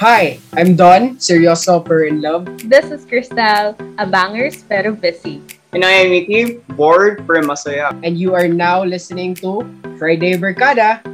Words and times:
Hi, 0.00 0.40
I'm 0.56 0.80
Don, 0.80 1.20
seryoso 1.20 1.84
pero 1.84 2.08
in 2.08 2.24
love. 2.24 2.48
This 2.64 2.88
is 2.88 3.04
Cristal, 3.04 3.76
a 4.00 4.06
bangers 4.08 4.64
pero 4.64 4.96
busy. 4.96 5.44
And 5.76 5.84
I 5.84 5.92
am 6.00 6.08
Mickey, 6.08 6.56
bored 6.72 7.20
pero 7.28 7.44
masaya. 7.44 7.92
And 8.00 8.16
you 8.16 8.32
are 8.32 8.48
now 8.48 8.80
listening 8.80 9.36
to 9.44 9.60
Friday 10.00 10.40
Barkada. 10.40 11.04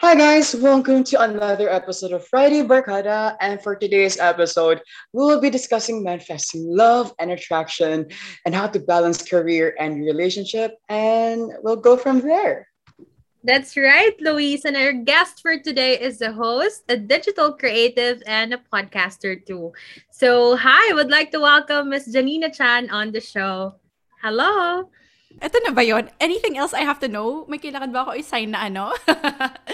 Hi 0.00 0.16
guys, 0.16 0.56
welcome 0.56 1.04
to 1.12 1.20
another 1.20 1.68
episode 1.68 2.16
of 2.16 2.24
Friday 2.24 2.64
Barkada. 2.64 3.36
And 3.44 3.60
for 3.60 3.76
today's 3.76 4.16
episode, 4.16 4.80
we 5.12 5.28
will 5.28 5.44
be 5.44 5.52
discussing 5.52 6.00
manifesting 6.00 6.72
love 6.72 7.12
and 7.20 7.36
attraction 7.36 8.08
and 8.48 8.54
how 8.54 8.64
to 8.72 8.80
balance 8.80 9.20
career 9.20 9.76
and 9.76 10.00
relationship. 10.00 10.80
And 10.88 11.52
we'll 11.60 11.84
go 11.84 12.00
from 12.00 12.24
there. 12.24 12.72
That's 13.46 13.78
right, 13.78 14.10
Louise. 14.18 14.66
And 14.66 14.74
our 14.74 14.90
guest 14.90 15.38
for 15.38 15.54
today 15.54 15.94
is 16.02 16.18
the 16.18 16.34
host, 16.34 16.82
a 16.90 16.98
digital 16.98 17.54
creative, 17.54 18.18
and 18.26 18.50
a 18.50 18.58
podcaster 18.58 19.38
too. 19.38 19.70
So, 20.10 20.58
hi, 20.58 20.90
I 20.90 20.94
would 20.98 21.14
like 21.14 21.30
to 21.30 21.38
welcome 21.38 21.94
Miss 21.94 22.10
Janina 22.10 22.50
Chan 22.50 22.90
on 22.90 23.14
the 23.14 23.22
show. 23.22 23.78
Hello. 24.18 24.90
Ito 25.38 25.62
na 25.62 25.70
ba 25.70 25.86
yun? 25.86 26.10
Anything 26.18 26.58
else 26.58 26.74
I 26.74 26.82
have 26.82 26.98
to 27.06 27.08
know? 27.08 27.46
May 27.46 27.62
kailangan 27.62 27.94
ba 27.94 28.02
ako 28.02 28.18
i-sign 28.18 28.50
na 28.50 28.66
ano? 28.66 28.90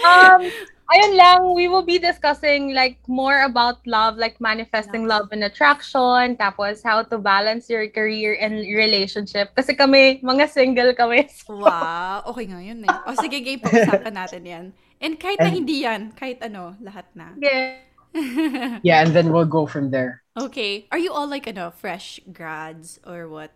um, 0.05 0.41
ayun 0.91 1.13
lang, 1.15 1.39
we 1.55 1.67
will 1.67 1.85
be 1.85 1.99
discussing 1.99 2.73
like 2.73 2.99
more 3.07 3.43
about 3.43 3.79
love, 3.87 4.17
like 4.17 4.39
manifesting 4.41 5.07
love 5.07 5.29
and 5.31 5.43
attraction, 5.43 6.35
tapos 6.35 6.83
how 6.83 7.03
to 7.03 7.17
balance 7.17 7.69
your 7.69 7.87
career 7.87 8.35
and 8.39 8.65
relationship. 8.67 9.55
Kasi 9.55 9.75
kami, 9.75 10.19
mga 10.23 10.49
single 10.49 10.91
kami. 10.93 11.27
So. 11.43 11.59
Wow, 11.59 12.23
okay 12.31 12.45
nga 12.47 12.59
yun 12.63 12.87
eh. 12.87 12.97
O 13.09 13.15
sige, 13.19 13.43
game, 13.43 13.59
pag-usapan 13.59 14.13
natin 14.15 14.43
yan. 14.45 14.65
And 15.03 15.19
kahit 15.19 15.39
na 15.39 15.51
hindi 15.51 15.83
yan, 15.83 16.15
kahit 16.15 16.39
ano, 16.39 16.79
lahat 16.79 17.09
na. 17.15 17.35
Yeah. 17.35 17.83
yeah, 18.87 19.01
and 19.03 19.11
then 19.11 19.33
we'll 19.33 19.49
go 19.49 19.65
from 19.65 19.91
there. 19.91 20.21
Okay. 20.37 20.87
Are 20.91 21.01
you 21.01 21.11
all 21.11 21.27
like, 21.27 21.47
ano, 21.47 21.71
fresh 21.71 22.21
grads 22.31 22.99
or 23.05 23.27
what? 23.27 23.51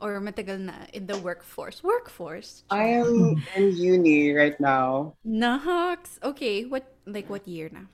Or 0.00 0.20
matagal 0.20 0.60
na 0.60 0.86
in 0.92 1.06
the 1.06 1.18
workforce? 1.18 1.82
Workforce? 1.82 2.64
I 2.70 3.00
am 3.00 3.42
in 3.56 3.76
uni 3.76 4.32
right 4.32 4.58
now. 4.60 5.14
Naks. 5.26 6.18
Okay. 6.22 6.64
What, 6.64 6.84
like, 7.06 7.30
what 7.30 7.46
year 7.48 7.70
na? 7.72 7.88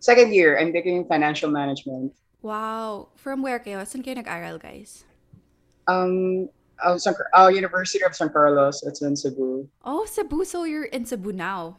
Second 0.00 0.34
year. 0.34 0.58
I'm 0.58 0.72
taking 0.72 1.06
financial 1.06 1.50
management. 1.50 2.12
Wow. 2.42 3.08
From 3.16 3.42
where 3.42 3.58
kayo? 3.58 3.86
Saan 3.88 4.04
kayo 4.04 4.16
nag-aral, 4.20 4.58
guys? 4.58 5.04
Um, 5.88 6.48
oh, 6.84 6.98
San, 6.98 7.14
oh, 7.34 7.48
University 7.48 8.04
of 8.04 8.14
San 8.14 8.28
Carlos. 8.28 8.82
It's 8.82 9.00
in 9.02 9.16
Cebu. 9.16 9.68
Oh, 9.84 10.04
Cebu. 10.04 10.44
So 10.44 10.64
you're 10.64 10.90
in 10.92 11.06
Cebu 11.06 11.32
now? 11.32 11.76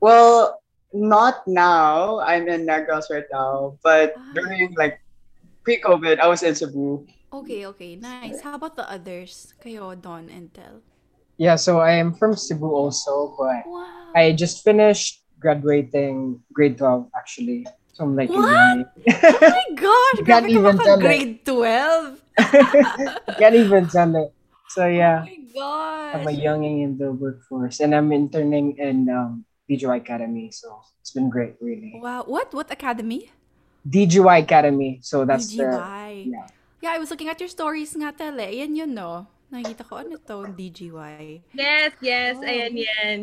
Well, 0.00 0.62
not 0.92 1.46
now. 1.46 2.20
I'm 2.20 2.48
in 2.48 2.66
Negros 2.66 3.10
right 3.10 3.28
now. 3.32 3.76
But 3.82 4.14
ah. 4.16 4.32
during, 4.32 4.72
like, 4.78 5.00
pre-COVID, 5.64 6.20
I 6.20 6.28
was 6.28 6.42
in 6.42 6.54
Cebu. 6.54 7.04
Okay, 7.32 7.66
okay. 7.66 7.96
Nice. 7.96 8.40
How 8.40 8.54
about 8.54 8.76
the 8.76 8.86
others? 8.88 9.54
Kayo, 9.62 10.00
Don 10.00 10.30
and 10.30 10.52
Tel. 10.54 10.80
Yeah, 11.36 11.56
so 11.56 11.80
I 11.80 12.00
am 12.00 12.14
from 12.14 12.34
Cebu 12.34 12.64
also, 12.64 13.34
but 13.36 13.66
wow. 13.68 14.12
I 14.16 14.32
just 14.32 14.64
finished 14.64 15.20
graduating 15.38 16.40
grade 16.52 16.78
12 16.78 17.12
actually. 17.12 17.66
So 17.92 18.04
I'm 18.04 18.16
like, 18.16 18.30
what? 18.30 18.40
oh 18.40 18.84
my 19.04 19.64
gosh, 19.76 20.18
can't 20.24 20.48
even 20.48 20.78
tell 20.78 20.98
grade 20.98 21.44
12. 21.44 22.20
can't 23.38 23.56
even 23.56 23.88
tell 23.88 24.16
it. 24.16 24.32
So 24.68 24.86
yeah. 24.88 25.24
Oh 25.24 25.28
my 25.28 25.38
gosh. 25.52 26.14
I'm 26.16 26.28
a 26.28 26.32
younging 26.32 26.80
in 26.80 26.98
the 26.98 27.12
workforce 27.12 27.80
and 27.80 27.94
I'm 27.94 28.12
interning 28.12 28.76
in 28.78 29.08
um, 29.08 29.44
DJY 29.68 29.96
Academy. 30.04 30.50
So 30.52 30.80
it's 31.00 31.12
been 31.12 31.28
great, 31.28 31.56
really. 31.60 32.00
Wow. 32.00 32.24
What? 32.24 32.52
What 32.52 32.70
academy? 32.70 33.32
DJY 33.88 34.42
Academy. 34.42 35.00
So 35.02 35.24
that's 35.24 35.52
DGY. 35.52 36.24
the 36.24 36.30
yeah. 36.32 36.46
Yeah, 36.80 36.92
I 36.92 37.00
was 37.00 37.10
looking 37.10 37.32
at 37.32 37.40
your 37.40 37.48
stories 37.48 37.96
nga 37.96 38.12
tele. 38.12 38.52
Yan 38.52 38.76
yun, 38.76 38.92
no? 38.92 39.26
Nakita 39.48 39.86
ko, 39.86 40.02
ano 40.02 40.18
to, 40.18 40.50
DGY? 40.52 41.40
Yes, 41.54 41.92
yes. 42.02 42.36
Oh. 42.36 42.46
Ayan 42.46 42.74
yan. 42.76 43.18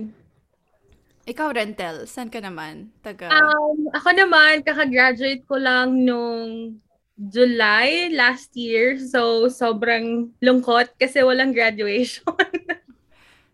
Ikaw, 1.24 1.56
Rentel, 1.56 2.04
saan 2.04 2.28
ka 2.28 2.44
naman? 2.44 2.92
Taga... 3.00 3.32
Um, 3.32 3.88
ako 3.96 4.10
naman, 4.12 4.60
kakagraduate 4.60 5.48
ko 5.48 5.56
lang 5.56 6.04
nung 6.04 6.76
July 7.16 8.12
last 8.12 8.52
year. 8.60 9.00
So, 9.00 9.48
sobrang 9.48 10.36
lungkot 10.44 11.00
kasi 11.00 11.24
walang 11.24 11.56
graduation. 11.56 12.28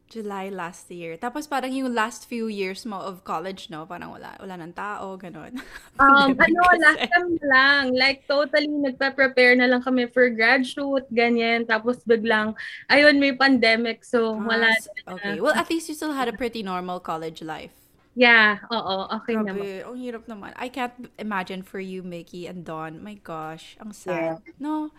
July 0.10 0.50
last 0.50 0.90
year. 0.90 1.16
Tapos 1.22 1.46
parang 1.46 1.70
yung 1.70 1.94
last 1.94 2.26
few 2.26 2.50
years 2.50 2.82
mo 2.82 2.98
of 2.98 3.22
college, 3.22 3.70
no? 3.70 3.86
Parang 3.86 4.10
wala, 4.10 4.34
wala 4.42 4.58
ng 4.58 4.74
tao, 4.74 5.14
ganun. 5.22 5.54
um, 6.02 6.34
ano, 6.34 6.60
last 6.82 7.06
time 7.14 7.38
lang. 7.46 7.94
Like, 7.94 8.26
totally 8.26 8.74
nagpa-prepare 8.74 9.54
na 9.62 9.70
lang 9.70 9.86
kami 9.86 10.10
for 10.10 10.26
grad 10.34 10.66
shoot, 10.66 11.06
ganyan. 11.14 11.70
Tapos 11.70 12.02
biglang, 12.02 12.58
ayun, 12.90 13.22
may 13.22 13.38
pandemic. 13.38 14.02
So, 14.02 14.34
ah, 14.34 14.42
wala. 14.42 14.70
Okay. 15.06 15.38
Well, 15.38 15.54
at 15.54 15.70
least 15.70 15.88
you 15.88 15.96
still 15.96 16.18
had 16.18 16.28
a 16.28 16.34
pretty 16.34 16.66
normal 16.66 16.98
college 16.98 17.46
life. 17.46 17.78
Yeah, 18.18 18.60
oo, 18.74 19.08
okay 19.22 19.38
Grabe, 19.38 19.48
naman. 19.48 19.88
Ang 19.88 19.98
hirap 20.02 20.24
naman. 20.26 20.52
I 20.58 20.68
can't 20.68 21.08
imagine 21.22 21.62
for 21.62 21.80
you, 21.80 22.02
Mickey 22.02 22.50
and 22.50 22.66
Dawn. 22.66 23.00
My 23.00 23.16
gosh, 23.22 23.78
ang 23.80 23.94
sad. 23.94 24.42
Yeah. 24.44 24.58
No? 24.60 24.90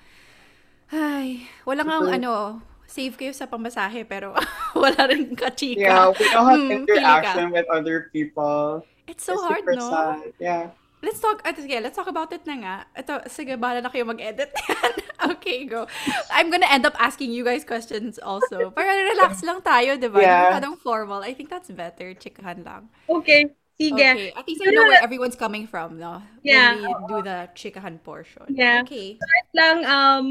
Ay, 0.89 1.51
wala 1.67 1.83
nga 1.85 1.99
ano, 2.17 2.63
save 2.91 3.15
kayo 3.15 3.31
sa 3.31 3.47
pamasahe 3.47 4.03
pero 4.03 4.35
wala 4.83 5.07
rin 5.07 5.39
kachika. 5.39 5.87
Yeah, 5.87 6.11
we 6.11 6.27
don't 6.35 6.47
have 6.51 6.59
hmm, 6.67 6.75
interaction 6.83 7.55
with 7.55 7.71
other 7.71 8.11
people. 8.11 8.83
It's 9.07 9.23
so 9.23 9.39
it's 9.39 9.47
hard, 9.47 9.65
no? 9.71 9.87
Sad. 9.91 10.35
Yeah. 10.43 10.65
Let's 11.01 11.17
talk, 11.17 11.41
uh, 11.49 11.57
sige, 11.57 11.81
let's 11.81 11.97
talk 11.97 12.13
about 12.13 12.29
it 12.35 12.45
na 12.45 12.55
nga. 12.61 12.75
Ito, 12.93 13.25
sige, 13.33 13.57
bahala 13.57 13.81
na 13.81 13.89
kayo 13.89 14.05
mag-edit 14.05 14.53
okay, 15.33 15.65
go. 15.65 15.89
I'm 16.29 16.53
gonna 16.53 16.69
end 16.69 16.85
up 16.85 16.93
asking 17.01 17.33
you 17.33 17.41
guys 17.41 17.65
questions 17.65 18.21
also. 18.21 18.69
Para 18.77 19.09
relax 19.09 19.41
lang 19.41 19.65
tayo, 19.65 19.97
di 19.97 20.13
ba? 20.13 20.21
Yeah. 20.21 20.61
Hindi 20.61 20.77
formal. 20.77 21.25
I 21.25 21.33
think 21.33 21.49
that's 21.49 21.73
better. 21.73 22.13
Chikahan 22.13 22.61
lang. 22.69 22.93
Okay. 23.09 23.49
Sige. 23.81 23.97
Okay. 23.97 24.37
At 24.37 24.45
least 24.45 24.61
I 24.61 24.77
know 24.77 24.85
where 24.85 25.01
everyone's 25.01 25.41
coming 25.41 25.65
from, 25.65 25.97
no? 25.97 26.21
Yeah. 26.45 26.77
When 26.77 26.85
we 26.85 26.93
do 27.09 27.19
the 27.25 27.49
chikahan 27.57 27.97
portion. 28.05 28.45
Yeah. 28.53 28.85
Okay. 28.85 29.17
Start 29.17 29.49
lang, 29.57 29.79
um, 29.89 30.29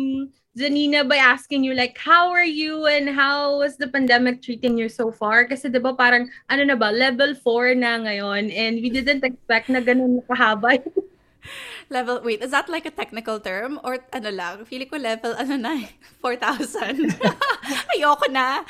Zanina 0.59 1.07
by 1.07 1.15
asking 1.15 1.63
you 1.63 1.71
like 1.71 1.95
how 1.95 2.27
are 2.35 2.43
you 2.43 2.85
and 2.91 3.07
how 3.07 3.63
was 3.63 3.79
the 3.79 3.87
pandemic 3.87 4.43
treating 4.43 4.75
you 4.75 4.91
so 4.91 5.07
far 5.07 5.47
kasi 5.47 5.71
'di 5.71 5.79
ba 5.79 5.95
parang 5.95 6.27
ano 6.51 6.67
na 6.67 6.75
ba 6.75 6.91
level 6.91 7.31
4 7.31 7.79
na 7.79 8.03
ngayon 8.03 8.51
and 8.51 8.83
we 8.83 8.91
didn't 8.91 9.23
expect 9.23 9.71
na 9.71 9.79
ganun 9.79 10.19
kahaba 10.27 10.83
level 11.95 12.19
wait 12.27 12.43
is 12.43 12.51
that 12.51 12.67
like 12.67 12.83
a 12.83 12.91
technical 12.91 13.39
term 13.39 13.79
or 13.87 14.03
ano 14.11 14.29
lang 14.35 14.67
feeling 14.67 14.91
ko 14.91 14.99
level 14.99 15.31
ano 15.39 15.55
na 15.55 15.79
4,000 16.27 17.07
ayoko 17.95 18.27
na 18.27 18.67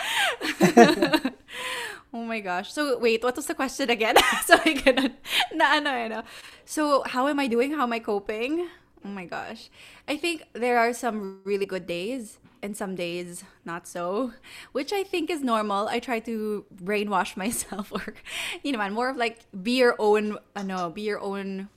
Oh 2.10 2.26
my 2.26 2.42
gosh. 2.42 2.74
So 2.74 2.98
wait, 2.98 3.22
what 3.22 3.38
was 3.38 3.46
the 3.46 3.54
question 3.54 3.86
again? 3.94 4.18
Sorry, 4.50 4.74
ganun. 4.82 5.14
Na 5.54 5.78
ano, 5.78 5.94
ano. 5.94 6.20
So 6.66 7.06
how 7.06 7.30
am 7.30 7.38
I 7.38 7.46
doing? 7.46 7.78
How 7.78 7.86
am 7.86 7.94
I 7.94 8.02
coping? 8.02 8.66
Oh 9.06 9.10
my 9.10 9.26
gosh. 9.26 9.70
I 10.08 10.18
think 10.18 10.44
there 10.54 10.78
are 10.78 10.94
some 10.94 11.40
really 11.44 11.66
good 11.66 11.88
days 11.88 12.38
and 12.62 12.76
some 12.76 12.96
days 12.96 13.44
not 13.64 13.88
so, 13.88 14.34
which 14.74 14.92
I 14.92 15.04
think 15.04 15.30
is 15.30 15.42
normal. 15.42 15.88
I 15.88 16.00
try 16.00 16.20
to 16.22 16.66
brainwash 16.76 17.38
myself 17.44 17.92
or 17.92 18.14
you 18.64 18.72
know, 18.72 18.78
man, 18.78 18.94
more 18.94 19.10
of 19.10 19.18
like 19.18 19.40
be 19.64 19.78
your 19.78 19.96
own 20.00 20.38
No, 20.56 20.90
be 20.90 21.04
your 21.04 21.20
own 21.20 21.70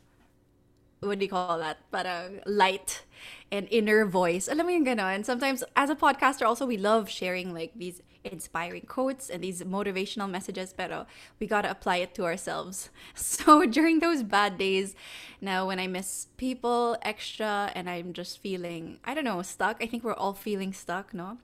what 1.00 1.18
do 1.18 1.24
you 1.24 1.30
call 1.30 1.58
that? 1.58 1.78
Parang 1.90 2.40
light 2.46 3.02
and 3.52 3.68
inner 3.70 4.08
voice. 4.08 4.48
Alam 4.48 4.66
mo 4.66 4.72
yung 4.72 4.88
ganon. 4.88 5.28
Sometimes 5.28 5.62
as 5.76 5.92
a 5.92 5.94
podcaster 5.94 6.48
also 6.48 6.64
we 6.64 6.80
love 6.80 7.12
sharing 7.12 7.52
like 7.52 7.76
these 7.76 8.00
inspiring 8.24 8.88
quotes 8.88 9.28
and 9.28 9.44
these 9.44 9.62
motivational 9.62 10.30
messages, 10.30 10.72
pero 10.72 11.04
we 11.38 11.46
gotta 11.46 11.70
apply 11.70 12.00
it 12.00 12.16
to 12.16 12.24
ourselves. 12.24 12.88
So 13.14 13.66
during 13.66 14.00
those 14.00 14.22
bad 14.24 14.56
days, 14.56 14.96
now 15.40 15.68
when 15.68 15.78
I 15.78 15.86
miss 15.86 16.32
people 16.40 16.96
extra 17.02 17.70
and 17.76 17.90
I'm 17.90 18.16
just 18.16 18.40
feeling, 18.40 18.98
I 19.04 19.12
don't 19.12 19.28
know, 19.28 19.42
stuck. 19.42 19.82
I 19.84 19.86
think 19.86 20.02
we're 20.02 20.16
all 20.16 20.32
feeling 20.32 20.72
stuck, 20.72 21.12
no? 21.12 21.36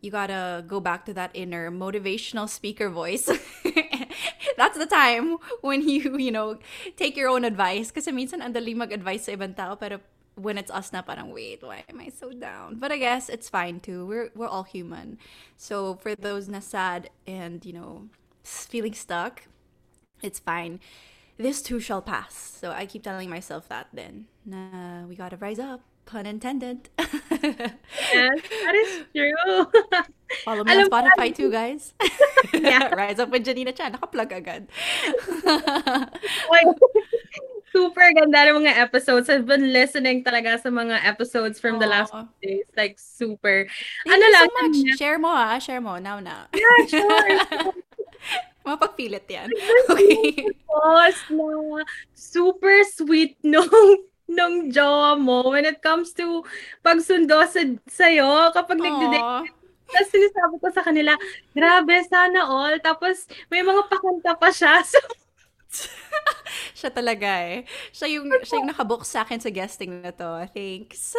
You 0.00 0.10
gotta 0.10 0.64
go 0.66 0.80
back 0.80 1.06
to 1.06 1.14
that 1.14 1.30
inner 1.32 1.70
motivational 1.70 2.48
speaker 2.48 2.90
voice. 2.90 3.30
That's 4.58 4.76
the 4.76 4.86
time 4.86 5.38
when 5.62 5.86
you, 5.88 6.18
you 6.18 6.30
know, 6.30 6.58
take 6.96 7.16
your 7.16 7.28
own 7.28 7.44
advice. 7.44 7.90
Kasi 7.90 8.12
minsan 8.12 8.42
ang 8.44 8.52
dali 8.52 8.76
mag-advice 8.76 9.30
sa 9.30 9.32
ibang 9.32 9.56
tao, 9.56 9.80
pero 9.80 10.00
when 10.34 10.58
it's 10.58 10.70
us 10.70 10.92
na 10.92 11.02
parang 11.02 11.30
wait 11.32 11.62
why 11.62 11.84
am 11.88 12.00
i 12.00 12.08
so 12.08 12.32
down? 12.32 12.76
But 12.76 12.92
i 12.92 12.98
guess 12.98 13.28
it's 13.28 13.48
fine 13.48 13.80
too. 13.80 14.06
We're 14.06 14.30
we're 14.34 14.48
all 14.48 14.64
human. 14.64 15.18
So 15.56 15.94
for 15.96 16.14
those 16.14 16.48
na 16.48 16.60
sad 16.60 17.10
and 17.26 17.64
you 17.64 17.72
know 17.72 18.08
feeling 18.42 18.94
stuck 18.94 19.46
it's 20.22 20.38
fine. 20.38 20.80
This 21.36 21.60
too 21.62 21.80
shall 21.80 22.02
pass. 22.02 22.34
So 22.34 22.70
i 22.70 22.86
keep 22.86 23.02
telling 23.02 23.30
myself 23.30 23.68
that 23.68 23.88
then. 23.92 24.26
Na 24.44 25.06
we 25.06 25.16
gotta 25.16 25.36
rise 25.36 25.58
up 25.58 25.82
pun 26.04 26.26
intended. 26.26 26.90
Yes 26.98 28.40
that 28.40 28.74
is 28.74 29.04
true. 29.14 29.66
Follow 30.44 30.64
me 30.64 30.72
Alam 30.72 30.88
on 30.90 30.90
Spotify 30.90 31.34
too, 31.34 31.50
guys. 31.50 31.94
Yeah. 32.52 32.94
Rise 32.94 33.18
up 33.18 33.30
with 33.30 33.44
Janina 33.44 33.72
Chan. 33.72 33.92
Nakaplug 33.92 34.30
agad. 34.32 34.68
Super 37.74 38.14
ganda 38.14 38.46
ng 38.46 38.62
mga 38.62 38.78
episodes. 38.78 39.26
I've 39.26 39.50
been 39.50 39.74
listening 39.74 40.22
talaga 40.22 40.62
sa 40.62 40.70
mga 40.70 41.02
episodes 41.02 41.58
from 41.58 41.82
the 41.82 41.90
last 41.90 42.14
Aw. 42.14 42.22
days. 42.38 42.70
Like, 42.78 43.02
super. 43.02 43.66
Thank 44.06 44.14
Ano 44.14 44.22
you 44.22 44.30
lang, 44.30 44.46
so 44.46 44.54
much. 44.62 44.78
Share 44.94 45.18
mo 45.18 45.30
ah. 45.34 45.58
Share 45.58 45.82
mo. 45.82 45.98
Now 45.98 46.22
na. 46.22 46.46
Yeah, 46.54 46.86
sure. 46.86 47.30
Mapagpilit 48.66 49.26
yan. 49.26 49.50
Okay. 49.90 50.46
Tapos 50.70 51.18
na 51.34 51.82
super 52.14 52.86
sweet 52.86 53.36
nung 53.44 53.68
nung 54.24 54.72
jowa 54.72 55.18
mo 55.20 55.52
when 55.52 55.68
it 55.68 55.82
comes 55.84 56.16
to 56.16 56.40
pagsundo 56.80 57.44
sa 57.44 57.60
sa'yo 57.90 58.54
kapag 58.56 58.80
nagde-date. 58.80 59.52
Tapos 59.84 60.08
sinasabi 60.10 60.54
ko 60.62 60.68
sa 60.72 60.82
kanila, 60.86 61.12
grabe, 61.52 62.06
sana 62.08 62.46
all. 62.48 62.78
Tapos 62.80 63.28
may 63.52 63.60
mga 63.60 63.82
pakanta 63.90 64.32
pa 64.38 64.48
siya. 64.48 64.80
So, 64.94 64.98
Siya 66.78 66.90
talaga 66.90 67.28
eh. 67.44 67.64
Siya 67.94 68.06
yung, 68.18 68.28
siya 68.42 68.60
yung 68.60 68.70
nakabook 68.70 69.04
sa 69.06 69.22
akin 69.24 69.40
sa 69.40 69.50
guesting 69.50 70.02
na 70.02 70.12
to. 70.12 70.46
Thanks. 70.52 71.14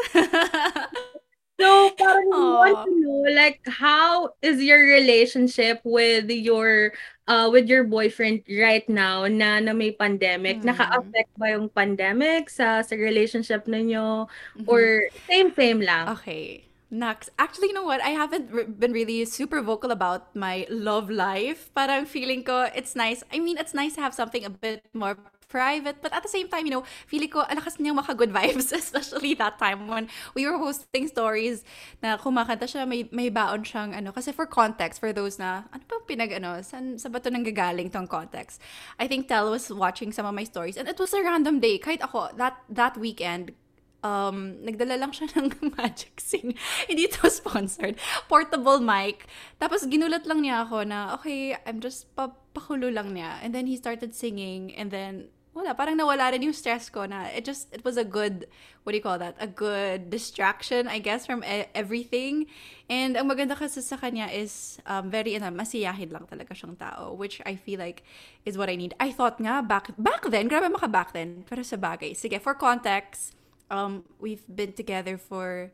so 1.59 1.67
parang 1.95 2.29
we 2.29 2.43
Aw. 2.43 2.59
want 2.59 2.79
to 2.85 2.91
know, 2.99 3.23
like, 3.33 3.61
how 3.65 4.35
is 4.41 4.61
your 4.61 4.83
relationship 4.83 5.79
with 5.85 6.27
your 6.29 6.91
uh 7.25 7.49
with 7.49 7.65
your 7.65 7.81
boyfriend 7.87 8.45
right 8.45 8.85
now 8.91 9.25
na 9.25 9.63
na 9.63 9.73
may 9.73 9.95
pandemic? 9.95 10.61
Hmm. 10.61 10.75
Naka-affect 10.75 11.31
ba 11.39 11.55
yung 11.55 11.71
pandemic 11.71 12.51
sa 12.51 12.83
sa 12.83 12.93
relationship 12.93 13.65
ninyo? 13.65 14.27
Mhm. 14.61 14.67
Or 14.67 15.09
same-same 15.25 15.81
lang? 15.81 16.13
Okay. 16.19 16.64
Next. 16.91 17.29
Actually, 17.39 17.69
you 17.69 17.73
know 17.73 17.83
what? 17.83 18.01
I 18.01 18.09
haven't 18.09 18.51
re- 18.51 18.65
been 18.65 18.93
really 18.93 19.25
super 19.25 19.61
vocal 19.61 19.89
about 19.91 20.35
my 20.35 20.67
love 20.69 21.09
life. 21.09 21.73
Parang 21.73 22.05
feeling 22.05 22.43
ko, 22.43 22.69
it's 22.75 22.95
nice. 22.95 23.23
I 23.33 23.39
mean, 23.39 23.57
it's 23.57 23.73
nice 23.73 23.95
to 23.95 24.01
have 24.01 24.13
something 24.13 24.45
a 24.45 24.49
bit 24.49 24.85
more 24.93 25.17
private. 25.49 26.01
But 26.01 26.13
at 26.13 26.21
the 26.21 26.29
same 26.29 26.47
time, 26.47 26.65
you 26.65 26.71
know, 26.71 26.83
feeling 27.07 27.29
ko, 27.29 27.41
alakas 27.47 27.81
niya 27.81 27.95
maka 27.95 28.13
good 28.13 28.29
vibes. 28.29 28.69
Especially 28.81 29.33
that 29.33 29.57
time 29.57 29.87
when 29.87 30.09
we 30.35 30.45
were 30.45 30.57
hosting 30.57 31.07
stories 31.07 31.63
na 32.03 32.17
kumakanta 32.17 32.69
siya, 32.69 32.87
may, 32.87 33.09
may 33.11 33.29
baon 33.29 33.63
siyang 33.63 33.97
ano. 33.97 34.11
Kasi 34.11 34.31
for 34.31 34.45
context, 34.45 34.99
for 34.99 35.13
those 35.13 35.39
na, 35.39 35.65
ano 35.73 35.83
pa 35.87 35.95
pinag, 36.05 36.37
ano, 36.37 36.61
san, 36.61 36.99
sa 37.01 37.09
ba 37.09 37.17
ito 37.17 37.33
nanggagaling 37.33 37.89
tong 37.89 38.05
context? 38.05 38.61
I 38.99 39.07
think 39.07 39.27
Tel 39.27 39.49
was 39.49 39.71
watching 39.71 40.11
some 40.11 40.25
of 40.25 40.35
my 40.37 40.45
stories 40.45 40.77
and 40.77 40.87
it 40.87 40.99
was 40.99 41.13
a 41.17 41.23
random 41.23 41.59
day. 41.59 41.79
Kahit 41.79 42.05
ako, 42.05 42.35
that, 42.37 42.61
that 42.69 42.93
weekend, 42.97 43.57
um, 44.05 44.61
nagdala 44.61 45.01
lang 45.01 45.09
siya 45.09 45.25
ng 45.41 45.73
Magic 45.73 46.21
Sing. 46.21 46.53
Hindi 46.89 47.09
to 47.09 47.27
sponsored. 47.33 47.97
Portable 48.29 48.77
mic. 48.77 49.25
Tapos 49.57 49.89
ginulat 49.89 50.29
lang 50.29 50.45
niya 50.45 50.69
ako 50.69 50.85
na, 50.85 51.17
okay, 51.17 51.57
I'm 51.65 51.81
just 51.81 52.05
papakulo 52.13 52.93
lang 52.93 53.17
niya. 53.17 53.41
And 53.41 53.57
then 53.57 53.65
he 53.65 53.75
started 53.75 54.13
singing 54.13 54.69
and 54.77 54.93
then 54.93 55.33
wala, 55.55 55.71
parang 55.71 55.95
nawala 55.95 56.35
rin 56.35 56.43
yung 56.43 56.53
stress 56.53 56.91
ko 56.91 57.07
na 57.07 57.31
it 57.31 57.47
just, 57.47 57.71
it 57.71 57.79
was 57.87 57.95
a 57.95 58.03
good, 58.03 58.43
what 58.83 58.91
do 58.91 58.99
you 58.99 59.01
call 59.01 59.15
that? 59.15 59.39
A 59.39 59.47
good 59.47 60.11
distraction, 60.11 60.83
I 60.91 60.99
guess, 60.99 61.23
from 61.23 61.47
e- 61.47 61.71
everything. 61.71 62.51
And 62.91 63.15
ang 63.15 63.31
maganda 63.31 63.55
kasi 63.55 63.79
sa 63.79 63.95
kanya 63.95 64.27
is 64.27 64.83
um, 64.83 65.07
very, 65.07 65.31
ano, 65.39 65.55
masiyahin 65.55 66.11
lang 66.11 66.27
talaga 66.27 66.51
siyang 66.51 66.75
tao, 66.75 67.15
which 67.15 67.39
I 67.47 67.55
feel 67.55 67.79
like 67.79 68.03
is 68.43 68.59
what 68.59 68.67
I 68.67 68.75
need. 68.75 68.99
I 68.99 69.15
thought 69.15 69.39
nga, 69.39 69.63
back, 69.63 69.95
back 69.95 70.27
then, 70.27 70.51
grabe 70.51 70.67
maka 70.67 70.91
back 70.91 71.15
then, 71.15 71.47
pero 71.47 71.63
sa 71.63 71.79
bagay. 71.79 72.19
Sige, 72.19 72.35
for 72.43 72.51
context, 72.51 73.34
um, 73.69 74.03
we've 74.19 74.43
been 74.47 74.73
together 74.73 75.17
for, 75.17 75.71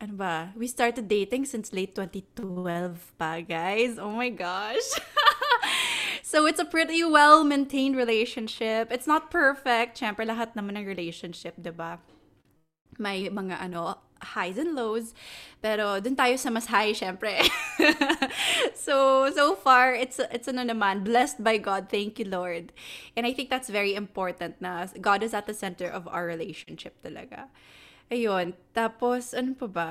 ano 0.00 0.14
ba, 0.14 0.52
we 0.56 0.66
started 0.66 1.08
dating 1.08 1.44
since 1.44 1.72
late 1.72 1.94
2012 1.94 3.14
pa, 3.18 3.40
guys. 3.40 3.98
Oh 3.98 4.10
my 4.10 4.30
gosh. 4.30 4.86
so 6.22 6.46
it's 6.46 6.60
a 6.60 6.66
pretty 6.66 7.04
well-maintained 7.04 7.96
relationship. 7.96 8.90
It's 8.90 9.06
not 9.06 9.30
perfect. 9.30 9.98
Siyempre, 10.00 10.26
lahat 10.26 10.54
naman 10.58 10.78
ng 10.78 10.86
relationship, 10.86 11.54
'di 11.58 11.72
ba? 11.74 12.02
May 12.98 13.30
mga 13.30 13.62
ano, 13.62 13.98
highs 14.22 14.58
and 14.58 14.74
lows. 14.74 15.14
Pero 15.62 16.00
dun 16.00 16.16
tayo 16.16 16.38
sa 16.38 16.50
mas 16.50 16.66
high, 16.66 16.94
syempre. 16.94 17.42
so, 18.74 19.28
so 19.30 19.54
far, 19.54 19.94
it's, 19.94 20.18
it's 20.30 20.48
ano 20.48 20.62
naman, 20.62 21.04
blessed 21.04 21.42
by 21.42 21.58
God. 21.58 21.88
Thank 21.90 22.18
you, 22.18 22.26
Lord. 22.26 22.72
And 23.16 23.26
I 23.26 23.32
think 23.32 23.50
that's 23.50 23.68
very 23.68 23.94
important 23.94 24.60
na 24.62 24.86
God 25.00 25.22
is 25.22 25.34
at 25.34 25.46
the 25.46 25.54
center 25.54 25.86
of 25.86 26.08
our 26.08 26.26
relationship 26.26 26.98
talaga. 27.02 27.46
Ayun. 28.10 28.54
Tapos, 28.74 29.34
ano 29.34 29.54
pa 29.54 29.66
ba? 29.66 29.90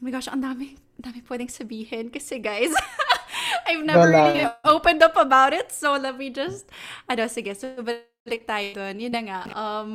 Oh 0.00 0.02
my 0.04 0.12
gosh, 0.12 0.28
ang 0.28 0.44
dami, 0.44 0.76
ang 1.00 1.04
dami 1.12 1.20
pwedeng 1.24 1.50
sabihin. 1.50 2.12
Kasi 2.12 2.38
guys, 2.38 2.72
I've 3.66 3.84
never 3.84 4.12
Wala. 4.12 4.24
really 4.30 4.46
opened 4.64 5.02
up 5.02 5.16
about 5.16 5.52
it. 5.52 5.72
So, 5.72 5.96
let 5.96 6.16
me 6.16 6.30
just, 6.30 6.68
ano, 7.08 7.24
sige. 7.26 7.56
So, 7.56 7.72
balik 7.80 8.44
tayo 8.44 8.76
dun. 8.76 9.00
Yun 9.00 9.12
na 9.12 9.22
nga. 9.24 9.40
Um, 9.56 9.92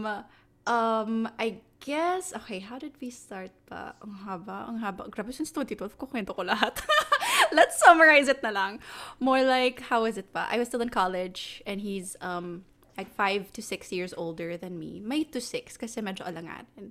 um, 0.65 1.29
I 1.38 1.62
guess, 1.85 2.33
okay, 2.33 2.57
how 2.57 2.81
did 2.81 2.97
we 2.99 3.13
start 3.13 3.53
pa? 3.69 3.93
Ang 4.01 4.25
haba, 4.25 4.65
ang 4.65 4.81
haba. 4.81 5.05
Grabe, 5.13 5.29
since 5.29 5.53
2012, 5.53 5.93
kukwento 6.01 6.33
ko 6.33 6.41
lahat. 6.41 6.81
Let's 7.53 7.77
summarize 7.77 8.27
it 8.27 8.41
na 8.41 8.49
lang. 8.49 8.81
More 9.21 9.45
like, 9.45 9.93
how 9.93 10.09
is 10.09 10.17
it 10.17 10.33
pa? 10.33 10.49
I 10.49 10.57
was 10.57 10.67
still 10.67 10.81
in 10.81 10.89
college, 10.89 11.61
and 11.69 11.79
he's, 11.79 12.17
um, 12.25 12.65
like 12.97 13.13
five 13.13 13.53
to 13.53 13.61
six 13.61 13.93
years 13.93 14.17
older 14.17 14.57
than 14.57 14.81
me. 14.81 14.97
May 14.97 15.29
to 15.29 15.39
six, 15.39 15.77
kasi 15.77 16.01
medyo 16.01 16.25
alanganin. 16.25 16.89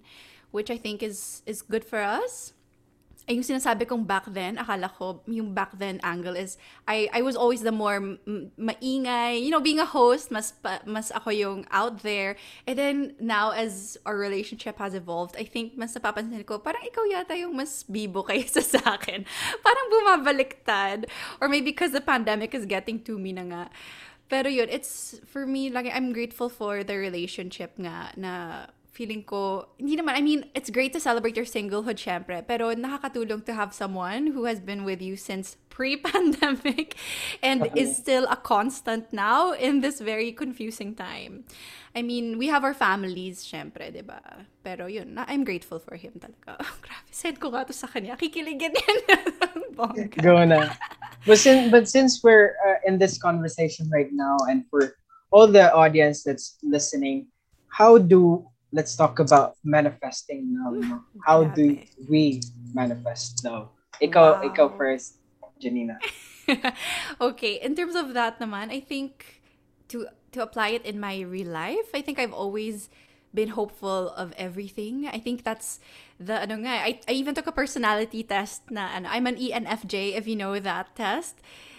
Which 0.54 0.70
I 0.70 0.78
think 0.78 1.02
is, 1.02 1.42
is 1.44 1.60
good 1.60 1.82
for 1.82 1.98
us. 1.98 2.54
Ay, 3.24 3.40
yung 3.40 3.46
sinasabi 3.48 3.88
kong 3.88 4.04
back 4.04 4.28
then, 4.28 4.60
akala 4.60 4.92
ko, 4.92 5.24
yung 5.24 5.56
back 5.56 5.72
then 5.80 5.96
angle 6.04 6.36
is, 6.36 6.60
I, 6.84 7.08
I 7.08 7.24
was 7.24 7.36
always 7.36 7.64
the 7.64 7.72
more 7.72 8.20
maingay, 8.60 9.40
you 9.40 9.48
know, 9.48 9.64
being 9.64 9.80
a 9.80 9.88
host, 9.88 10.28
mas, 10.30 10.52
mas 10.84 11.08
ako 11.08 11.30
yung 11.32 11.64
out 11.72 12.04
there. 12.04 12.36
And 12.68 12.76
then, 12.76 12.96
now, 13.16 13.56
as 13.56 13.96
our 14.04 14.20
relationship 14.20 14.76
has 14.76 14.92
evolved, 14.92 15.40
I 15.40 15.48
think, 15.48 15.72
mas 15.72 15.96
napapansin 15.96 16.44
ko, 16.44 16.60
parang 16.60 16.84
ikaw 16.84 17.08
yata 17.08 17.32
yung 17.32 17.56
mas 17.56 17.88
bibo 17.88 18.20
kaysa 18.28 18.60
sa 18.60 19.00
akin. 19.00 19.24
Parang 19.64 19.86
bumabaliktad. 19.88 21.08
Or 21.40 21.48
maybe 21.48 21.72
because 21.72 21.96
the 21.96 22.04
pandemic 22.04 22.52
is 22.52 22.68
getting 22.68 23.00
to 23.08 23.16
me 23.16 23.32
na 23.32 23.48
nga. 23.48 23.64
Pero 24.28 24.48
yun, 24.52 24.68
it's, 24.68 25.16
for 25.24 25.46
me, 25.46 25.70
like, 25.70 25.88
I'm 25.88 26.12
grateful 26.12 26.48
for 26.48 26.84
the 26.84 26.96
relationship 26.96 27.72
nga, 27.80 28.12
na 28.16 28.66
feeling 28.94 29.26
ko, 29.26 29.66
hindi 29.76 29.98
naman, 29.98 30.14
I 30.14 30.22
mean, 30.22 30.46
it's 30.54 30.70
great 30.70 30.94
to 30.94 31.00
celebrate 31.02 31.36
your 31.36 31.44
singlehood, 31.44 31.98
syempre, 31.98 32.46
pero 32.46 32.70
nakakatulong 32.72 33.44
to 33.44 33.52
have 33.52 33.74
someone 33.74 34.30
who 34.30 34.46
has 34.46 34.62
been 34.62 34.86
with 34.86 35.02
you 35.02 35.18
since 35.18 35.58
pre-pandemic 35.68 36.94
and 37.42 37.68
is 37.74 37.98
still 37.98 38.24
a 38.30 38.38
constant 38.38 39.12
now 39.12 39.50
in 39.50 39.82
this 39.82 39.98
very 40.00 40.30
confusing 40.30 40.94
time. 40.94 41.42
I 41.94 42.02
mean, 42.02 42.38
we 42.38 42.46
have 42.46 42.62
our 42.62 42.74
families, 42.74 43.42
syempre, 43.42 43.90
di 43.90 44.02
ba? 44.02 44.46
Pero 44.62 44.86
yun, 44.86 45.14
na, 45.14 45.26
I'm 45.26 45.42
grateful 45.42 45.82
for 45.82 45.98
him 45.98 46.14
talaga. 46.22 46.62
Oh, 46.62 46.74
grabe, 46.86 47.10
said 47.10 47.42
ko 47.42 47.50
nga 47.50 47.66
to 47.66 47.74
sa 47.74 47.90
kanya. 47.90 48.14
Kikiligin 48.14 48.78
yan. 48.78 48.98
Go 50.22 50.38
na. 50.46 50.70
But 51.26 51.38
since, 51.42 51.70
but 51.70 51.90
since 51.90 52.22
we're 52.22 52.54
uh, 52.62 52.78
in 52.86 52.98
this 52.98 53.18
conversation 53.18 53.90
right 53.90 54.10
now, 54.14 54.38
and 54.46 54.62
for 54.70 54.94
all 55.34 55.50
the 55.50 55.74
audience 55.74 56.22
that's 56.22 56.58
listening, 56.62 57.26
how 57.66 57.98
do 57.98 58.46
let's 58.74 58.98
talk 58.98 59.22
about 59.22 59.54
manifesting 59.62 60.58
um, 60.66 60.80
now. 60.82 61.00
How 61.22 61.44
do 61.46 61.78
we 62.10 62.42
manifest 62.74 63.46
now? 63.46 63.70
Ikaw, 64.02 64.42
Wow. 64.42 64.48
ikaw 64.50 64.66
first, 64.76 65.22
Janina. 65.62 66.02
okay, 67.22 67.62
in 67.62 67.78
terms 67.78 67.94
of 67.94 68.12
that 68.18 68.42
naman, 68.42 68.74
I 68.74 68.82
think 68.82 69.40
to 69.94 70.10
to 70.34 70.42
apply 70.42 70.74
it 70.74 70.82
in 70.82 70.98
my 70.98 71.22
real 71.22 71.48
life, 71.48 71.94
I 71.94 72.02
think 72.02 72.18
I've 72.18 72.34
always 72.34 72.90
been 73.30 73.54
hopeful 73.54 74.10
of 74.18 74.34
everything. 74.34 75.06
I 75.06 75.22
think 75.22 75.46
that's 75.46 75.78
the 76.18 76.42
ano 76.42 76.66
nga, 76.66 76.82
I, 76.82 76.98
I 77.06 77.14
even 77.14 77.34
took 77.34 77.46
a 77.46 77.54
personality 77.54 78.22
test 78.26 78.66
na 78.70 78.90
ano, 78.94 79.06
I'm 79.10 79.26
an 79.30 79.38
ENFJ 79.38 80.18
if 80.18 80.26
you 80.26 80.34
know 80.34 80.58
that 80.58 80.94
test. 80.98 81.38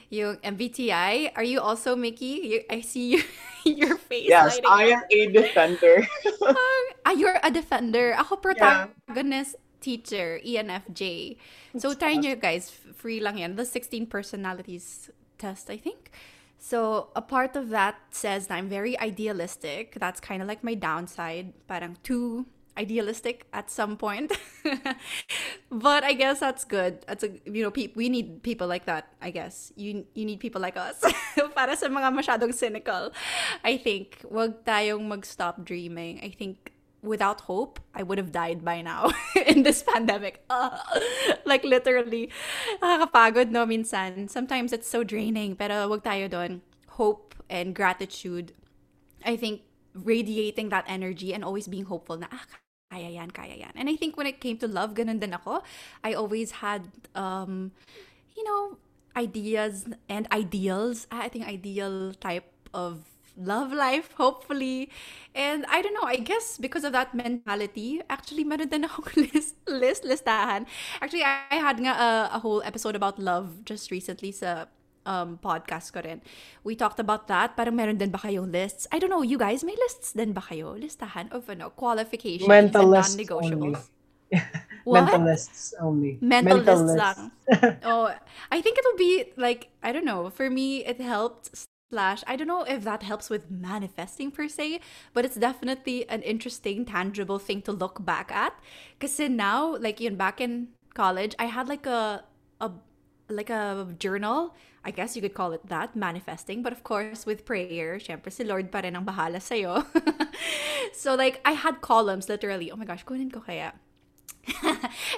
Yung 0.09 0.37
MBTI. 0.37 1.31
Are 1.35 1.43
you 1.43 1.59
also 1.59 1.95
Mickey? 1.95 2.41
You, 2.43 2.57
I 2.69 2.81
see 2.81 3.17
you, 3.17 3.23
your 3.65 3.97
face 3.97 4.29
Yes, 4.29 4.59
I 4.67 4.91
up. 4.93 5.01
am 5.01 5.03
a 5.11 5.19
defender. 5.31 6.07
Ah, 7.05 7.11
you're 7.13 7.37
a 7.43 7.51
defender. 7.51 8.13
Ako 8.17 8.37
protagonist 8.37 9.55
teacher, 9.81 10.41
E 10.41 10.57
ENFJ. 10.57 11.37
So 11.77 11.93
try 11.93 12.17
nyo 12.17 12.33
guys, 12.35 12.73
free 12.97 13.19
lang 13.21 13.37
yan. 13.37 13.55
The 13.55 13.65
16 13.65 14.07
personalities 14.09 15.09
test, 15.37 15.69
I 15.69 15.77
think. 15.77 16.09
So 16.57 17.13
a 17.15 17.21
part 17.21 17.53
of 17.55 17.69
that 17.69 18.01
says 18.09 18.47
that 18.47 18.55
I'm 18.57 18.69
very 18.69 18.97
idealistic. 18.97 19.97
That's 20.01 20.19
kind 20.19 20.41
of 20.41 20.47
like 20.47 20.63
my 20.63 20.73
downside. 20.73 21.53
Parang 21.69 21.97
too 22.01 22.45
idealistic 22.77 23.47
at 23.53 23.71
some 23.71 23.97
point. 23.97 24.31
but 25.71 26.03
I 26.03 26.13
guess 26.13 26.39
that's 26.39 26.63
good. 26.63 27.03
That's 27.07 27.23
a 27.23 27.31
you 27.45 27.63
know, 27.63 27.71
peop 27.71 27.95
we 27.95 28.09
need 28.09 28.43
people 28.43 28.67
like 28.67 28.85
that, 28.85 29.09
I 29.21 29.31
guess. 29.31 29.71
You 29.75 30.05
you 30.13 30.25
need 30.25 30.39
people 30.39 30.61
like 30.61 30.77
us. 30.77 30.99
Para 31.55 31.75
sa 31.75 31.87
mga 31.87 32.11
masyadong 32.11 32.53
cynical. 32.53 33.11
I 33.63 33.77
think 33.77 34.21
wag 34.27 34.63
tayong 34.65 35.07
mag-stop 35.07 35.63
dreaming. 35.63 36.19
I 36.23 36.29
think 36.29 36.75
without 37.05 37.41
hope, 37.45 37.79
I 37.93 38.03
would 38.03 38.17
have 38.17 38.31
died 38.31 38.65
by 38.65 38.81
now 38.81 39.13
in 39.45 39.63
this 39.63 39.83
pandemic. 39.83 40.43
Like 41.45 41.63
literally, 41.63 42.33
nakakapagod 42.81 43.51
no 43.51 43.65
minsan. 43.65 44.27
Sometimes 44.27 44.73
it's 44.73 44.89
so 44.89 45.03
draining, 45.05 45.55
pero 45.55 45.87
wag 45.87 46.03
tayo 46.03 46.27
doon. 46.27 46.65
Hope 46.97 47.35
and 47.47 47.77
gratitude. 47.77 48.51
I 49.23 49.37
think 49.37 49.61
radiating 49.95 50.69
that 50.69 50.83
energy 50.87 51.33
and 51.33 51.45
always 51.45 51.67
being 51.67 51.85
hopeful 51.85 52.17
na, 52.17 52.27
ah, 52.33 52.43
kaya 52.95 53.11
yan, 53.11 53.27
kaya 53.27 53.59
yan. 53.59 53.75
And 53.75 53.91
I 53.91 53.99
think 53.99 54.15
when 54.15 54.23
it 54.23 54.39
came 54.39 54.55
to 54.63 54.67
love, 54.71 54.95
ganun 54.95 55.19
din 55.19 55.35
ako. 55.35 55.59
I 55.99 56.15
always 56.15 56.63
had, 56.63 56.87
um, 57.11 57.75
you 58.31 58.43
know, 58.47 58.79
ideas 59.19 59.83
and 60.07 60.31
ideals. 60.31 61.11
I 61.11 61.27
think 61.27 61.43
ideal 61.43 62.15
type 62.15 62.47
of 62.71 63.03
love 63.35 63.75
life, 63.75 64.15
hopefully. 64.15 64.87
And 65.35 65.67
I 65.67 65.83
don't 65.83 65.91
know, 65.91 66.07
I 66.07 66.23
guess 66.23 66.55
because 66.55 66.87
of 66.87 66.95
that 66.95 67.11
mentality, 67.11 67.99
actually, 68.07 68.47
meron 68.47 68.71
din 68.71 68.87
akong 68.87 69.11
list, 69.27 69.59
list, 69.67 70.07
listahan. 70.07 70.63
Actually, 71.03 71.27
I, 71.27 71.43
I 71.51 71.59
had 71.59 71.75
nga 71.83 71.91
a, 71.91 72.09
a 72.31 72.39
whole 72.39 72.63
episode 72.63 72.95
about 72.95 73.19
love 73.19 73.67
just 73.67 73.91
recently 73.91 74.31
sa 74.31 74.71
um, 75.05 75.39
podcast 75.41 75.93
ko 75.93 76.01
rin. 76.01 76.21
We 76.63 76.75
talked 76.75 76.99
about 76.99 77.27
that. 77.29 77.55
Parang 77.55 77.75
meron 77.77 77.97
din 77.97 78.09
ba 78.11 78.19
kayong 78.19 78.51
lists? 78.51 78.87
I 78.91 78.99
don't 78.99 79.09
know, 79.09 79.21
you 79.21 79.37
guys, 79.37 79.63
may 79.63 79.75
lists 79.77 80.13
din 80.13 80.33
ba 80.33 80.41
kayo? 80.41 80.75
Listahan 80.75 81.31
of 81.31 81.47
ano, 81.49 81.69
qualifications 81.71 82.49
Mental 82.49 82.81
and 82.83 82.91
lists 82.91 83.15
non-negotiables. 83.15 83.89
only. 84.31 84.41
What? 84.85 85.09
Mentalists 85.09 85.73
only. 85.81 86.17
mental, 86.21 86.61
lists 86.61 86.93
lists. 86.93 86.97
lang. 87.01 87.31
oh, 87.89 88.13
I 88.51 88.61
think 88.61 88.77
it'll 88.77 89.01
be 89.01 89.33
like 89.35 89.73
I 89.81 89.89
don't 89.91 90.05
know. 90.05 90.29
For 90.29 90.49
me, 90.49 90.85
it 90.85 91.01
helped. 91.01 91.65
Slash, 91.93 92.25
I 92.25 92.35
don't 92.35 92.49
know 92.49 92.65
if 92.65 92.83
that 92.83 93.05
helps 93.05 93.29
with 93.29 93.49
manifesting 93.49 94.33
per 94.33 94.49
se, 94.49 94.81
but 95.13 95.23
it's 95.23 95.37
definitely 95.37 96.09
an 96.09 96.25
interesting, 96.25 96.83
tangible 96.83 97.37
thing 97.37 97.61
to 97.61 97.71
look 97.71 98.03
back 98.03 98.33
at. 98.33 98.57
Because 98.97 99.21
now, 99.29 99.77
like 99.77 100.01
yun, 100.01 100.17
back 100.17 100.41
in 100.41 100.73
college, 100.97 101.35
I 101.37 101.45
had 101.45 101.69
like 101.69 101.85
a 101.85 102.25
a 102.59 102.71
like 103.29 103.49
a 103.49 103.93
journal. 103.99 104.55
I 104.85 104.91
guess 104.91 105.15
you 105.15 105.21
could 105.21 105.33
call 105.33 105.51
it 105.51 105.65
that, 105.67 105.95
manifesting. 105.95 106.61
But 106.61 106.71
of 106.71 106.83
course, 106.83 107.25
with 107.25 107.43
prayer, 107.43 107.97
syempre 107.97 108.31
si 108.31 108.43
Lord 108.45 108.71
pa 108.71 108.85
rin 108.85 108.95
ang 108.95 109.05
bahala 109.05 109.41
sa'yo. 109.41 109.83
so 110.93 111.15
like, 111.15 111.41
I 111.43 111.53
had 111.57 111.81
columns 111.81 112.29
literally. 112.29 112.71
Oh 112.71 112.77
my 112.77 112.85
gosh, 112.85 113.03
kunin 113.03 113.33
ko 113.33 113.41
kaya. 113.41 113.73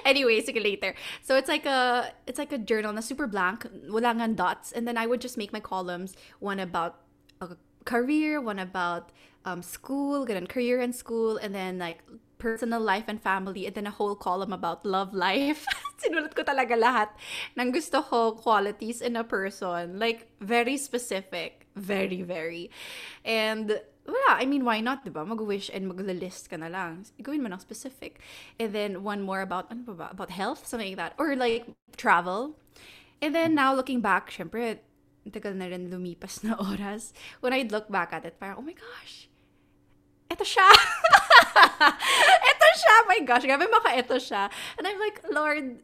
anyway, 0.04 0.40
sige 0.40 0.62
later. 0.62 0.94
So 1.20 1.36
it's 1.36 1.48
like 1.48 1.66
a 1.66 2.12
it's 2.26 2.38
like 2.38 2.52
a 2.52 2.58
journal 2.58 2.92
na 2.92 3.00
super 3.00 3.26
blank, 3.26 3.66
wala 3.88 4.16
nga 4.16 4.28
dots, 4.32 4.72
and 4.72 4.88
then 4.88 4.96
I 4.96 5.06
would 5.06 5.20
just 5.20 5.36
make 5.36 5.52
my 5.52 5.60
columns 5.60 6.16
one 6.40 6.58
about 6.58 7.04
a 7.40 7.56
career, 7.84 8.40
one 8.40 8.58
about 8.58 9.12
um, 9.44 9.62
school, 9.62 10.26
ganun, 10.26 10.48
career 10.48 10.80
and 10.80 10.96
school, 10.96 11.36
and 11.36 11.54
then 11.54 11.78
like 11.78 12.00
personal 12.38 12.80
life 12.80 13.04
and 13.06 13.20
family, 13.20 13.66
and 13.66 13.74
then 13.74 13.86
a 13.86 13.90
whole 13.90 14.14
column 14.14 14.52
about 14.52 14.86
love 14.86 15.12
life. 15.12 15.66
Sinulat 16.00 16.34
ko 16.34 16.42
talaga 16.46 16.78
lahat 16.78 17.10
ng 17.58 17.74
gusto 17.74 18.02
ko 18.02 18.32
qualities 18.32 19.02
in 19.02 19.18
a 19.18 19.24
person. 19.26 19.98
Like, 19.98 20.30
very 20.40 20.78
specific. 20.78 21.66
Very, 21.74 22.22
very. 22.22 22.70
And 23.26 23.78
wala, 24.08 24.40
I 24.40 24.46
mean, 24.46 24.64
why 24.64 24.80
not, 24.80 25.04
di 25.04 25.10
ba? 25.10 25.26
Mag-wish 25.26 25.70
and 25.74 25.90
mag-list 25.90 26.48
ka 26.48 26.56
na 26.56 26.72
lang. 26.72 27.04
Gawin 27.20 27.42
mo 27.42 27.52
ng 27.52 27.60
specific. 27.60 28.18
And 28.58 28.72
then, 28.72 29.02
one 29.04 29.22
more 29.22 29.42
about, 29.42 29.70
ano 29.70 29.84
ba? 29.92 30.08
About 30.10 30.30
health, 30.30 30.66
something 30.66 30.96
like 30.96 31.00
that. 31.02 31.12
Or 31.18 31.36
like, 31.36 31.68
travel. 31.98 32.56
And 33.20 33.34
then, 33.34 33.54
now 33.54 33.74
looking 33.74 34.00
back, 34.00 34.30
syempre, 34.30 34.80
tagal 35.28 35.54
na 35.54 35.68
rin 35.68 35.92
lumipas 35.92 36.40
na 36.42 36.56
oras. 36.72 37.12
When 37.40 37.52
I'd 37.52 37.72
look 37.72 37.92
back 37.92 38.12
at 38.12 38.24
it, 38.24 38.40
parang, 38.40 38.58
oh 38.58 38.66
my 38.66 38.74
gosh, 38.74 39.28
eto 40.32 40.44
siya. 40.44 40.68
eto 42.50 42.66
siya. 42.78 42.94
My 43.06 43.20
gosh, 43.26 43.44
grabe 43.44 43.66
maka 43.70 43.94
eto 43.98 44.16
siya. 44.16 44.50
And 44.78 44.86
I'm 44.86 44.98
like, 44.98 45.22
Lord, 45.30 45.82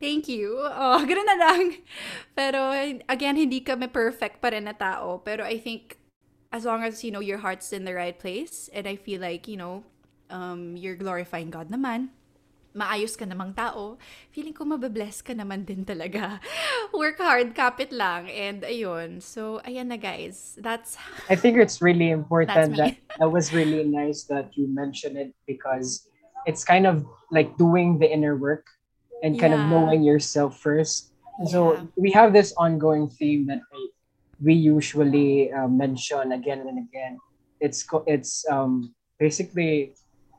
thank 0.00 0.26
you. 0.26 0.58
Oh, 0.58 1.02
ganun 1.08 1.28
na 1.28 1.38
lang. 1.38 1.62
Pero, 2.34 2.72
again, 3.08 3.36
hindi 3.36 3.60
kami 3.60 3.86
perfect 3.88 4.40
pa 4.40 4.50
rin 4.50 4.64
na 4.64 4.74
tao. 4.74 5.20
Pero 5.22 5.44
I 5.44 5.58
think, 5.60 5.98
as 6.50 6.64
long 6.64 6.82
as, 6.82 7.04
you 7.04 7.10
know, 7.10 7.22
your 7.22 7.38
heart's 7.38 7.72
in 7.72 7.84
the 7.84 7.94
right 7.94 8.18
place, 8.18 8.68
and 8.72 8.88
I 8.88 8.96
feel 8.96 9.20
like, 9.20 9.46
you 9.46 9.56
know, 9.56 9.84
um, 10.30 10.76
you're 10.76 10.96
glorifying 10.96 11.50
God 11.50 11.68
naman, 11.68 12.10
maayos 12.74 13.18
ka 13.18 13.26
namang 13.26 13.54
tao, 13.54 13.98
feeling 14.30 14.54
ko 14.54 14.64
mababless 14.64 15.22
ka 15.22 15.34
naman 15.34 15.66
din 15.66 15.82
talaga. 15.84 16.38
Work 16.94 17.18
hard, 17.18 17.54
kapit 17.54 17.90
lang, 17.90 18.30
and 18.30 18.62
ayun. 18.62 19.18
So, 19.22 19.58
ayan 19.66 19.90
na 19.90 19.98
guys. 19.98 20.54
That's, 20.58 20.94
I 21.28 21.34
think 21.36 21.58
it's 21.58 21.82
really 21.82 22.10
important 22.10 22.76
that 22.78 22.96
that 23.18 23.30
was 23.30 23.52
really 23.52 23.84
nice 23.84 24.24
that 24.30 24.54
you 24.56 24.66
mentioned 24.70 25.18
it 25.18 25.34
because 25.46 26.06
it's 26.46 26.64
kind 26.64 26.86
of 26.86 27.04
like 27.30 27.56
doing 27.58 27.98
the 27.98 28.08
inner 28.08 28.36
work 28.36 28.66
and 29.22 29.38
kind 29.38 29.52
of 29.52 29.60
Yeah. 29.60 29.70
knowing 29.70 30.02
yourself 30.02 30.58
first. 30.58 31.12
And 31.38 31.48
So 31.48 31.74
Yeah. 31.74 31.84
we 31.96 32.10
have 32.12 32.32
this 32.32 32.54
ongoing 32.56 33.10
theme 33.10 33.46
that 33.52 33.60
we, 33.72 33.80
we 34.40 34.54
usually 34.54 35.52
uh, 35.52 35.68
mention 35.68 36.32
again 36.32 36.64
and 36.64 36.78
again. 36.88 37.18
It's 37.60 37.84
co- 37.84 38.08
it's 38.08 38.48
um 38.48 38.94
basically 39.20 39.92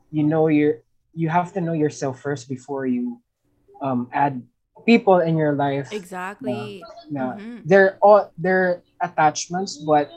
you 0.09 0.25
know 0.25 0.50
your 0.50 0.81
you 1.13 1.29
have 1.29 1.53
to 1.53 1.61
know 1.61 1.73
yourself 1.73 2.19
first 2.21 2.47
before 2.49 2.85
you 2.85 3.19
um 3.81 4.09
add 4.13 4.41
people 4.85 5.19
in 5.19 5.37
your 5.37 5.53
life. 5.53 5.91
exactly. 5.91 6.83
Yeah, 7.09 7.37
Mhm. 7.37 7.61
they're 7.65 7.97
all 8.01 8.31
they're 8.37 8.83
attachments, 9.01 9.77
but 9.77 10.11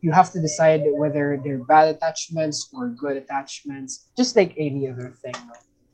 you 0.00 0.12
have 0.12 0.30
to 0.32 0.40
decide 0.40 0.82
whether 1.00 1.40
they're 1.42 1.64
bad 1.64 1.96
attachments 1.96 2.68
or 2.74 2.88
good 2.90 3.16
attachments. 3.16 4.10
Just 4.16 4.36
like 4.36 4.52
any 4.58 4.88
other 4.88 5.10
thing, 5.22 5.34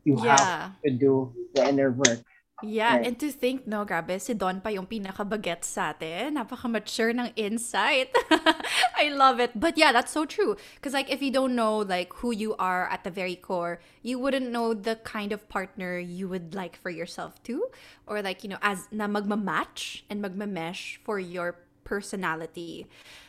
you 0.05 0.17
have 0.17 0.49
to 0.85 0.91
do 0.91 1.33
the 1.55 1.69
inner 1.69 1.91
work. 1.93 2.21
Yeah, 2.63 3.01
and 3.03 3.19
to 3.21 3.31
think, 3.31 3.67
no, 3.67 3.85
grabe, 3.85 4.21
si 4.21 4.35
Don 4.35 4.61
pa 4.61 4.69
yung 4.69 4.87
pinaka-baget 4.87 5.65
sa 5.65 5.91
atin. 5.91 6.37
Napaka-mature 6.37 7.13
ng 7.13 7.33
insight. 7.37 8.13
I 9.01 9.09
love 9.11 9.41
it. 9.41 9.53
But 9.59 9.79
yeah, 9.79 9.93
that's 9.93 10.13
so 10.13 10.25
true. 10.25 10.57
Because 10.77 10.93
like, 10.93 11.11
if 11.11 11.23
you 11.23 11.31
don't 11.31 11.55
know 11.55 11.79
like 11.79 12.13
who 12.21 12.33
you 12.33 12.55
are 12.57 12.89
at 12.89 13.05
the 13.05 13.11
very 13.11 13.37
core, 13.37 13.81
you 14.03 14.19
wouldn't 14.19 14.51
know 14.51 14.75
the 14.75 14.97
kind 14.97 15.33
of 15.33 15.49
partner 15.49 15.99
you 15.99 16.29
would 16.29 16.55
like 16.55 16.77
for 16.77 16.91
yourself 16.91 17.43
too. 17.43 17.69
Or 18.07 18.23
like, 18.23 18.45
you 18.45 18.51
know, 18.51 18.59
as 18.63 18.89
na 18.93 19.07
magma-match 19.07 20.05
and 20.11 20.21
magma-mesh 20.21 21.01
for 21.05 21.19
your 21.19 21.57
personality. 21.85 22.87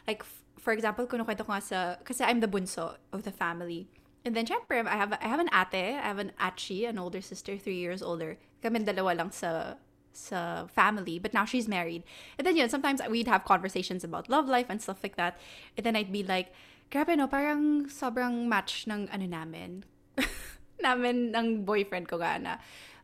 Like, 0.07 0.21
f- 0.21 0.43
for 0.59 0.73
example, 0.73 1.07
kinukwento 1.07 1.45
ko 1.45 1.53
nga 1.53 1.61
sa, 1.61 1.79
kasi 2.03 2.23
I'm 2.23 2.39
the 2.39 2.47
bunso 2.51 2.95
of 3.11 3.23
the 3.23 3.31
family. 3.31 3.87
And 4.23 4.35
then, 4.35 4.45
syempre, 4.45 4.85
I 4.85 4.95
have, 4.95 5.13
I 5.13 5.27
have 5.27 5.39
an 5.39 5.49
ate, 5.49 5.97
I 5.97 6.05
have 6.05 6.19
an 6.19 6.31
achi, 6.39 6.85
an 6.85 6.99
older 6.99 7.21
sister, 7.21 7.57
three 7.57 7.77
years 7.77 8.01
older. 8.01 8.37
Kami 8.61 8.79
dalawa 8.79 9.17
lang 9.17 9.31
sa, 9.31 9.75
sa 10.13 10.67
family, 10.67 11.17
but 11.17 11.33
now 11.33 11.45
she's 11.45 11.67
married. 11.67 12.03
And 12.37 12.45
then, 12.45 12.55
yun, 12.55 12.69
sometimes 12.69 13.01
we'd 13.09 13.27
have 13.27 13.45
conversations 13.45 14.03
about 14.03 14.29
love 14.29 14.47
life 14.47 14.67
and 14.69 14.81
stuff 14.81 15.01
like 15.01 15.15
that. 15.17 15.39
And 15.75 15.85
then 15.85 15.95
I'd 15.95 16.11
be 16.11 16.21
like, 16.23 16.53
grabe 16.91 17.17
no, 17.17 17.27
parang 17.27 17.89
sobrang 17.89 18.45
match 18.45 18.85
ng 18.85 19.09
ano 19.09 19.25
namin. 19.25 19.85
namin 20.83 21.31
ng 21.33 21.65
boyfriend 21.65 22.07
ko 22.07 22.19
ga 22.19 22.37
na. 22.37 22.57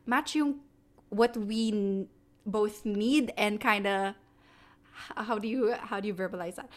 Match 0.06 0.36
yung 0.36 0.60
what 1.08 1.36
we 1.36 2.06
both 2.44 2.84
need 2.84 3.32
and 3.36 3.60
kind 3.60 3.86
of 3.86 4.14
how 5.16 5.38
do 5.38 5.48
you 5.48 5.74
how 5.78 6.00
do 6.00 6.08
you 6.08 6.14
verbalize 6.14 6.56
that 6.56 6.68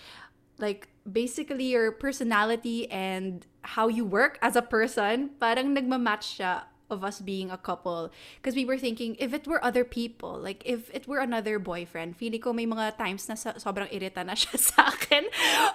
like 0.62 0.89
basically 1.10 1.74
your 1.74 1.91
personality 1.91 2.89
and 2.91 3.46
how 3.62 3.88
you 3.88 4.06
work 4.06 4.38
as 4.41 4.56
a 4.56 4.62
person 4.62 5.34
parang 5.41 5.75
nagmamatch 5.75 6.38
siya 6.38 6.70
of 6.91 7.03
us 7.03 7.24
being 7.24 7.50
a 7.50 7.58
couple. 7.58 8.12
Because 8.38 8.53
we 8.53 8.65
were 8.65 8.77
thinking 8.77 9.15
if 9.18 9.34
it 9.34 9.48
were 9.48 9.63
other 9.63 9.84
people 9.88 10.38
like 10.38 10.62
if 10.65 10.94
it 10.94 11.08
were 11.08 11.20
another 11.20 11.58
boyfriend 11.58 12.18
feeling 12.18 12.41
ko 12.41 12.53
may 12.53 12.68
mga 12.68 12.98
times 13.00 13.25
na 13.30 13.36
sa, 13.36 13.56
sobrang 13.56 13.89
irita 13.89 14.22
na 14.27 14.36
siya 14.36 14.60
sa 14.75 14.91
akin 14.91 15.25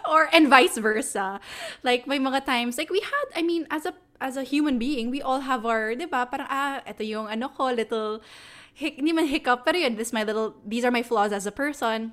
or 0.06 0.28
and 0.30 0.46
vice 0.52 0.76
versa. 0.76 1.40
Like 1.82 2.06
may 2.06 2.20
mga 2.20 2.44
times 2.44 2.76
like 2.78 2.92
we 2.92 3.00
had 3.00 3.26
I 3.34 3.42
mean 3.42 3.66
as 3.72 3.88
a 3.88 3.96
as 4.20 4.36
a 4.36 4.44
human 4.44 4.78
being 4.78 5.10
we 5.10 5.24
all 5.24 5.40
have 5.40 5.64
our 5.64 5.96
'di 5.96 6.06
ba 6.06 6.28
parang 6.28 6.46
ah 6.52 6.84
ito 6.84 7.02
yung 7.02 7.26
ano 7.26 7.48
ko 7.48 7.72
little 7.72 8.20
hic, 8.76 9.00
hindi 9.00 9.12
man 9.16 9.26
hiccup 9.26 9.64
pero 9.64 9.80
yun 9.80 9.96
this 9.96 10.12
my 10.12 10.22
little 10.22 10.54
these 10.62 10.84
are 10.84 10.92
my 10.92 11.02
flaws 11.02 11.32
as 11.32 11.48
a 11.48 11.54
person. 11.54 12.12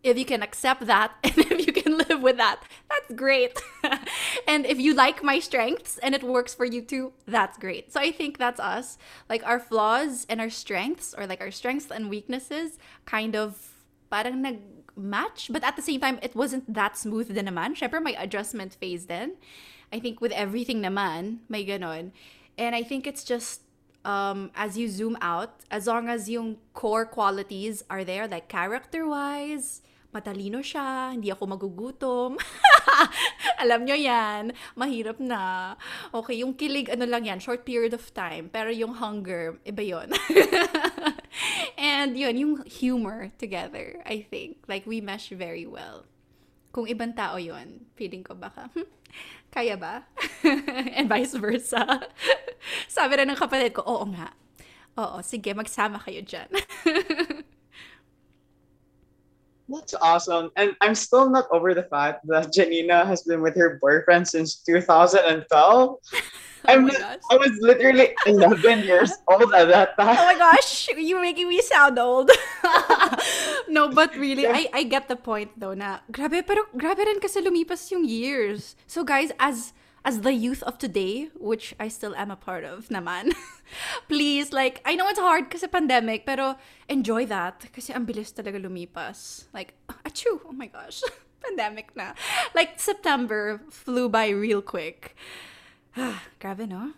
If 0.00 0.16
you 0.16 0.24
can 0.24 0.40
accept 0.40 0.88
that 0.88 1.12
and 1.24 1.36
if 1.36 1.59
can 1.90 2.08
live 2.08 2.22
with 2.22 2.36
that, 2.36 2.62
that's 2.88 3.12
great. 3.14 3.60
and 4.48 4.66
if 4.66 4.78
you 4.78 4.94
like 4.94 5.22
my 5.22 5.38
strengths 5.38 5.98
and 5.98 6.14
it 6.14 6.22
works 6.22 6.54
for 6.54 6.64
you 6.64 6.82
too, 6.82 7.12
that's 7.26 7.58
great. 7.58 7.92
So 7.92 8.00
I 8.00 8.12
think 8.12 8.38
that's 8.38 8.60
us. 8.60 8.98
Like 9.28 9.44
our 9.46 9.58
flaws 9.58 10.26
and 10.28 10.40
our 10.40 10.50
strengths, 10.50 11.14
or 11.16 11.26
like 11.26 11.40
our 11.40 11.50
strengths 11.50 11.90
and 11.90 12.10
weaknesses, 12.10 12.78
kind 13.06 13.36
of 13.36 13.84
parang 14.10 14.42
nag-match. 14.42 15.50
But 15.52 15.64
at 15.64 15.76
the 15.76 15.82
same 15.82 16.00
time, 16.00 16.18
it 16.22 16.34
wasn't 16.34 16.72
that 16.72 16.96
smooth 16.96 17.34
din 17.34 17.46
naman. 17.46 17.78
Syempre, 17.78 18.02
my 18.02 18.14
adjustment 18.18 18.74
phase 18.74 19.06
then. 19.06 19.36
I 19.92 19.98
think 19.98 20.20
with 20.20 20.32
everything 20.32 20.82
naman, 20.82 21.38
may 21.48 21.66
ganon. 21.66 22.12
And 22.56 22.74
I 22.74 22.82
think 22.82 23.06
it's 23.06 23.24
just 23.24 23.62
um, 24.04 24.50
as 24.54 24.78
you 24.78 24.88
zoom 24.88 25.16
out, 25.20 25.60
as 25.70 25.86
long 25.86 26.08
as 26.08 26.28
yung 26.28 26.58
core 26.74 27.04
qualities 27.04 27.82
are 27.90 28.04
there, 28.04 28.26
like 28.28 28.48
character 28.48 29.06
wise, 29.06 29.82
matalino 30.10 30.58
siya, 30.60 31.14
hindi 31.14 31.30
ako 31.30 31.56
magugutom. 31.56 32.30
Alam 33.62 33.86
nyo 33.86 33.96
yan, 33.96 34.50
mahirap 34.74 35.22
na. 35.22 35.74
Okay, 36.10 36.42
yung 36.42 36.54
kilig, 36.54 36.90
ano 36.90 37.06
lang 37.06 37.26
yan, 37.26 37.38
short 37.38 37.62
period 37.62 37.94
of 37.94 38.02
time. 38.10 38.50
Pero 38.50 38.74
yung 38.74 38.98
hunger, 38.98 39.58
iba 39.62 39.82
yon 39.82 40.10
And 41.78 42.18
yun, 42.18 42.34
yung 42.36 42.52
humor 42.66 43.30
together, 43.38 44.02
I 44.02 44.26
think. 44.26 44.66
Like, 44.66 44.84
we 44.84 44.98
mesh 44.98 45.30
very 45.30 45.64
well. 45.64 46.04
Kung 46.70 46.86
ibang 46.86 47.14
tao 47.14 47.38
yun, 47.38 47.86
feeling 47.98 48.22
ko 48.22 48.34
baka, 48.34 48.70
hmm, 48.74 48.86
kaya 49.50 49.74
ba? 49.74 50.06
And 50.98 51.10
vice 51.10 51.34
versa. 51.34 51.82
Sabi 52.86 53.12
rin 53.18 53.30
ng 53.30 53.38
kapatid 53.38 53.74
ko, 53.74 53.82
oo 53.82 54.06
nga. 54.14 54.30
Oo, 54.98 55.22
sige, 55.22 55.54
magsama 55.54 55.98
kayo 56.02 56.22
dyan. 56.22 56.50
That's 59.70 59.94
awesome. 59.94 60.50
And 60.56 60.74
I'm 60.80 60.94
still 60.94 61.30
not 61.30 61.46
over 61.52 61.74
the 61.74 61.84
fact 61.84 62.26
that 62.26 62.52
Janina 62.52 63.06
has 63.06 63.22
been 63.22 63.40
with 63.40 63.54
her 63.56 63.78
boyfriend 63.80 64.26
since 64.26 64.56
2012. 64.66 65.46
I'm, 66.66 66.84
oh 66.84 66.88
gosh. 66.92 67.24
I 67.30 67.36
was 67.36 67.52
literally 67.60 68.12
11 68.26 68.84
years 68.84 69.12
old 69.30 69.54
at 69.54 69.68
that 69.68 69.96
time. 69.96 70.16
Oh 70.18 70.26
my 70.26 70.36
gosh, 70.36 70.88
you're 70.96 71.22
making 71.22 71.48
me 71.48 71.62
sound 71.62 71.98
old. 71.98 72.30
no, 73.68 73.88
but 73.88 74.14
really, 74.16 74.46
I, 74.46 74.68
I 74.74 74.82
get 74.82 75.08
the 75.08 75.16
point 75.16 75.56
though 75.56 75.72
na 75.72 76.00
grabe, 76.12 76.44
pero 76.46 76.68
grabe 76.76 77.06
rin 77.06 77.20
kasi 77.20 77.40
lumipas 77.40 77.90
yung 77.90 78.04
years. 78.04 78.76
So 78.86 79.04
guys, 79.04 79.32
as 79.40 79.72
as 80.04 80.20
the 80.22 80.32
youth 80.32 80.62
of 80.64 80.78
today, 80.78 81.30
which 81.38 81.74
I 81.78 81.88
still 81.88 82.14
am 82.16 82.30
a 82.30 82.36
part 82.36 82.64
of 82.64 82.88
naman, 82.88 83.32
please, 84.08 84.52
like, 84.52 84.80
I 84.84 84.94
know 84.94 85.08
it's 85.08 85.20
hard 85.20 85.50
kasi 85.50 85.66
pandemic, 85.66 86.24
pero 86.24 86.56
enjoy 86.88 87.26
that 87.26 87.66
kasi 87.72 87.92
ang 87.92 88.06
bilis 88.06 88.32
talaga 88.32 88.60
lumipas. 88.60 89.46
Like, 89.52 89.74
achoo, 90.04 90.40
oh 90.46 90.52
my 90.52 90.66
gosh, 90.66 91.02
pandemic 91.44 91.94
na. 91.96 92.14
Like, 92.54 92.80
September 92.80 93.60
flew 93.70 94.08
by 94.08 94.28
real 94.30 94.62
quick. 94.62 95.16
grabe, 96.40 96.68
no? 96.68 96.94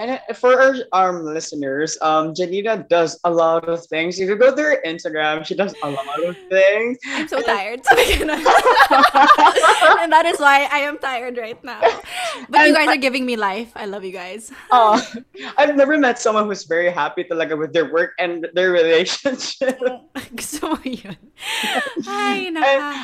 And 0.00 0.16
for 0.32 0.56
our 0.56 1.12
um, 1.12 1.28
listeners, 1.28 1.98
um, 2.00 2.32
Janina 2.32 2.86
does 2.88 3.20
a 3.24 3.30
lot 3.30 3.68
of 3.68 3.84
things. 3.84 4.18
If 4.18 4.30
you 4.30 4.36
go 4.36 4.48
to 4.48 4.62
her 4.62 4.80
Instagram, 4.80 5.44
she 5.44 5.52
does 5.54 5.74
a 5.82 5.90
lot 5.90 6.24
of 6.24 6.36
things. 6.48 6.96
I'm 7.04 7.28
so 7.28 7.42
tired. 7.44 7.84
And 10.00 10.10
that 10.12 10.24
is 10.24 10.40
why 10.40 10.68
I 10.72 10.88
am 10.88 10.96
tired 10.96 11.36
right 11.36 11.62
now. 11.62 11.80
But 12.48 12.64
you 12.64 12.72
And 12.72 12.76
guys 12.76 12.88
are 12.88 12.96
giving 12.96 13.26
me 13.26 13.36
life. 13.36 13.72
I 13.76 13.84
love 13.84 14.02
you 14.02 14.12
guys. 14.12 14.50
Uh, 14.70 14.96
I've 15.58 15.76
never 15.76 15.98
met 15.98 16.18
someone 16.18 16.46
who's 16.46 16.64
very 16.64 16.90
happy 16.90 17.24
talaga 17.24 17.58
with 17.58 17.74
their 17.74 17.92
work 17.92 18.12
and 18.18 18.48
their 18.54 18.72
relationship. 18.72 19.76
Gusto 20.34 20.76
mo 20.76 20.80
yun. 20.84 21.16
Ay. 22.08 22.48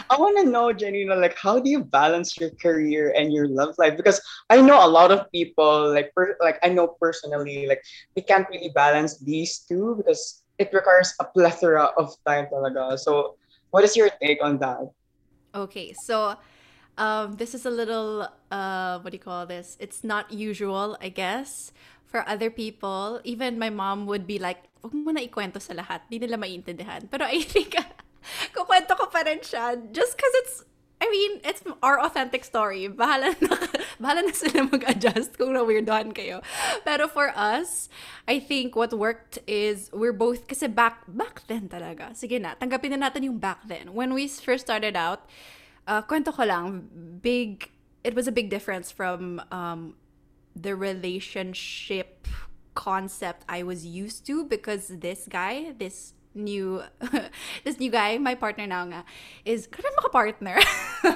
I 0.09 0.17
want 0.17 0.39
to 0.41 0.49
know, 0.49 0.73
Janina, 0.73 1.17
like, 1.17 1.37
how 1.37 1.61
do 1.61 1.69
you 1.69 1.85
balance 1.85 2.41
your 2.41 2.51
career 2.57 3.13
and 3.17 3.33
your 3.33 3.49
love 3.49 3.75
life? 3.77 3.97
Because 3.97 4.21
I 4.49 4.63
know 4.63 4.81
a 4.81 4.89
lot 4.89 5.13
of 5.13 5.31
people, 5.31 5.93
like, 5.93 6.15
per- 6.15 6.37
like 6.41 6.59
I 6.63 6.71
know 6.71 6.86
personally, 7.01 7.67
like, 7.67 7.83
we 8.15 8.23
can't 8.23 8.47
really 8.49 8.71
balance 8.71 9.19
these 9.19 9.59
two 9.59 9.95
because 9.97 10.43
it 10.59 10.71
requires 10.73 11.15
a 11.21 11.25
plethora 11.25 11.91
of 11.99 12.15
time 12.27 12.47
talaga. 12.53 12.99
So, 12.99 13.37
what 13.71 13.85
is 13.85 13.97
your 13.97 14.11
take 14.23 14.43
on 14.43 14.59
that? 14.59 14.89
Okay, 15.55 15.95
so 16.05 16.37
um, 16.99 17.37
this 17.37 17.55
is 17.55 17.67
a 17.67 17.71
little, 17.71 18.29
uh, 18.51 18.99
what 19.01 19.11
do 19.11 19.17
you 19.17 19.23
call 19.23 19.47
this? 19.47 19.77
It's 19.81 20.05
not 20.05 20.33
usual, 20.33 20.97
I 21.01 21.09
guess, 21.09 21.73
for 22.05 22.27
other 22.29 22.51
people. 22.51 23.21
Even 23.25 23.59
my 23.59 23.71
mom 23.71 24.07
would 24.07 24.27
be 24.27 24.39
like, 24.39 24.69
huwag 24.83 24.95
mo 24.95 25.11
na 25.13 25.21
ikwento 25.21 25.61
sa 25.61 25.75
lahat. 25.75 26.09
Di 26.11 26.19
nila 26.19 26.37
maintindihan. 26.37 27.09
Pero 27.11 27.25
I 27.25 27.43
think, 27.43 27.77
kukwento 28.57 28.97
ko 28.97 29.07
pa 29.13 29.25
rin 29.25 29.41
siya. 29.41 29.77
Just 29.93 30.17
because 30.17 30.35
it's, 30.45 30.57
I 31.01 31.11
mean, 31.11 31.41
it's 31.45 31.63
our 31.83 32.01
authentic 32.01 32.45
story. 32.45 32.89
Bahala 32.89 33.37
na, 33.41 33.53
bahala 34.03 34.25
na 34.25 34.33
sila 34.33 34.65
mag-adjust 34.65 35.37
kung 35.37 35.53
na-weirdohan 35.53 36.17
kayo. 36.17 36.41
Pero 36.89 37.07
for 37.07 37.37
us, 37.37 37.93
I 38.27 38.41
think 38.41 38.75
what 38.75 38.97
worked 38.97 39.39
is 39.47 39.93
we're 39.93 40.17
both, 40.17 40.49
kasi 40.49 40.69
back, 40.73 41.05
back 41.07 41.45
then 41.53 41.69
talaga. 41.69 42.17
Sige 42.17 42.41
na, 42.41 42.57
tanggapin 42.57 42.97
na 42.97 43.09
natin 43.09 43.29
yung 43.29 43.37
back 43.37 43.61
then. 43.69 43.93
When 43.93 44.17
we 44.17 44.25
first 44.27 44.65
started 44.65 44.97
out, 44.97 45.29
uh, 45.87 46.01
kwento 46.01 46.33
ko 46.33 46.49
lang, 46.49 46.89
big, 47.21 47.69
it 48.03 48.17
was 48.17 48.27
a 48.27 48.33
big 48.33 48.49
difference 48.49 48.91
from 48.91 49.45
um, 49.53 50.01
the 50.57 50.73
relationship 50.73 52.25
concept 52.73 53.45
I 53.49 53.63
was 53.63 53.85
used 53.85 54.25
to 54.33 54.45
because 54.45 54.89
this 54.89 55.29
guy, 55.29 55.77
this 55.77 56.16
new 56.37 56.85
this 57.65 57.81
new 57.81 57.91
guy, 57.91 58.19
my 58.21 58.37
partner 58.37 58.69
now 58.69 58.85
nga, 58.85 59.03
is 59.45 59.67
grabe 59.67 59.91
maka 59.97 60.11
partner. 60.13 60.57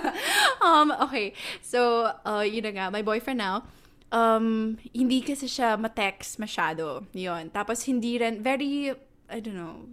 um 0.64 0.90
okay. 1.04 1.36
So, 1.60 2.10
uh 2.24 2.42
yun 2.42 2.64
na 2.64 2.72
nga, 2.72 2.86
my 2.90 3.04
boyfriend 3.04 3.38
now, 3.38 3.68
um 4.10 4.80
hindi 4.90 5.20
kasi 5.20 5.46
siya 5.46 5.76
ma-text 5.76 6.40
masyado. 6.40 7.04
Yun. 7.12 7.52
Tapos 7.52 7.84
hindi 7.84 8.16
rin 8.16 8.42
very 8.42 8.96
I 9.30 9.38
don't 9.38 9.54
know, 9.54 9.86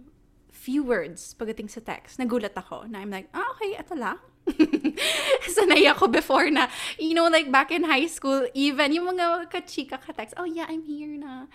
few 0.50 0.82
words 0.82 1.32
pagdating 1.38 1.70
sa 1.70 1.80
text. 1.80 2.18
Nagulat 2.18 2.52
ako 2.58 2.90
na 2.90 2.98
I'm 2.98 3.08
like, 3.08 3.30
ah, 3.32 3.46
okay, 3.54 3.78
ito 3.78 3.94
lang. 3.94 4.18
Sanay 5.54 5.86
ako 5.88 6.10
before 6.10 6.50
na, 6.50 6.66
you 6.98 7.14
know, 7.14 7.30
like 7.30 7.48
back 7.48 7.70
in 7.70 7.86
high 7.86 8.10
school, 8.10 8.44
even 8.52 8.92
yung 8.92 9.08
mga 9.16 9.48
kachika 9.48 9.96
ka-text, 9.96 10.34
oh 10.36 10.44
yeah, 10.44 10.66
I'm 10.68 10.82
here 10.82 11.14
na. 11.16 11.46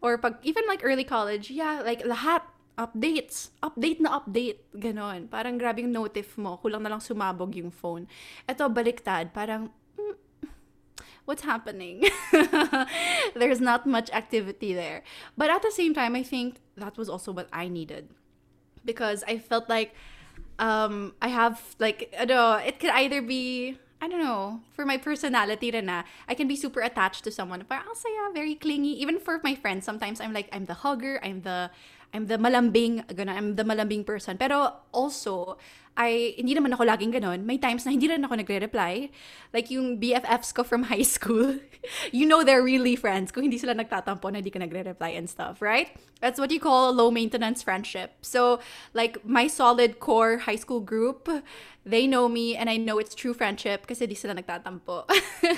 Or 0.00 0.16
pag, 0.16 0.38
even 0.46 0.64
like 0.68 0.80
early 0.84 1.04
college, 1.04 1.50
yeah, 1.50 1.82
like 1.82 2.04
lahat, 2.04 2.46
updates, 2.76 3.56
update 3.64 4.00
na 4.00 4.20
update, 4.20 4.60
ganon. 4.76 5.28
Parang 5.32 5.56
grabe 5.56 5.80
yung 5.80 5.96
notif 5.96 6.36
mo, 6.36 6.60
kulang 6.60 6.84
na 6.84 6.92
lang 6.92 7.00
sumabog 7.00 7.56
yung 7.56 7.72
phone. 7.72 8.04
Ito, 8.44 8.68
baliktad, 8.68 9.32
parang, 9.32 9.72
mm, 9.96 10.16
what's 11.24 11.42
happening? 11.42 12.04
There's 13.34 13.64
not 13.64 13.88
much 13.88 14.12
activity 14.12 14.76
there. 14.76 15.02
But 15.36 15.48
at 15.48 15.64
the 15.64 15.72
same 15.72 15.96
time, 15.96 16.14
I 16.14 16.22
think 16.22 16.60
that 16.76 17.00
was 17.00 17.08
also 17.08 17.32
what 17.32 17.48
I 17.52 17.68
needed. 17.68 18.12
Because 18.84 19.24
I 19.26 19.40
felt 19.40 19.68
like 19.68 19.96
um, 20.60 21.16
I 21.20 21.28
have, 21.28 21.74
like, 21.80 22.14
I 22.18 22.24
know, 22.26 22.60
it 22.60 22.78
could 22.78 22.90
either 22.90 23.22
be, 23.22 23.78
I 24.00 24.08
don't 24.08 24.22
know, 24.22 24.60
for 24.76 24.84
my 24.84 24.98
personality 25.00 25.72
rin 25.72 25.86
na, 25.86 26.04
I 26.28 26.34
can 26.34 26.46
be 26.46 26.54
super 26.54 26.80
attached 26.80 27.24
to 27.24 27.32
someone. 27.32 27.64
Parang, 27.64 27.88
ang 27.88 27.96
saya, 27.96 28.30
very 28.36 28.54
clingy. 28.54 29.00
Even 29.00 29.18
for 29.18 29.40
my 29.42 29.54
friends, 29.56 29.84
sometimes 29.84 30.20
I'm 30.20 30.32
like, 30.32 30.48
I'm 30.52 30.66
the 30.66 30.84
hugger, 30.84 31.18
I'm 31.24 31.40
the, 31.40 31.70
I'm 32.14 32.26
the 32.26 32.38
malambing, 32.38 33.06
gano'n, 33.08 33.34
I'm 33.34 33.56
the 33.56 33.64
malambing 33.64 34.06
person. 34.06 34.38
Pero 34.38 34.86
also, 34.92 35.58
I, 35.96 36.36
hindi 36.36 36.52
naman 36.52 36.76
ako 36.76 36.84
laging 36.84 37.16
ganon. 37.16 37.48
May 37.48 37.56
times 37.56 37.88
na 37.88 37.96
hindi 37.96 38.04
rin 38.04 38.20
ako 38.20 38.36
nagre-reply. 38.36 39.08
Like 39.56 39.72
yung 39.72 39.96
BFFs 39.96 40.52
ko 40.52 40.62
from 40.62 40.84
high 40.92 41.08
school, 41.08 41.56
you 42.12 42.28
know 42.28 42.44
they're 42.44 42.62
really 42.62 42.94
friends 42.94 43.32
kung 43.32 43.48
hindi 43.48 43.56
sila 43.56 43.72
nagtatampo 43.72 44.28
na 44.28 44.44
hindi 44.44 44.52
ka 44.52 44.60
nagre-reply 44.60 45.16
and 45.16 45.24
stuff, 45.24 45.64
right? 45.64 45.96
That's 46.20 46.36
what 46.36 46.52
you 46.52 46.60
call 46.60 46.92
low 46.92 47.08
maintenance 47.08 47.64
friendship. 47.64 48.12
So, 48.20 48.60
like 48.92 49.24
my 49.24 49.48
solid 49.48 49.98
core 49.98 50.44
high 50.44 50.60
school 50.60 50.80
group, 50.84 51.32
they 51.84 52.04
know 52.04 52.28
me 52.28 52.56
and 52.56 52.68
I 52.68 52.76
know 52.76 53.00
it's 53.00 53.16
true 53.16 53.32
friendship 53.32 53.88
kasi 53.88 54.04
di 54.04 54.14
sila 54.14 54.36
nagtatampo. 54.36 55.08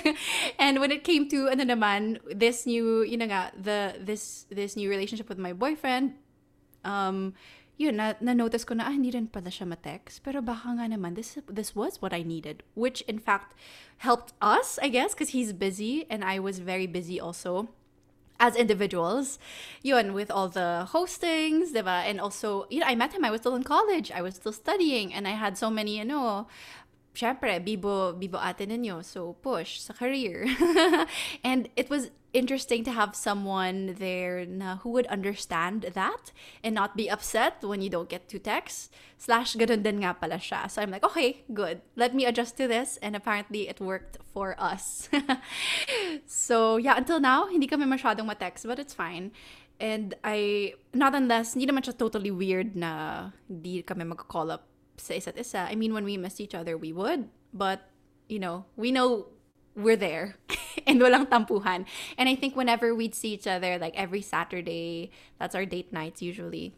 and 0.63 0.79
when 0.79 0.95
it 0.95 1.03
came 1.03 1.27
to 1.35 1.51
ano 1.51 1.67
naman, 1.67 2.23
this 2.31 2.63
new, 2.63 3.03
yun 3.03 3.27
nga, 3.27 3.51
the 3.59 3.99
this 3.99 4.47
this 4.55 4.79
new 4.79 4.87
relationship 4.87 5.27
with 5.27 5.39
my 5.39 5.51
boyfriend, 5.51 6.15
um 6.89 7.37
yun, 7.79 7.97
na, 7.97 8.15
na-notice 8.21 8.67
ko 8.67 8.75
na, 8.75 8.91
ah, 8.91 8.93
hindi 8.93 9.15
rin 9.15 9.31
pala 9.31 9.55
siya 9.55 9.65
ma-text. 9.71 10.27
Pero 10.27 10.43
baka 10.43 10.75
nga 10.75 10.91
naman, 10.91 11.15
this, 11.15 11.39
this 11.47 11.79
was 11.79 12.03
what 12.03 12.13
I 12.13 12.27
needed. 12.27 12.67
Which, 12.75 13.01
in 13.07 13.23
fact, 13.23 13.55
helped 14.03 14.35
us, 14.43 14.79
I 14.83 14.91
guess, 14.91 15.15
because 15.15 15.31
he's 15.31 15.55
busy 15.55 16.05
and 16.11 16.27
I 16.27 16.43
was 16.43 16.59
very 16.59 16.91
busy 16.91 17.23
also 17.23 17.71
as 18.41 18.55
individuals. 18.59 19.39
Yun, 19.83 20.13
with 20.13 20.31
all 20.31 20.49
the 20.49 20.91
hostings, 20.91 21.71
diba? 21.71 22.03
And 22.03 22.21
also, 22.21 22.67
you 22.69 22.81
know, 22.81 22.87
I 22.87 22.95
met 22.95 23.15
him, 23.15 23.25
I 23.25 23.31
was 23.31 23.41
still 23.41 23.55
in 23.55 23.63
college, 23.63 24.11
I 24.11 24.23
was 24.23 24.35
still 24.35 24.53
studying, 24.53 25.15
and 25.15 25.27
I 25.27 25.39
had 25.39 25.59
so 25.59 25.71
many, 25.71 25.99
you 25.99 26.05
know, 26.05 26.47
syempre, 27.19 27.59
bibo, 27.59 28.13
bibo 28.15 28.39
ate 28.39 28.63
ninyo. 28.63 29.03
So, 29.03 29.35
push 29.43 29.83
sa 29.83 29.93
career. 29.93 30.47
and 31.45 31.69
it 31.75 31.91
was 31.91 32.15
interesting 32.33 32.85
to 32.85 32.93
have 32.93 33.17
someone 33.17 33.97
there 33.99 34.45
na 34.47 34.77
who 34.85 34.91
would 34.91 35.07
understand 35.09 35.91
that 35.95 36.31
and 36.63 36.75
not 36.75 36.95
be 36.95 37.11
upset 37.11 37.59
when 37.65 37.83
you 37.83 37.91
don't 37.91 38.09
get 38.09 38.29
to 38.29 38.39
text. 38.39 38.95
Slash, 39.19 39.57
ganun 39.59 39.83
din 39.83 39.99
nga 40.07 40.15
pala 40.15 40.39
siya. 40.39 40.71
So 40.71 40.79
I'm 40.81 40.95
like, 40.95 41.03
okay, 41.03 41.43
good. 41.53 41.83
Let 41.97 42.15
me 42.15 42.25
adjust 42.25 42.57
to 42.63 42.69
this. 42.71 42.99
And 43.03 43.17
apparently, 43.17 43.67
it 43.67 43.81
worked 43.81 44.23
for 44.31 44.55
us. 44.55 45.11
so, 46.27 46.79
yeah, 46.79 46.95
until 46.95 47.19
now, 47.19 47.51
hindi 47.51 47.67
kami 47.67 47.85
masyadong 47.91 48.31
ma-text, 48.31 48.63
but 48.63 48.79
it's 48.79 48.95
fine. 48.95 49.33
And 49.81 50.15
I, 50.23 50.75
not 50.95 51.15
unless, 51.15 51.55
hindi 51.55 51.67
naman 51.67 51.83
siya 51.83 51.99
totally 51.99 52.31
weird 52.31 52.75
na 52.75 53.31
hindi 53.51 53.83
kami 53.83 54.07
mag-call 54.07 54.51
up 54.51 54.67
sa 55.01 55.15
isa't 55.15 55.39
isa. 55.39 55.67
I 55.67 55.75
mean, 55.75 55.95
when 55.95 56.05
we 56.05 56.17
missed 56.17 56.41
each 56.41 56.55
other, 56.55 56.77
we 56.77 56.93
would. 56.93 57.29
But, 57.55 57.89
you 58.29 58.39
know, 58.39 58.67
we 58.77 58.93
know 58.93 59.33
we're 59.75 59.97
there 59.97 60.37
and 60.87 61.01
walang 61.01 61.31
tampuhan. 61.31 61.87
And 62.19 62.29
I 62.29 62.35
think 62.35 62.57
whenever 62.57 62.95
we'd 62.95 63.15
see 63.15 63.35
each 63.35 63.47
other, 63.47 63.79
like 63.79 63.95
every 63.97 64.23
Saturday, 64.23 65.11
that's 65.39 65.55
our 65.55 65.65
date 65.65 65.93
nights 65.93 66.21
usually. 66.21 66.75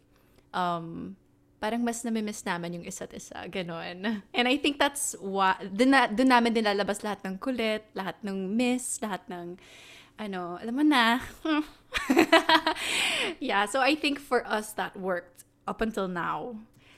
Um, 0.53 1.17
parang 1.61 1.85
mas 1.85 2.01
namimiss 2.01 2.41
naman 2.45 2.73
yung 2.73 2.85
isa't 2.85 3.13
isa. 3.13 3.45
Ganon. 3.49 4.25
And 4.33 4.45
I 4.47 4.57
think 4.57 4.79
that's 4.79 5.13
what, 5.21 5.61
dun, 5.77 5.91
na, 5.91 6.07
dun 6.07 6.29
namin 6.29 6.53
dinalabas 6.53 7.05
lahat 7.05 7.21
ng 7.25 7.37
kulit, 7.37 7.85
lahat 7.93 8.17
ng 8.25 8.57
miss, 8.57 8.97
lahat 9.01 9.21
ng, 9.29 9.57
ano, 10.17 10.57
alam 10.61 10.75
mo 10.75 10.85
na. 10.85 11.21
yeah, 13.39 13.65
so 13.65 13.81
I 13.81 13.95
think 13.95 14.19
for 14.21 14.45
us 14.45 14.73
that 14.73 14.97
worked 14.97 15.45
up 15.67 15.81
until 15.81 16.07
now. 16.07 16.57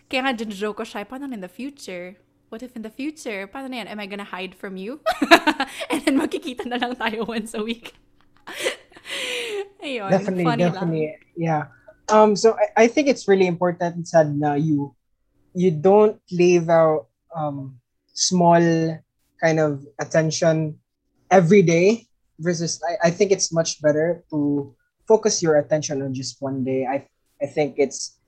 Kaya 0.10 0.30
nga, 0.30 0.34
joke 0.46 0.82
ko 0.82 0.84
siya, 0.84 1.06
paano 1.08 1.32
in 1.32 1.42
the 1.42 1.52
future? 1.52 2.16
What 2.54 2.62
if 2.62 2.78
in 2.78 2.86
the 2.86 2.94
future, 2.94 3.50
paano 3.50 3.70
na 3.70 3.82
yan? 3.82 3.88
Am 3.90 4.00
I 4.00 4.06
gonna 4.06 4.30
hide 4.30 4.54
from 4.54 4.78
you? 4.78 5.02
and 5.90 6.06
then 6.06 6.22
magkikita 6.22 6.70
na 6.70 6.78
lang 6.78 6.94
tayo 6.94 7.26
once 7.26 7.58
a 7.58 7.64
week. 7.66 7.98
Ayun, 9.84 10.10
definitely, 10.14 10.46
funny 10.46 10.64
definitely, 10.64 11.06
lang. 11.10 11.34
yeah. 11.36 11.64
Um, 12.14 12.36
so 12.36 12.54
I, 12.54 12.86
I 12.86 12.88
think 12.88 13.08
it's 13.10 13.28
really 13.28 13.48
important 13.48 14.08
sad 14.08 14.38
na 14.38 14.54
you 14.54 14.94
you 15.58 15.72
don't 15.72 16.20
leave 16.30 16.70
out 16.70 17.10
um 17.34 17.80
small 18.14 18.62
kind 19.42 19.60
of 19.60 19.82
attention 20.00 20.78
every 21.32 21.66
day 21.66 22.06
versus 22.40 22.78
I, 22.86 23.10
I 23.10 23.12
think 23.12 23.32
it's 23.32 23.52
much 23.52 23.82
better 23.82 24.24
to 24.30 24.72
focus 25.08 25.42
your 25.42 25.58
attention 25.58 26.02
on 26.02 26.14
just 26.14 26.38
one 26.40 26.64
day. 26.64 26.86
I 26.86 27.08
I 27.42 27.48
think 27.48 27.76
it's 27.82 28.20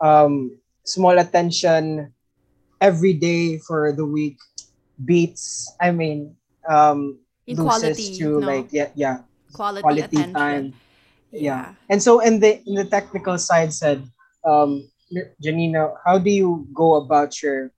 um 0.00 0.56
small 0.84 1.18
attention 1.18 2.12
every 2.80 3.12
day 3.12 3.58
for 3.58 3.92
the 3.92 4.04
week 4.04 4.38
beats 5.04 5.72
I 5.80 5.90
mean 5.90 6.36
um 6.68 7.18
Equality, 7.46 7.88
loses 7.88 8.18
to 8.18 8.40
no? 8.40 8.46
like 8.46 8.68
yeah 8.72 8.90
yeah 8.94 9.18
Quality, 9.52 9.82
quality 9.82 10.32
time 10.32 10.74
yeah. 11.34 11.74
And 11.90 11.98
so 12.02 12.20
in 12.20 12.38
the 12.38 12.62
in 12.62 12.78
the 12.78 12.86
technical 12.86 13.36
side 13.38 13.74
said, 13.74 14.06
um 14.46 14.86
Janina, 15.42 15.94
how 16.06 16.18
do 16.18 16.30
you 16.30 16.66
go 16.72 16.94
about 16.94 17.42
your 17.42 17.70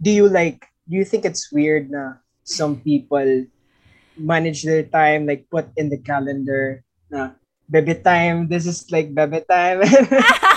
do 0.00 0.10
you 0.10 0.28
like 0.30 0.64
do 0.88 0.96
you 0.96 1.04
think 1.04 1.24
it's 1.26 1.50
weird 1.52 1.90
na 1.90 2.22
some 2.42 2.80
people 2.80 3.46
manage 4.18 4.62
their 4.62 4.82
time 4.82 5.26
like 5.26 5.46
put 5.50 5.66
in 5.76 5.90
the 5.90 5.98
calendar 5.98 6.82
na 7.10 7.34
baby 7.72 7.96
time 7.96 8.48
this 8.52 8.68
is 8.68 8.84
like 8.92 9.14
baby 9.16 9.40
time 9.48 9.80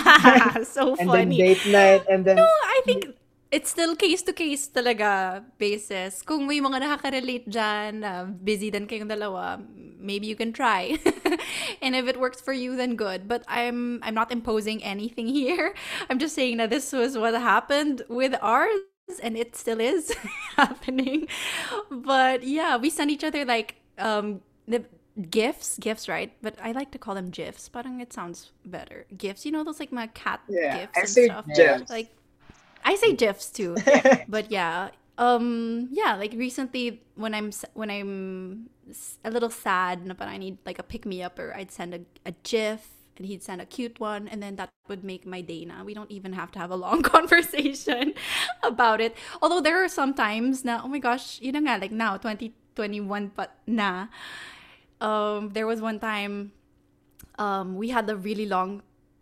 so 0.68 0.96
and 1.00 1.08
then 1.16 1.32
funny. 1.32 1.38
date 1.40 1.66
night 1.66 2.04
and 2.12 2.26
then 2.28 2.38
No, 2.38 2.44
I 2.44 2.82
think 2.86 3.16
it's 3.52 3.70
still 3.72 3.96
case 3.96 4.22
to 4.24 4.34
case 4.34 4.68
talaga 4.68 5.44
basis. 5.58 6.22
Kung 6.22 6.48
may 6.48 6.60
mga 6.60 6.84
nakaka-relate 6.84 7.48
dyan, 7.48 8.04
na 8.04 8.28
busy 8.28 8.68
din 8.68 8.84
kayong 8.84 9.08
dalawa, 9.08 9.62
maybe 10.00 10.28
you 10.28 10.36
can 10.36 10.52
try. 10.52 11.00
and 11.84 11.96
if 11.96 12.08
it 12.08 12.20
works 12.20 12.42
for 12.42 12.52
you, 12.52 12.76
then 12.76 13.00
good. 13.00 13.28
But 13.32 13.48
I'm 13.48 14.04
I'm 14.04 14.14
not 14.14 14.32
imposing 14.32 14.84
anything 14.84 15.28
here. 15.32 15.72
I'm 16.10 16.20
just 16.20 16.36
saying 16.36 16.58
that 16.60 16.70
this 16.70 16.92
was 16.92 17.18
what 17.18 17.34
happened 17.38 18.04
with 18.12 18.36
ours. 18.42 18.84
And 19.22 19.38
it 19.38 19.56
still 19.56 19.80
is 19.80 20.12
happening. 20.58 21.30
But 21.94 22.44
yeah, 22.44 22.76
we 22.76 22.90
send 22.90 23.14
each 23.14 23.24
other 23.24 23.46
like 23.46 23.80
um 24.02 24.42
the 24.68 24.84
gifts, 25.30 25.78
gifts, 25.80 26.08
right? 26.10 26.34
But 26.42 26.56
I 26.62 26.72
like 26.72 26.92
to 26.92 26.98
call 27.00 27.16
them 27.16 27.30
gifs. 27.30 27.70
Parang 27.70 28.02
it 28.02 28.14
sounds 28.14 28.52
better. 28.66 29.06
Gifts, 29.18 29.46
you 29.46 29.52
know 29.52 29.64
those 29.64 29.80
like 29.80 29.92
my 29.92 30.08
cat 30.08 30.42
Yeah, 30.48 30.70
gifts 30.70 30.98
I 30.98 31.04
and 31.04 31.16
say 31.16 31.30
stuff. 31.30 31.46
gifs. 31.54 31.90
Like 31.90 32.12
I 32.84 32.96
say 32.96 33.14
gifs 33.16 33.50
too. 33.52 33.84
but 34.28 34.52
yeah, 34.52 34.90
um, 35.18 35.88
yeah. 35.92 36.16
Like 36.16 36.34
recently, 36.34 37.02
when 37.16 37.34
I'm 37.34 37.52
when 37.74 37.90
I'm 37.90 38.70
a 39.24 39.32
little 39.32 39.50
sad, 39.50 40.06
but 40.18 40.28
I 40.28 40.38
need 40.38 40.58
like 40.66 40.80
a 40.80 40.84
pick 40.84 41.06
me 41.06 41.24
up, 41.24 41.40
or 41.40 41.56
I'd 41.56 41.72
send 41.72 41.94
a, 41.94 42.02
a 42.26 42.34
gif, 42.44 42.90
and 43.18 43.26
he'd 43.26 43.44
send 43.44 43.62
a 43.62 43.66
cute 43.66 44.00
one, 44.00 44.28
and 44.28 44.44
then 44.44 44.56
that 44.58 44.70
would 44.88 45.04
make 45.04 45.26
my 45.26 45.42
day. 45.42 45.66
Now 45.66 45.84
we 45.84 45.94
don't 45.94 46.12
even 46.12 46.34
have 46.34 46.52
to 46.54 46.60
have 46.60 46.72
a 46.72 46.76
long 46.76 47.02
conversation 47.16 48.14
about 48.64 49.02
it. 49.02 49.16
Although 49.42 49.62
there 49.62 49.84
are 49.84 49.90
some 49.90 50.14
times 50.14 50.64
na 50.66 50.82
oh 50.84 50.88
my 50.88 51.00
gosh, 51.00 51.40
na 51.42 51.60
nga 51.60 51.80
like 51.82 51.92
now 51.92 52.18
2021 52.18 53.32
but 53.36 53.58
na. 53.68 54.08
Um, 55.02 55.52
there 55.52 55.68
was 55.68 55.82
one 55.82 56.00
time 56.00 56.56
um, 57.38 57.76
we 57.76 57.90
had 57.90 58.10
a 58.10 58.16
really 58.16 58.46
long 58.46 58.82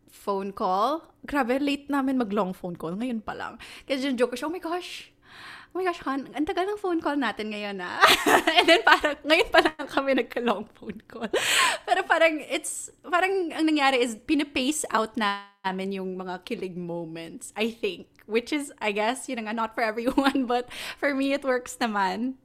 phone 0.10 0.54
call. 0.54 1.04
Grabe, 1.26 1.58
late 1.60 1.90
namin 1.90 2.18
mag-long 2.18 2.54
phone 2.54 2.76
call. 2.76 2.94
Ngayon 2.94 3.26
pa 3.26 3.34
lang. 3.34 3.58
Kasi 3.88 4.08
yung 4.08 4.18
joke 4.18 4.36
ko 4.36 4.38
siya, 4.38 4.48
oh 4.48 4.54
my 4.54 4.62
gosh, 4.62 5.10
oh 5.74 5.82
my 5.82 5.86
gosh, 5.90 6.00
Han, 6.06 6.30
ang 6.38 6.46
tagal 6.46 6.70
ng 6.70 6.78
phone 6.78 7.02
call 7.02 7.18
natin 7.18 7.50
ngayon 7.50 7.82
na. 7.82 7.98
And 8.62 8.70
then 8.70 8.86
parang, 8.86 9.18
ngayon 9.26 9.50
pa 9.50 9.60
lang 9.66 9.88
kami 9.90 10.10
nagka-long 10.22 10.70
phone 10.78 11.02
call. 11.10 11.32
Pero 11.88 12.06
parang, 12.06 12.38
it's, 12.46 12.94
parang 13.02 13.50
ang 13.50 13.66
nangyari 13.66 13.98
is, 13.98 14.14
pinapace 14.14 14.86
out 14.94 15.18
namin 15.18 15.98
yung 15.98 16.14
mga 16.14 16.46
kilig 16.46 16.78
moments, 16.78 17.50
I 17.58 17.74
think. 17.74 18.06
Which 18.30 18.54
is, 18.54 18.72
I 18.80 18.94
guess, 18.94 19.28
yun 19.28 19.44
nga, 19.44 19.52
not 19.52 19.74
for 19.74 19.84
everyone, 19.84 20.46
but 20.52 20.70
for 21.02 21.18
me, 21.18 21.34
it 21.34 21.44
works 21.44 21.76
naman. 21.82 22.38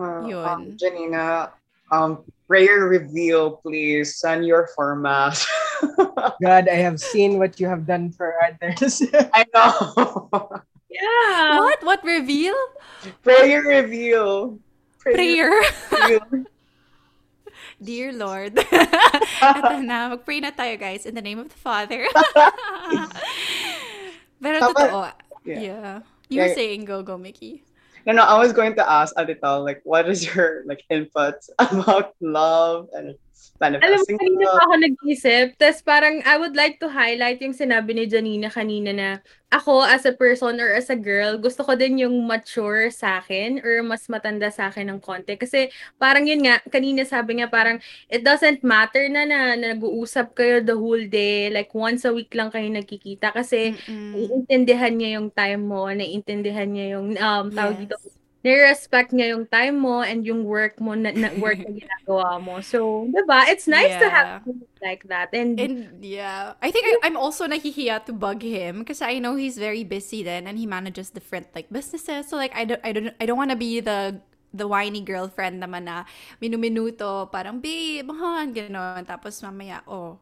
Uh, 0.00 0.26
Yun. 0.26 0.48
um, 0.48 0.62
Janina, 0.74 1.52
um, 1.92 2.24
prayer 2.48 2.88
reveal, 2.88 3.60
please. 3.62 4.18
Send 4.18 4.44
your 4.48 4.66
format. 4.74 5.38
God, 6.42 6.66
I 6.66 6.80
have 6.80 6.98
seen 6.98 7.38
what 7.38 7.60
you 7.60 7.68
have 7.68 7.86
done 7.86 8.10
for 8.10 8.34
others. 8.42 9.04
I 9.32 9.44
know. 9.54 10.48
Yeah. 10.88 11.60
What? 11.60 11.84
What 11.84 12.00
reveal? 12.02 12.56
prayer 13.22 13.62
reveal. 13.62 14.58
Prayer. 14.98 15.52
reveal. 15.92 16.20
Dear 17.82 18.12
Lord. 18.12 18.56
Ito 18.56 19.74
na, 19.82 20.14
mag-pray 20.14 20.40
na 20.40 20.54
tayo 20.54 20.78
guys 20.78 21.04
in 21.04 21.14
the 21.14 21.22
name 21.24 21.38
of 21.38 21.50
the 21.50 21.58
Father. 21.58 22.06
Pero 24.42 24.56
Tama. 24.58 24.74
totoo. 24.74 25.02
Yeah. 25.44 25.60
Yeah. 25.60 25.92
You 26.30 26.46
were 26.46 26.52
Yeah. 26.52 26.58
saying 26.58 26.84
go, 26.86 27.02
go, 27.02 27.18
Mickey. 27.18 27.66
No, 28.06 28.12
no, 28.12 28.22
I 28.24 28.38
was 28.38 28.52
going 28.52 28.74
to 28.76 28.90
ask 28.90 29.14
Adita, 29.14 29.62
like, 29.64 29.80
what 29.84 30.08
is 30.08 30.34
your 30.34 30.64
like 30.66 30.82
input 30.90 31.34
about 31.58 32.14
love 32.20 32.88
and 32.92 33.14
Alam 33.82 33.98
mo, 33.98 34.06
kanina 34.14 34.46
pa 34.54 34.62
ako 34.62 34.74
nag-isip. 34.78 35.46
Tapos 35.58 35.82
parang 35.82 36.22
I 36.22 36.38
would 36.38 36.54
like 36.54 36.78
to 36.78 36.86
highlight 36.86 37.42
yung 37.42 37.50
sinabi 37.50 37.98
ni 37.98 38.06
Janina 38.06 38.46
kanina 38.46 38.94
na 38.94 39.08
ako 39.50 39.82
as 39.82 40.06
a 40.06 40.14
person 40.14 40.62
or 40.62 40.70
as 40.70 40.86
a 40.86 40.94
girl, 40.94 41.34
gusto 41.34 41.66
ko 41.66 41.74
din 41.74 41.98
yung 41.98 42.14
mature 42.30 42.94
sa 42.94 43.18
akin 43.18 43.58
or 43.66 43.82
mas 43.82 44.06
matanda 44.06 44.54
sa 44.54 44.70
akin 44.70 44.86
ng 44.86 45.00
konti. 45.02 45.34
Kasi 45.34 45.66
parang 45.98 46.22
yun 46.30 46.46
nga, 46.46 46.62
kanina 46.70 47.02
sabi 47.02 47.42
nga 47.42 47.50
parang 47.50 47.82
it 48.06 48.22
doesn't 48.22 48.62
matter 48.62 49.02
na 49.10 49.26
na 49.26 49.58
nag-uusap 49.58 50.30
kayo 50.38 50.62
the 50.62 50.78
whole 50.78 51.02
day. 51.10 51.50
Like 51.50 51.74
once 51.74 52.06
a 52.06 52.14
week 52.14 52.30
lang 52.38 52.54
kayo 52.54 52.70
nagkikita. 52.70 53.34
Kasi 53.34 53.74
Mm-mm. 53.88 54.12
naiintindihan 54.14 54.94
niya 54.94 55.18
yung 55.18 55.34
time 55.34 55.62
mo, 55.66 55.90
naiintindihan 55.90 56.70
niya 56.70 56.86
yung 57.02 57.18
um, 57.18 57.50
tawag 57.50 57.74
Yes. 57.74 57.82
dito, 57.82 57.98
nire-respect 58.44 59.12
niya 59.14 59.34
yung 59.38 59.46
time 59.46 59.78
mo 59.78 60.02
and 60.02 60.26
yung 60.26 60.44
work 60.44 60.78
mo, 60.82 60.94
na, 60.94 61.10
na 61.14 61.30
work 61.34 61.62
na 61.62 61.70
ginagawa 61.78 62.38
mo. 62.42 62.60
So, 62.62 63.06
diba? 63.10 63.46
It's 63.48 63.66
nice 63.70 63.96
to 63.98 64.10
have 64.10 64.28
Yeah. 64.28 64.42
like 64.82 65.06
that. 65.08 65.30
And, 65.34 65.58
And 65.60 66.00
yeah, 66.02 66.54
I 66.62 66.70
think 66.72 66.88
I, 66.88 67.06
I'm 67.06 67.16
also 67.16 67.46
nahihiya 67.46 68.06
to 68.08 68.12
bug 68.16 68.40
him 68.42 68.80
because 68.80 69.02
I 69.02 69.18
know 69.20 69.36
he's 69.36 69.58
very 69.58 69.84
busy 69.84 70.22
then 70.24 70.46
and 70.48 70.56
he 70.58 70.64
manages 70.66 71.10
different 71.10 71.48
like 71.54 71.68
businesses. 71.68 72.28
So 72.28 72.36
like 72.36 72.56
I 72.56 72.64
don't 72.64 72.80
I 72.82 72.92
don't 72.92 73.12
I 73.20 73.26
don't 73.28 73.36
want 73.36 73.50
to 73.52 73.56
be 73.60 73.80
the 73.80 74.16
the 74.52 74.64
whiny 74.66 75.04
girlfriend 75.04 75.60
naman 75.62 75.84
na 75.84 76.04
minuminuto 76.40 77.28
parang 77.28 77.60
babe, 77.60 78.08
han, 78.08 78.56
gano'n. 78.56 79.04
Tapos 79.04 79.44
mamaya, 79.44 79.84
oh, 79.84 80.16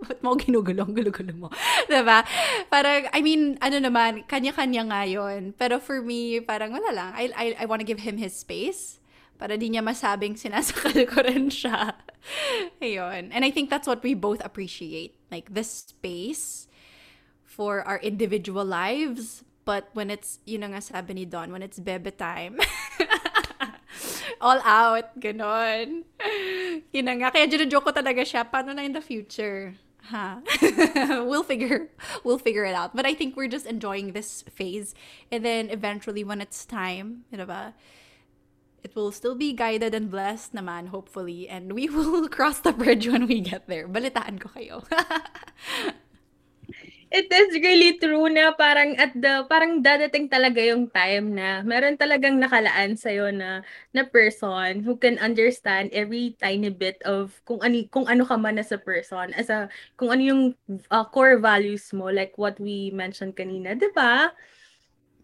ba't 0.06 0.18
mo 0.24 0.32
ginugulo? 0.36 0.88
Ang 0.88 0.96
gulo-gulo 0.96 1.32
mo. 1.36 1.48
diba? 1.90 2.24
Parang, 2.72 3.06
I 3.12 3.20
mean, 3.20 3.60
ano 3.60 3.76
naman, 3.76 4.24
kanya-kanya 4.24 4.88
nga 4.88 5.02
yun. 5.04 5.52
Pero 5.54 5.76
for 5.76 6.00
me, 6.00 6.40
parang 6.40 6.72
wala 6.72 6.90
lang. 6.92 7.10
I, 7.12 7.28
I, 7.36 7.46
I 7.60 7.64
want 7.68 7.84
to 7.84 7.88
give 7.88 8.00
him 8.00 8.16
his 8.16 8.32
space 8.32 8.98
para 9.40 9.56
di 9.56 9.72
niya 9.72 9.80
masabing 9.80 10.36
sinasakal 10.36 10.96
ko 11.08 11.24
rin 11.24 11.48
siya. 11.48 11.96
Ayun. 12.84 13.32
And 13.32 13.44
I 13.44 13.50
think 13.52 13.68
that's 13.68 13.88
what 13.88 14.04
we 14.04 14.12
both 14.12 14.44
appreciate. 14.44 15.16
Like, 15.32 15.52
the 15.52 15.64
space 15.64 16.68
for 17.44 17.84
our 17.84 18.00
individual 18.00 18.64
lives. 18.64 19.44
But 19.64 19.92
when 19.92 20.08
it's, 20.08 20.40
yun 20.48 20.64
nga 20.64 20.80
sabi 20.80 21.14
ni 21.14 21.24
Don, 21.28 21.52
when 21.52 21.60
it's 21.60 21.78
bebe 21.78 22.10
time, 22.12 22.56
all 24.40 24.60
out, 24.64 25.12
ganon. 25.20 26.08
Yun 26.90 27.04
na 27.04 27.14
nga. 27.20 27.28
Kaya 27.30 27.46
joke 27.68 27.84
ko 27.88 27.92
talaga 27.92 28.24
siya, 28.24 28.48
paano 28.48 28.72
na 28.72 28.82
in 28.82 28.96
the 28.96 29.04
future? 29.04 29.76
Ha? 30.10 30.42
we'll 31.24 31.46
figure 31.46 31.88
we'll 32.24 32.38
figure 32.38 32.64
it 32.64 32.74
out. 32.74 32.94
But 32.94 33.06
I 33.06 33.14
think 33.14 33.36
we're 33.36 33.48
just 33.48 33.66
enjoying 33.66 34.12
this 34.12 34.42
phase. 34.50 34.94
And 35.30 35.44
then 35.44 35.70
eventually 35.70 36.24
when 36.24 36.40
it's 36.40 36.66
time, 36.66 37.24
you 37.30 37.38
know 37.38 37.72
it 38.82 38.96
will 38.96 39.12
still 39.12 39.34
be 39.34 39.52
guided 39.52 39.94
and 39.94 40.10
blessed 40.10 40.54
naman, 40.54 40.88
hopefully. 40.88 41.48
And 41.48 41.72
we 41.72 41.88
will 41.92 42.28
cross 42.28 42.60
the 42.60 42.72
bridge 42.72 43.06
when 43.06 43.26
we 43.26 43.40
get 43.40 43.68
there. 43.68 43.86
Balitaan 43.86 44.40
ko 44.40 44.48
kayo. 44.50 44.84
it 47.10 47.26
is 47.26 47.58
really 47.58 47.98
true 47.98 48.30
na 48.30 48.54
parang 48.54 48.94
at 48.94 49.10
the 49.18 49.42
parang 49.50 49.82
dadating 49.82 50.30
talaga 50.30 50.62
yung 50.62 50.86
time 50.86 51.34
na 51.34 51.60
meron 51.66 51.98
talagang 51.98 52.38
nakalaan 52.38 52.94
sa 52.94 53.10
na 53.34 53.66
na 53.90 54.02
person 54.06 54.86
who 54.86 54.94
can 54.94 55.18
understand 55.18 55.90
every 55.90 56.38
tiny 56.38 56.70
bit 56.70 57.02
of 57.02 57.34
kung 57.42 57.58
ano 57.66 57.82
kung 57.90 58.06
ano 58.06 58.22
ka 58.22 58.38
man 58.38 58.62
as 58.62 58.70
a 58.70 58.78
person 58.78 59.34
as 59.34 59.50
a 59.50 59.66
kung 59.98 60.14
ano 60.14 60.22
yung 60.22 60.42
uh, 60.94 61.04
core 61.10 61.42
values 61.42 61.90
mo 61.90 62.06
like 62.08 62.38
what 62.38 62.54
we 62.62 62.94
mentioned 62.94 63.34
kanina, 63.34 63.74
'di 63.74 63.90
ba? 63.90 64.30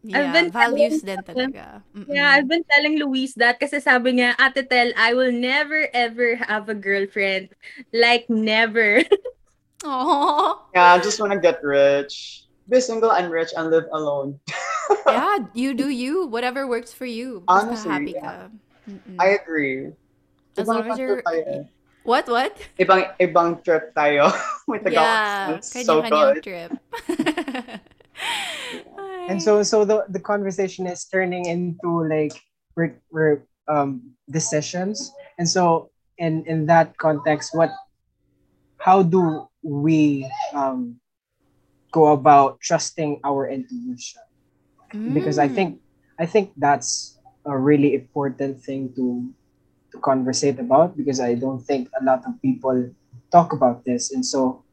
Yeah, 0.07 0.31
been 0.31 0.51
values 0.55 1.03
telling- 1.03 1.07
din 1.07 1.21
talaga. 1.27 1.65
Mm-mm. 1.91 2.07
Yeah, 2.15 2.31
I've 2.31 2.47
been 2.47 2.63
telling 2.71 2.99
Luis 3.03 3.35
that 3.43 3.59
kasi 3.59 3.83
sabi 3.83 4.15
niya, 4.23 4.39
Ate 4.39 4.63
Tel, 4.63 4.95
I 4.95 5.15
will 5.19 5.35
never 5.35 5.91
ever 5.91 6.39
have 6.47 6.71
a 6.71 6.79
girlfriend. 6.79 7.51
Like 7.91 8.31
never. 8.31 9.03
Aw. 9.85 10.59
Yeah, 10.75 10.95
I 10.95 10.99
just 10.99 11.21
want 11.21 11.33
to 11.33 11.41
get 11.41 11.63
rich. 11.63 12.45
Be 12.69 12.81
single 12.81 13.13
and 13.13 13.31
rich 13.31 13.53
and 13.57 13.71
live 13.71 13.87
alone. 13.93 14.41
yeah, 15.07 15.39
you 15.55 15.75
do 15.75 15.89
you. 15.89 16.27
Whatever 16.27 16.67
works 16.67 16.93
for 16.93 17.07
you. 17.07 17.45
Honestly, 17.47 17.91
happy 17.91 18.13
yeah. 18.17 18.49
ka. 18.49 18.93
I 19.19 19.39
agree. 19.39 19.93
As 20.57 20.67
long 20.67 20.89
as 20.91 20.99
you're... 20.99 21.23
tayo. 21.23 21.69
What, 22.07 22.29
what? 22.31 22.55
Ibang, 22.79 23.19
ibang 23.19 23.63
trip 23.67 23.91
tayo 23.95 24.31
with 24.71 24.87
the 24.87 24.95
yeah, 24.95 25.59
It's 25.59 25.75
so 25.75 26.03
kanya-kanyang 26.03 26.35
good. 26.39 26.43
trip. 26.47 26.71
And 29.27 29.43
so 29.43 29.63
so 29.63 29.85
the 29.85 30.07
the 30.09 30.23
conversation 30.23 30.87
is 30.87 31.05
turning 31.05 31.47
into 31.47 32.07
like 32.07 32.33
we're, 32.79 32.95
we're 33.11 33.43
um 33.67 34.15
decisions. 34.31 35.11
And 35.39 35.49
so 35.49 35.91
in 36.19 36.47
in 36.47 36.67
that 36.67 36.97
context, 36.99 37.51
what 37.53 37.75
how 38.79 39.03
do 39.03 39.51
we 39.67 40.31
um 40.55 41.01
go 41.93 42.13
about 42.13 42.61
trusting 42.61 43.21
our 43.25 43.49
intuition? 43.49 44.23
Because 45.13 45.39
I 45.39 45.49
Mm. 45.49 45.49
think 45.49 45.81
I 46.19 46.27
think 46.27 46.53
that's 46.57 47.19
a 47.47 47.57
really 47.57 47.95
important 47.95 48.61
thing 48.63 48.93
to 48.97 49.31
to 49.93 49.99
conversate 50.01 50.59
about 50.59 50.97
because 50.97 51.21
I 51.21 51.35
don't 51.35 51.61
think 51.63 51.89
a 52.01 52.05
lot 52.05 52.23
of 52.27 52.41
people 52.43 52.91
talk 53.33 53.53
about 53.53 53.85
this. 53.85 54.13
And 54.13 54.25
so 54.25 54.65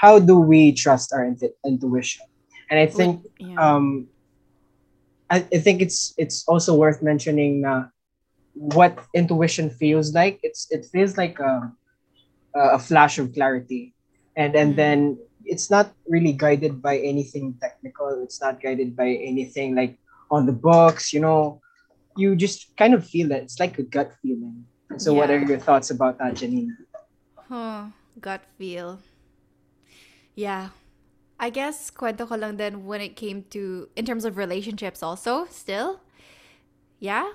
how 0.00 0.18
do 0.18 0.38
we 0.38 0.72
trust 0.72 1.12
our 1.12 1.24
intu- 1.24 1.54
intuition? 1.66 2.24
And 2.70 2.78
I 2.80 2.86
think 2.86 3.22
yeah. 3.38 3.58
um 3.58 4.08
I, 5.30 5.38
I 5.52 5.58
think 5.58 5.82
it's 5.82 6.14
it's 6.18 6.44
also 6.48 6.74
worth 6.76 7.02
mentioning 7.02 7.64
uh, 7.64 7.88
what 8.54 8.98
intuition 9.14 9.70
feels 9.70 10.14
like 10.14 10.38
it's 10.42 10.66
it 10.70 10.86
feels 10.92 11.16
like 11.16 11.38
a 11.40 11.72
a 12.56 12.78
flash 12.80 13.18
of 13.20 13.32
clarity 13.36 13.92
and 14.36 14.56
and 14.56 14.72
Mhm. 14.72 14.76
then 14.76 14.98
it's 15.44 15.70
not 15.70 15.92
really 16.08 16.32
guided 16.32 16.80
by 16.82 16.98
anything 16.98 17.54
technical 17.60 18.08
it's 18.24 18.40
not 18.40 18.58
guided 18.60 18.96
by 18.96 19.08
anything 19.20 19.74
like 19.76 19.94
on 20.30 20.46
the 20.46 20.52
books 20.56 21.12
you 21.12 21.20
know 21.20 21.60
you 22.16 22.34
just 22.34 22.72
kind 22.76 22.94
of 22.96 23.04
feel 23.06 23.30
it 23.30 23.44
it's 23.44 23.60
like 23.60 23.78
a 23.78 23.84
gut 23.86 24.10
feeling 24.24 24.64
and 24.90 25.00
so 25.00 25.12
what 25.14 25.30
are 25.30 25.38
your 25.38 25.60
thoughts 25.60 25.90
about 25.90 26.18
that 26.18 26.34
janina 26.34 26.72
Huh, 27.46 27.94
gut 28.18 28.42
feel. 28.58 28.98
Yeah. 30.34 30.74
I 31.38 31.50
guess 31.50 31.92
kwento 31.94 32.26
ko 32.26 32.34
lang 32.34 32.56
din 32.58 32.86
when 32.90 32.98
it 33.00 33.14
came 33.14 33.44
to 33.54 33.86
in 33.94 34.02
terms 34.02 34.24
of 34.24 34.34
relationships 34.36 34.98
also 34.98 35.46
still. 35.46 36.00
Yeah. 36.98 37.30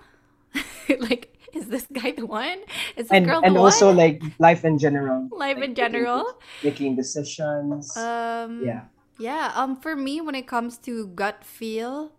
like 1.00 1.38
is 1.54 1.68
this 1.68 1.88
guy 1.92 2.12
the 2.12 2.26
one? 2.26 2.60
Is 2.96 3.10
this 3.10 3.20
and 3.20 3.26
girl 3.26 3.44
and 3.44 3.54
the 3.54 3.58
also 3.58 3.92
one? 3.92 3.92
like 3.92 4.22
life 4.40 4.64
in 4.66 4.78
general 4.78 5.30
life 5.32 5.62
in 5.62 5.76
general. 5.76 6.42
making 6.64 6.96
decisions 6.96 7.88
Um 7.96 8.54
yeah 8.60 8.86
Yeah, 9.18 9.52
um 9.56 9.76
for 9.76 9.96
me 9.96 10.22
when 10.22 10.36
it 10.36 10.48
comes 10.48 10.78
to 10.90 11.08
gut 11.14 11.44
feel, 11.44 12.12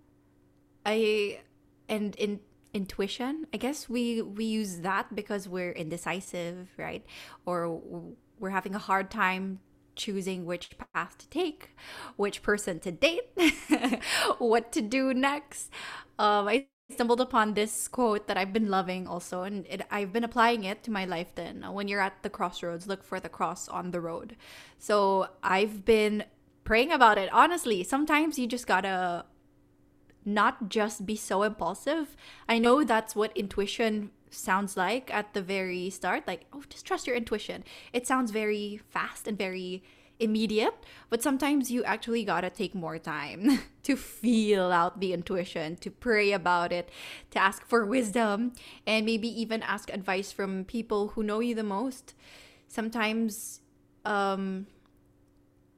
I 0.87 1.41
and 1.89 2.17
in 2.17 2.41
intuition, 2.75 3.47
I 3.55 3.59
guess 3.59 3.89
we 3.89 4.23
we 4.23 4.45
use 4.47 4.81
that 4.81 5.15
because 5.15 5.49
we're 5.49 5.73
indecisive, 5.73 6.71
right? 6.79 7.05
Or 7.47 7.81
we're 8.39 8.51
having 8.51 8.75
a 8.75 8.81
hard 8.81 9.11
time 9.11 9.61
choosing 9.97 10.47
which 10.47 10.77
path 10.95 11.19
to 11.19 11.29
take, 11.29 11.71
which 12.17 12.43
person 12.43 12.81
to 12.81 12.93
date, 12.93 13.31
what 14.39 14.73
to 14.73 14.83
do 14.83 15.15
next. 15.15 15.71
Um 16.19 16.49
I 16.49 16.67
stumbled 16.93 17.21
upon 17.21 17.55
this 17.55 17.89
quote 17.89 18.29
that 18.29 18.37
I've 18.37 18.53
been 18.53 18.71
loving 18.71 19.07
also 19.07 19.43
and 19.43 19.67
it, 19.67 19.83
I've 19.91 20.13
been 20.13 20.25
applying 20.25 20.65
it 20.65 20.83
to 20.85 20.91
my 20.91 21.05
life 21.05 21.35
then. 21.35 21.65
Uh, 21.65 21.73
when 21.73 21.89
you're 21.89 22.01
at 22.01 22.23
the 22.23 22.31
crossroads, 22.31 22.87
look 22.87 23.03
for 23.03 23.21
the 23.21 23.29
cross 23.29 23.69
on 23.69 23.91
the 23.91 24.01
road. 24.01 24.37
So 24.79 25.29
I've 25.43 25.85
been 25.85 26.25
praying 26.65 26.93
about 26.93 27.19
it. 27.19 27.33
Honestly, 27.33 27.83
sometimes 27.83 28.39
you 28.39 28.47
just 28.47 28.67
gotta 28.67 29.25
not 30.25 30.69
just 30.69 31.05
be 31.05 31.17
so 31.17 31.43
impulsive. 31.43 32.17
I 32.49 32.59
know 32.59 32.85
that's 32.85 33.17
what 33.17 33.37
intuition 33.37 34.11
sounds 34.31 34.77
like 34.77 35.13
at 35.13 35.35
the 35.35 35.43
very 35.43 35.91
start. 35.91 36.27
Like, 36.27 36.47
oh, 36.53 36.63
just 36.69 36.87
trust 36.87 37.07
your 37.07 37.17
intuition. 37.17 37.65
It 37.93 38.07
sounds 38.07 38.31
very 38.31 38.81
fast 38.89 39.27
and 39.27 39.37
very 39.37 39.83
immediate, 40.23 40.75
but 41.11 41.23
sometimes 41.23 41.71
you 41.71 41.83
actually 41.85 42.25
gotta 42.25 42.49
take 42.49 42.75
more 42.75 42.99
time 42.99 43.61
to 43.83 43.97
feel 43.97 44.71
out 44.71 45.01
the 45.01 45.13
intuition, 45.13 45.77
to 45.77 45.91
pray 45.91 46.33
about 46.33 46.73
it, 46.73 46.89
to 47.33 47.39
ask 47.39 47.67
for 47.67 47.85
wisdom, 47.85 48.53
and 48.87 49.05
maybe 49.05 49.29
even 49.29 49.63
ask 49.63 49.91
advice 49.91 50.33
from 50.33 50.65
people 50.65 51.09
who 51.09 51.23
know 51.23 51.41
you 51.41 51.55
the 51.55 51.63
most. 51.63 52.15
Sometimes, 52.69 53.61
um, 54.05 54.67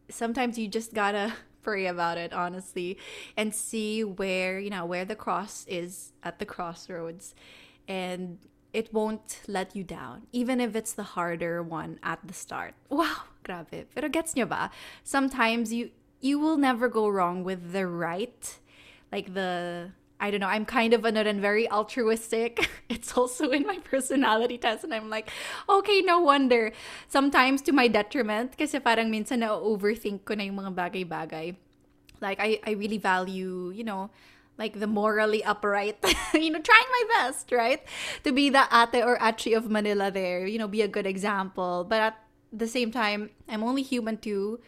sometimes 0.08 0.58
you 0.58 0.68
just 0.68 0.94
gotta 0.94 1.32
pray 1.62 1.86
about 1.86 2.18
it 2.18 2.30
honestly 2.34 2.98
and 3.38 3.54
see 3.54 4.04
where 4.04 4.60
you 4.60 4.68
know 4.68 4.84
where 4.84 5.06
the 5.06 5.16
cross 5.16 5.64
is 5.66 6.12
at 6.22 6.38
the 6.38 6.44
crossroads 6.44 7.34
and 7.88 8.38
it 8.74 8.92
won't 8.92 9.40
let 9.46 9.74
you 9.74 9.86
down 9.86 10.26
even 10.34 10.60
if 10.60 10.74
it's 10.74 10.92
the 10.92 11.14
harder 11.14 11.62
one 11.62 11.98
at 12.02 12.18
the 12.26 12.34
start 12.34 12.74
wow 12.90 13.30
grabe 13.46 13.86
pero 13.94 14.10
gets 14.10 14.34
nyo 14.34 14.44
ba 14.44 14.70
sometimes 15.02 15.72
you 15.72 15.90
you 16.20 16.38
will 16.38 16.58
never 16.58 16.88
go 16.88 17.08
wrong 17.08 17.44
with 17.44 17.72
the 17.72 17.86
right 17.86 18.58
like 19.12 19.32
the 19.34 19.92
I 20.20 20.30
don't 20.30 20.40
know, 20.40 20.48
I'm 20.48 20.64
kind 20.64 20.94
of 20.94 21.04
ano 21.04 21.20
rin, 21.24 21.40
very 21.40 21.68
altruistic. 21.68 22.70
It's 22.88 23.12
also 23.12 23.50
in 23.50 23.66
my 23.66 23.76
personality 23.84 24.56
test 24.56 24.84
and 24.84 24.94
I'm 24.94 25.10
like, 25.10 25.28
okay, 25.68 26.00
no 26.00 26.20
wonder. 26.20 26.72
Sometimes 27.08 27.60
to 27.68 27.72
my 27.72 27.88
detriment 27.88 28.56
kasi 28.56 28.78
parang 28.78 29.10
minsan 29.10 29.44
na-overthink 29.44 30.24
ko 30.24 30.32
na 30.32 30.48
yung 30.48 30.56
mga 30.56 30.72
bagay-bagay. 30.72 31.56
Like, 32.24 32.38
I, 32.40 32.56
I 32.64 32.72
really 32.72 32.96
value, 32.96 33.68
you 33.74 33.84
know, 33.84 34.08
like 34.58 34.78
the 34.78 34.86
morally 34.86 35.42
upright, 35.42 35.98
you 36.34 36.50
know, 36.50 36.60
trying 36.60 36.90
my 36.90 37.04
best, 37.16 37.50
right? 37.50 37.82
To 38.22 38.32
be 38.32 38.50
the 38.50 38.66
ate 38.70 39.02
or 39.02 39.18
achi 39.20 39.54
of 39.54 39.70
Manila 39.70 40.10
there, 40.10 40.46
you 40.46 40.58
know, 40.58 40.68
be 40.68 40.82
a 40.82 40.88
good 40.88 41.06
example. 41.06 41.84
But 41.88 42.00
at 42.00 42.16
the 42.52 42.68
same 42.68 42.92
time, 42.92 43.30
I'm 43.48 43.62
only 43.62 43.82
human 43.82 44.18
too. 44.18 44.60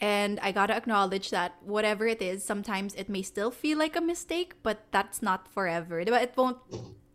And 0.00 0.38
I 0.40 0.52
gotta 0.52 0.76
acknowledge 0.76 1.30
that 1.30 1.56
whatever 1.64 2.06
it 2.06 2.20
is, 2.20 2.44
sometimes 2.44 2.94
it 2.94 3.08
may 3.08 3.22
still 3.22 3.50
feel 3.50 3.78
like 3.78 3.96
a 3.96 4.02
mistake, 4.02 4.54
but 4.62 4.84
that's 4.90 5.22
not 5.22 5.48
forever. 5.48 6.04
Diba? 6.04 6.20
It 6.20 6.34
won't, 6.36 6.58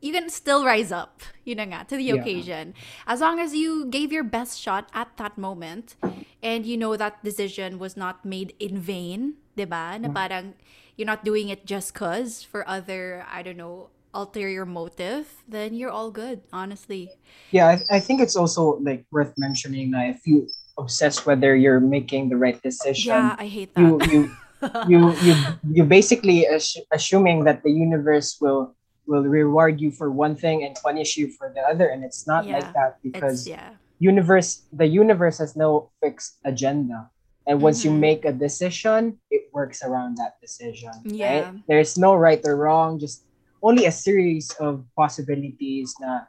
you 0.01 0.11
can 0.11 0.29
still 0.29 0.65
rise 0.65 0.91
up, 0.91 1.21
you 1.45 1.53
know, 1.53 1.65
nga, 1.65 1.85
to 1.87 1.95
the 1.95 2.09
Yeah. 2.09 2.15
occasion. 2.15 2.73
As 3.05 3.21
long 3.21 3.39
as 3.39 3.53
you 3.53 3.85
gave 3.85 4.11
your 4.11 4.23
best 4.23 4.59
shot 4.59 4.89
at 4.93 5.13
that 5.17 5.37
moment 5.37 5.95
and 6.41 6.65
you 6.65 6.75
know 6.75 6.97
that 6.97 7.23
decision 7.23 7.77
was 7.77 7.95
not 7.95 8.25
made 8.25 8.55
in 8.57 8.81
vain, 8.81 9.37
diba? 9.55 10.01
Na 10.01 10.09
mm. 10.09 10.17
parang 10.17 10.57
you're 10.97 11.07
not 11.07 11.23
doing 11.23 11.49
it 11.49 11.65
just 11.65 11.93
cause 11.93 12.43
for 12.43 12.67
other, 12.67 13.25
I 13.31 13.41
don't 13.43 13.57
know, 13.57 13.89
ulterior 14.13 14.65
motive, 14.65 15.43
then 15.47 15.73
you're 15.73 15.91
all 15.91 16.11
good, 16.11 16.41
honestly. 16.51 17.11
yeah 17.51 17.67
I, 17.79 17.97
I 17.97 17.99
think 17.99 18.21
it's 18.21 18.35
also 18.35 18.79
like 18.83 19.05
worth 19.11 19.33
mentioning 19.37 19.91
that 19.91 20.09
if 20.15 20.27
you 20.27 20.47
obsess 20.77 21.25
whether 21.25 21.55
you're 21.55 21.79
making 21.79 22.29
the 22.29 22.37
right 22.37 22.59
decision 22.61 23.11
Yeah, 23.11 23.35
I 23.37 23.47
hate 23.47 23.71
you 23.77 23.97
that. 23.99 24.11
you 24.11 24.19
you 24.87 24.99
you 25.25 25.33
you 25.73 25.83
basically 25.83 26.45
assu- 26.45 26.85
assuming 26.93 27.43
that 27.45 27.63
the 27.63 27.71
universe 27.71 28.37
will 28.39 28.75
will 29.07 29.25
reward 29.25 29.81
you 29.81 29.89
for 29.89 30.11
one 30.11 30.35
thing 30.35 30.63
and 30.63 30.77
punish 30.85 31.17
you 31.17 31.27
for 31.33 31.51
the 31.55 31.61
other 31.65 31.89
and 31.89 32.03
it's 32.05 32.27
not 32.27 32.45
like 32.45 32.69
that 32.73 33.01
because 33.01 33.47
yeah. 33.49 33.73
universe 33.97 34.69
the 34.71 34.85
universe 34.85 35.39
has 35.41 35.55
no 35.57 35.89
fixed 35.99 36.37
agenda 36.45 37.09
and 37.47 37.61
once 37.61 37.83
you 37.83 37.91
Mhm. 37.91 37.99
make 37.99 38.21
a 38.25 38.33
decision 38.33 39.17
it 39.33 39.49
works 39.53 39.81
around 39.81 40.17
that 40.17 40.37
decision 40.41 40.93
Yeah. 41.05 41.25
right 41.25 41.47
there's 41.67 41.97
no 41.97 42.13
right 42.13 42.41
or 42.45 42.55
wrong 42.55 42.99
just 43.01 43.25
only 43.61 43.85
a 43.85 43.93
series 43.93 44.49
of 44.57 44.85
possibilities 44.97 45.93
na 46.01 46.25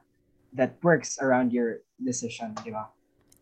that 0.52 0.76
works 0.84 1.16
around 1.16 1.48
your 1.52 1.80
decision 1.96 2.52
di 2.60 2.68
ba? 2.68 2.92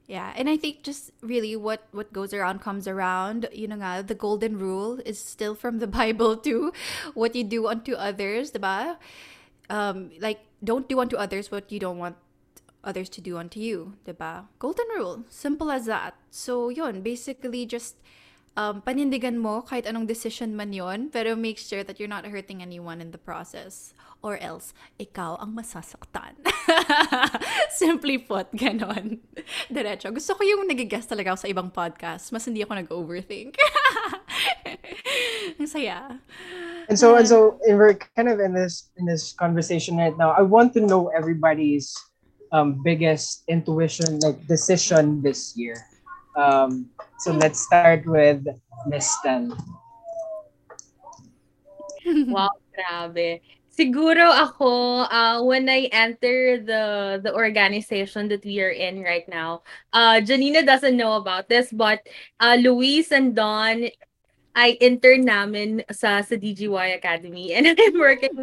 Yeah, 0.07 0.35
and 0.35 0.51
I 0.51 0.59
think 0.59 0.83
just 0.83 1.11
really 1.23 1.55
what 1.55 1.87
what 1.95 2.11
goes 2.11 2.35
around 2.35 2.63
comes 2.63 2.87
around. 2.91 3.47
You 3.55 3.67
know 3.71 3.79
nga, 3.79 4.03
the 4.07 4.15
golden 4.19 4.59
rule 4.59 4.99
is 5.07 5.19
still 5.23 5.55
from 5.55 5.79
the 5.79 5.87
Bible 6.01 6.35
too. 6.39 6.75
What 7.15 7.35
you 7.35 7.43
do 7.47 7.67
unto 7.71 7.95
others, 7.95 8.51
diba? 8.55 8.99
Um, 9.71 10.11
like 10.19 10.43
don't 10.63 10.87
do 10.91 10.99
unto 10.99 11.15
others 11.19 11.51
what 11.51 11.71
you 11.71 11.79
don't 11.79 11.99
want 11.99 12.19
others 12.85 13.09
to 13.11 13.21
do 13.21 13.37
unto 13.37 13.61
you, 13.61 13.95
diba? 14.07 14.47
Golden 14.59 14.87
rule, 14.97 15.25
simple 15.29 15.71
as 15.71 15.87
that. 15.87 16.15
So 16.31 16.69
yun, 16.69 17.03
basically 17.03 17.67
just 17.67 17.97
um, 18.57 18.83
panindigan 18.83 19.39
mo 19.39 19.63
kahit 19.63 19.87
anong 19.87 20.07
decision 20.07 20.57
man 20.57 20.73
yon, 20.73 21.11
pero 21.11 21.37
make 21.37 21.59
sure 21.59 21.85
that 21.85 22.01
you're 22.01 22.11
not 22.11 22.27
hurting 22.27 22.63
anyone 22.63 23.01
in 23.01 23.11
the 23.11 23.21
process. 23.21 23.95
Or 24.21 24.37
else, 24.37 24.77
ikaw 25.01 25.41
ang 25.41 25.57
masasaktan. 25.57 26.37
Simply 27.73 28.21
put, 28.21 28.53
ganon. 28.53 29.25
Diretso. 29.73 30.13
Gusto 30.13 30.37
ko 30.37 30.45
yung 30.45 30.69
nagigest 30.69 31.09
talaga 31.09 31.33
ako 31.33 31.41
sa 31.41 31.49
ibang 31.49 31.73
podcast. 31.73 32.29
Mas 32.29 32.45
hindi 32.45 32.61
ako 32.61 32.85
nag-overthink. 32.85 33.57
ang 35.61 35.65
saya. 35.65 36.21
And 36.93 37.01
so 37.01 37.17
and 37.17 37.25
so 37.25 37.57
and 37.65 37.81
we're 37.81 37.97
kind 38.17 38.29
of 38.29 38.45
in 38.45 38.53
this 38.53 38.93
in 39.01 39.09
this 39.09 39.33
conversation 39.33 39.97
right 39.97 40.13
now. 40.13 40.37
I 40.37 40.45
want 40.45 40.77
to 40.77 40.85
know 40.85 41.09
everybody's 41.17 41.97
um 42.53 42.83
biggest 42.83 43.45
intuition 43.49 44.19
like 44.21 44.39
decision 44.47 45.23
this 45.23 45.57
year. 45.57 45.77
Um 46.37 46.91
so 47.19 47.33
let's 47.33 47.61
start 47.61 48.07
with 48.07 48.47
Miss 48.87 49.07
Stan. 49.21 49.53
Wow, 52.27 52.51
grabe. 52.75 53.39
Siguro 53.71 54.29
ako, 54.29 55.07
uh, 55.07 55.41
when 55.47 55.71
I 55.71 55.87
enter 55.95 56.59
the 56.59 57.17
the 57.23 57.33
organization 57.33 58.27
that 58.29 58.43
we 58.43 58.59
are 58.61 58.73
in 58.75 59.01
right 59.01 59.25
now, 59.31 59.63
uh, 59.95 60.19
Janina 60.21 60.67
doesn't 60.67 60.99
know 60.99 61.15
about 61.15 61.47
this, 61.49 61.71
but 61.71 62.03
uh, 62.43 62.59
Luis 62.59 63.15
and 63.15 63.33
Don, 63.33 63.89
I 64.53 64.77
intern 64.83 65.25
namin 65.25 65.87
sa, 65.89 66.21
sa 66.21 66.35
DGY 66.35 66.99
Academy 66.99 67.53
and 67.57 67.73
I'm 67.73 67.97
working 67.97 68.35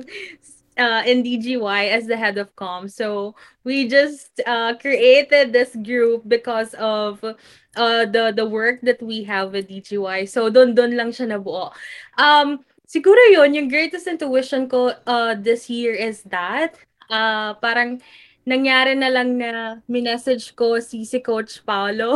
uh, 0.78 1.04
in 1.06 1.24
DGY 1.24 1.90
as 1.90 2.06
the 2.06 2.16
head 2.18 2.38
of 2.38 2.56
com. 2.56 2.88
So 2.88 3.36
we 3.64 3.88
just 3.88 4.40
uh, 4.46 4.78
created 4.78 5.52
this 5.52 5.76
group 5.76 6.24
because 6.30 6.74
of 6.76 7.24
uh, 7.24 8.06
the 8.06 8.34
the 8.36 8.46
work 8.46 8.82
that 8.82 9.02
we 9.02 9.24
have 9.26 9.52
with 9.52 9.68
DGY. 9.68 10.30
So 10.30 10.50
don 10.50 10.74
don 10.78 10.96
lang 10.96 11.12
siya 11.12 11.34
nabuo. 11.36 11.74
Um, 12.18 12.64
siguro 12.88 13.20
yun, 13.34 13.54
yung 13.54 13.68
greatest 13.68 14.08
intuition 14.08 14.70
ko 14.70 14.94
uh, 15.06 15.36
this 15.36 15.70
year 15.70 15.94
is 15.94 16.24
that 16.30 16.78
uh, 17.10 17.54
parang 17.60 18.00
nangyari 18.48 18.96
na 18.96 19.12
lang 19.12 19.36
na 19.36 19.84
minessage 19.92 20.56
ko 20.56 20.80
si 20.80 21.04
si 21.04 21.20
Coach 21.20 21.60
Paolo, 21.68 22.16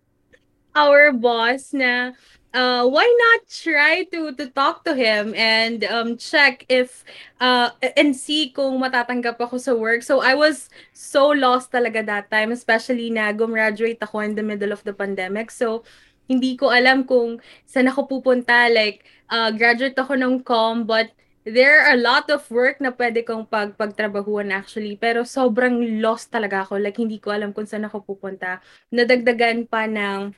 our 0.76 1.16
boss 1.16 1.72
na 1.72 2.12
uh, 2.54 2.84
why 2.86 3.06
not 3.06 3.40
try 3.48 4.04
to 4.12 4.34
to 4.36 4.46
talk 4.52 4.84
to 4.84 4.94
him 4.94 5.34
and 5.34 5.82
um, 5.88 6.16
check 6.16 6.66
if 6.68 7.02
uh, 7.40 7.70
and 7.96 8.14
see 8.14 8.50
kung 8.50 8.78
matatanggap 8.78 9.40
ako 9.40 9.58
sa 9.58 9.72
work. 9.74 10.02
So 10.02 10.20
I 10.20 10.34
was 10.34 10.68
so 10.92 11.32
lost 11.32 11.72
talaga 11.72 12.04
that 12.06 12.30
time, 12.30 12.52
especially 12.52 13.10
na 13.10 13.32
gumraduate 13.32 13.98
ako 14.02 14.22
in 14.22 14.34
the 14.34 14.44
middle 14.44 14.70
of 14.70 14.84
the 14.84 14.94
pandemic. 14.94 15.50
So 15.50 15.82
hindi 16.26 16.58
ko 16.58 16.74
alam 16.74 17.06
kung 17.06 17.38
saan 17.64 17.86
ako 17.90 18.18
pupunta. 18.18 18.66
Like, 18.70 19.06
uh, 19.30 19.54
graduate 19.54 19.96
ako 19.96 20.18
ng 20.18 20.42
com, 20.42 20.82
but 20.84 21.10
there 21.46 21.86
are 21.86 21.94
a 21.94 22.02
lot 22.02 22.26
of 22.34 22.42
work 22.50 22.82
na 22.82 22.90
pwede 22.90 23.22
kong 23.22 23.46
pag 23.46 23.78
pagtrabahuan 23.78 24.50
actually. 24.50 24.98
Pero 24.98 25.22
sobrang 25.22 26.02
lost 26.02 26.34
talaga 26.34 26.66
ako. 26.66 26.82
Like, 26.82 26.98
hindi 26.98 27.22
ko 27.22 27.30
alam 27.30 27.54
kung 27.54 27.66
saan 27.66 27.86
ako 27.86 28.02
pupunta. 28.02 28.58
Nadagdagan 28.90 29.70
pa 29.70 29.86
ng 29.86 30.34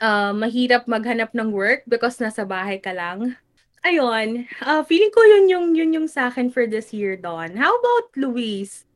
uh, 0.00 0.32
mahirap 0.32 0.86
maghanap 0.86 1.34
ng 1.34 1.52
work 1.52 1.82
because 1.88 2.16
nasa 2.22 2.46
bahay 2.46 2.80
ka 2.80 2.94
lang. 2.94 3.36
Ayun, 3.82 4.46
uh, 4.62 4.86
feeling 4.86 5.10
ko 5.10 5.20
yun 5.26 5.50
yung, 5.50 5.66
yun 5.74 5.90
yung 5.92 6.08
sa 6.08 6.30
akin 6.30 6.54
for 6.54 6.70
this 6.70 6.94
year, 6.94 7.18
Dawn. 7.18 7.58
How 7.58 7.74
about 7.74 8.14
Luis? 8.14 8.86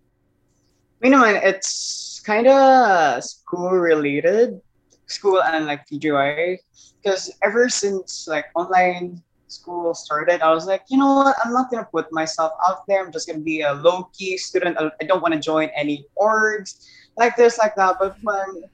Me 1.03 1.11
naman, 1.11 1.43
it's 1.43 2.23
kind 2.23 2.47
of 2.47 3.21
school 3.27 3.75
related. 3.75 4.63
school 5.07 5.43
and 5.43 5.67
like 5.67 5.87
PGY 5.89 6.59
because 7.03 7.33
ever 7.43 7.69
since 7.69 8.27
like 8.29 8.47
online 8.55 9.23
school 9.49 9.95
started, 9.95 10.43
I 10.43 10.51
was 10.53 10.67
like, 10.67 10.83
you 10.89 10.99
know 10.99 11.15
what? 11.15 11.37
I'm 11.45 11.53
not 11.53 11.71
gonna 11.71 11.89
put 11.91 12.13
myself 12.13 12.53
out 12.69 12.87
there. 12.87 13.05
I'm 13.05 13.13
just 13.13 13.27
gonna 13.27 13.41
be 13.41 13.63
a 13.63 13.73
low 13.73 14.11
key 14.13 14.37
student. 14.37 14.77
I 14.79 15.05
don't 15.05 15.23
want 15.23 15.35
to 15.35 15.41
join 15.41 15.71
any 15.75 16.07
orgs 16.19 16.87
like 17.17 17.37
this, 17.37 17.59
like 17.59 17.75
that. 17.77 17.97
But 17.99 18.17
when 18.23 18.65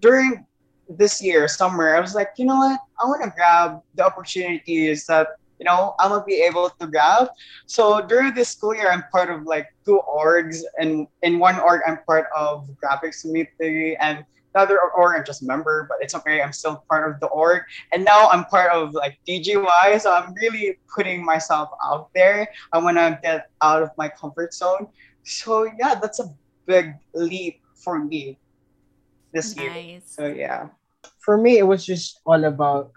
during 0.00 0.44
this 0.88 1.22
year, 1.22 1.48
summer, 1.48 1.96
I 1.96 2.00
was 2.00 2.14
like, 2.14 2.30
you 2.36 2.44
know 2.46 2.56
what? 2.56 2.80
I 3.02 3.06
want 3.06 3.22
to 3.24 3.30
grab 3.30 3.80
the 3.94 4.04
opportunities 4.04 5.06
that 5.06 5.28
you 5.58 5.64
know 5.64 5.94
I'm 5.98 6.10
gonna 6.10 6.24
be 6.24 6.42
able 6.42 6.70
to 6.70 6.86
grab. 6.86 7.28
So 7.66 8.06
during 8.06 8.34
this 8.34 8.50
school 8.50 8.74
year, 8.74 8.90
I'm 8.90 9.04
part 9.10 9.30
of 9.30 9.44
like 9.44 9.68
two 9.84 10.00
orgs, 10.06 10.60
and 10.78 11.06
in 11.22 11.38
one 11.38 11.58
org, 11.58 11.82
I'm 11.86 11.98
part 12.06 12.26
of 12.36 12.68
graphics 12.82 13.22
committee, 13.22 13.96
and 13.96 14.24
another 14.54 14.78
org, 14.96 15.18
I'm 15.18 15.24
just 15.24 15.42
a 15.42 15.46
member, 15.46 15.86
but 15.88 15.98
it's 16.00 16.14
okay. 16.14 16.40
I'm 16.40 16.52
still 16.52 16.82
part 16.88 17.10
of 17.10 17.20
the 17.20 17.26
org. 17.26 17.62
And 17.92 18.04
now 18.04 18.28
I'm 18.30 18.46
part 18.46 18.72
of 18.72 18.94
like 18.94 19.18
DGY. 19.28 20.00
So 20.00 20.12
I'm 20.12 20.32
really 20.32 20.78
putting 20.94 21.22
myself 21.22 21.68
out 21.84 22.08
there. 22.14 22.48
I 22.72 22.78
want 22.78 22.96
to 22.96 23.18
get 23.22 23.50
out 23.60 23.82
of 23.82 23.90
my 23.98 24.08
comfort 24.08 24.54
zone. 24.54 24.88
So 25.24 25.68
yeah, 25.78 25.94
that's 26.00 26.20
a 26.20 26.34
big 26.64 26.94
leap 27.12 27.60
for 27.74 27.98
me 28.02 28.38
this 29.36 29.52
year. 29.52 29.68
Nice. 29.68 30.16
So 30.16 30.32
yeah. 30.32 30.72
For 31.20 31.36
me, 31.36 31.60
it 31.60 31.68
was 31.68 31.84
just 31.84 32.24
all 32.24 32.40
about 32.48 32.96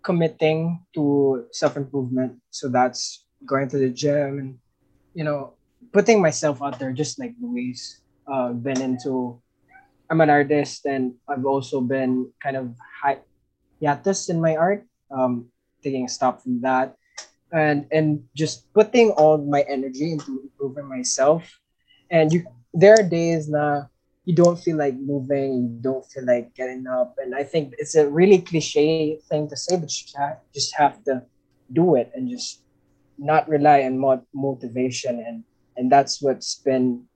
committing 0.00 0.80
to 0.96 1.44
self 1.52 1.76
improvement. 1.76 2.40
So 2.48 2.72
that's 2.72 3.28
going 3.44 3.68
to 3.68 3.78
the 3.78 3.92
gym 3.92 4.40
and 4.40 4.50
you 5.12 5.24
know 5.24 5.60
putting 5.92 6.24
myself 6.24 6.64
out 6.64 6.80
there, 6.80 6.96
just 6.96 7.20
like 7.20 7.36
Louise. 7.36 8.00
Uh, 8.24 8.54
been 8.54 8.80
into 8.80 9.42
I'm 10.08 10.20
an 10.20 10.30
artist 10.30 10.86
and 10.86 11.14
I've 11.28 11.44
also 11.44 11.80
been 11.80 12.30
kind 12.42 12.56
of 12.56 12.74
hi- 13.02 13.22
hiatus 13.82 14.28
in 14.28 14.40
my 14.40 14.54
art, 14.54 14.86
um, 15.10 15.50
taking 15.82 16.06
a 16.06 16.08
stop 16.08 16.42
from 16.42 16.60
that, 16.62 16.94
and 17.52 17.86
and 17.92 18.22
just 18.34 18.72
putting 18.72 19.10
all 19.18 19.38
my 19.38 19.66
energy 19.68 20.14
into 20.14 20.46
improving 20.46 20.88
myself. 20.88 21.42
And 22.10 22.32
you, 22.32 22.46
there 22.74 22.94
are 22.98 23.06
days 23.06 23.46
na 23.46 23.90
you 24.30 24.36
don't 24.36 24.62
feel 24.62 24.76
like 24.76 24.94
moving, 24.94 25.48
you 25.66 25.78
don't 25.82 26.06
feel 26.06 26.24
like 26.24 26.54
getting 26.54 26.86
up, 26.86 27.18
and 27.18 27.34
I 27.34 27.42
think 27.42 27.74
it's 27.82 27.96
a 27.98 28.06
really 28.06 28.38
cliche 28.38 29.18
thing 29.28 29.50
to 29.50 29.56
say, 29.56 29.74
but 29.74 29.90
you 29.90 30.06
just 30.54 30.72
have 30.78 31.02
to 31.10 31.26
do 31.72 31.96
it 31.96 32.12
and 32.14 32.30
just 32.30 32.62
not 33.18 33.48
rely 33.48 33.82
on 33.82 33.98
mo- 33.98 34.26
motivation, 34.32 35.18
and 35.26 35.42
and 35.76 35.90
that's 35.90 36.22
what's 36.22 36.62
been 36.62 37.10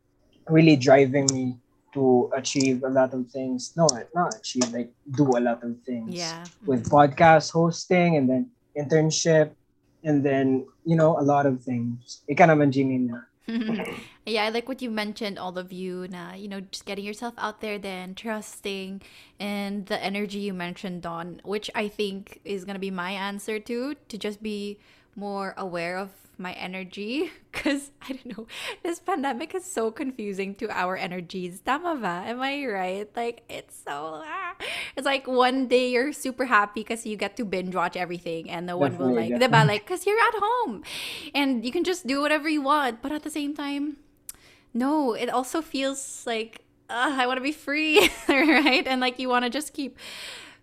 really 0.50 0.74
driving 0.74 1.30
me 1.32 1.56
to 1.94 2.30
achieve 2.34 2.82
a 2.82 2.90
lot 2.90 3.14
of 3.14 3.30
things. 3.30 3.72
No, 3.76 3.86
not 4.12 4.34
achieve, 4.34 4.74
like 4.74 4.90
do 5.14 5.38
a 5.38 5.40
lot 5.48 5.62
of 5.62 5.78
things. 5.86 6.10
Yeah. 6.10 6.42
With 6.66 6.82
mm-hmm. 6.82 6.98
podcast 6.98 7.52
hosting 7.52 8.16
and 8.16 8.28
then 8.28 8.50
internship 8.74 9.54
and 10.02 10.26
then, 10.26 10.66
you 10.84 10.96
know, 10.96 11.16
a 11.18 11.22
lot 11.22 11.46
of 11.46 11.62
things. 11.62 12.26
Ika 12.28 12.50
naman, 12.50 12.74
Jimmy, 12.74 12.98
na. 12.98 13.22
Mm-hmm. 13.48 14.00
yeah, 14.26 14.44
I 14.44 14.48
like 14.48 14.68
what 14.68 14.80
you 14.80 14.90
mentioned, 14.90 15.38
all 15.38 15.58
of 15.58 15.70
you, 15.72 16.08
na, 16.08 16.30
uh, 16.30 16.34
you 16.34 16.48
know, 16.48 16.60
just 16.60 16.86
getting 16.86 17.04
yourself 17.04 17.34
out 17.36 17.60
there 17.60 17.78
then, 17.78 18.14
trusting, 18.14 19.02
and 19.38 19.86
the 19.86 20.02
energy 20.02 20.38
you 20.38 20.54
mentioned, 20.54 21.02
Dawn, 21.02 21.40
which 21.44 21.70
I 21.74 21.88
think 21.88 22.40
is 22.44 22.64
going 22.64 22.74
to 22.74 22.80
be 22.80 22.90
my 22.90 23.10
answer 23.12 23.58
too, 23.58 23.96
to 24.08 24.16
just 24.18 24.42
be 24.42 24.78
more 25.16 25.54
aware 25.56 25.96
of 25.96 26.10
my 26.38 26.52
energy 26.52 27.30
because 27.52 27.90
I 28.02 28.14
don't 28.14 28.38
know 28.38 28.46
this 28.82 28.98
pandemic 28.98 29.54
is 29.54 29.64
so 29.64 29.90
confusing 29.90 30.54
to 30.56 30.70
our 30.70 30.96
energies 30.96 31.60
tama 31.60 31.96
ba? 31.96 32.24
am 32.26 32.40
I 32.40 32.66
right 32.66 33.08
like 33.16 33.42
it's 33.48 33.76
so 33.84 34.22
ah. 34.24 34.54
it's 34.96 35.06
like 35.06 35.26
one 35.26 35.66
day 35.68 35.90
you're 35.90 36.12
super 36.12 36.46
happy 36.46 36.80
because 36.82 37.06
you 37.06 37.16
get 37.16 37.36
to 37.36 37.44
binge 37.44 37.74
watch 37.74 37.96
everything 37.96 38.50
and 38.50 38.68
the 38.68 38.76
one 38.76 38.98
will 38.98 39.14
like 39.14 39.30
Definitely, 39.30 39.46
diba? 39.46 39.66
like 39.78 39.84
because 39.84 40.06
you're 40.06 40.18
at 40.18 40.34
home 40.38 40.82
and 41.34 41.64
you 41.64 41.72
can 41.72 41.84
just 41.84 42.06
do 42.06 42.20
whatever 42.20 42.48
you 42.48 42.62
want 42.62 43.02
but 43.02 43.12
at 43.12 43.22
the 43.22 43.30
same 43.30 43.54
time 43.54 43.98
no 44.72 45.14
it 45.14 45.28
also 45.30 45.62
feels 45.62 46.24
like 46.26 46.62
uh, 46.90 47.16
I 47.16 47.26
want 47.26 47.38
to 47.38 47.42
be 47.42 47.52
free 47.52 48.10
right 48.28 48.86
and 48.86 49.00
like 49.00 49.18
you 49.18 49.28
want 49.28 49.44
to 49.44 49.50
just 49.50 49.72
keep 49.72 49.98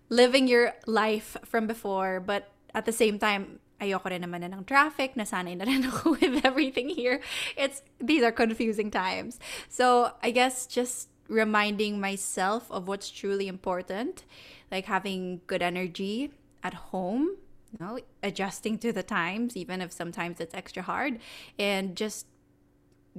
living 0.09 0.47
your 0.47 0.73
life 0.85 1.37
from 1.45 1.65
before 1.65 2.19
but 2.19 2.51
at 2.75 2.85
the 2.85 2.91
same 2.91 3.17
time 3.17 3.59
ayoko 3.81 4.13
rin 4.13 4.21
naman 4.21 4.45
na 4.45 4.53
ng 4.53 4.63
traffic, 4.65 5.15
nasanay 5.15 5.57
na 5.57 5.65
rin 5.65 5.83
ako 5.89 6.15
with 6.21 6.45
everything 6.45 6.89
here. 6.89 7.19
It's, 7.57 7.81
these 7.99 8.23
are 8.23 8.31
confusing 8.31 8.91
times. 8.91 9.39
So, 9.67 10.13
I 10.21 10.31
guess 10.31 10.67
just 10.67 11.09
reminding 11.27 11.99
myself 11.99 12.69
of 12.69 12.87
what's 12.87 13.09
truly 13.09 13.47
important, 13.47 14.23
like 14.71 14.85
having 14.85 15.41
good 15.47 15.61
energy 15.61 16.31
at 16.63 16.93
home, 16.93 17.37
you 17.71 17.79
know, 17.79 17.99
adjusting 18.21 18.77
to 18.79 18.91
the 18.91 19.03
times, 19.03 19.57
even 19.57 19.81
if 19.81 19.91
sometimes 19.91 20.39
it's 20.39 20.53
extra 20.53 20.83
hard, 20.83 21.19
and 21.57 21.95
just 21.95 22.27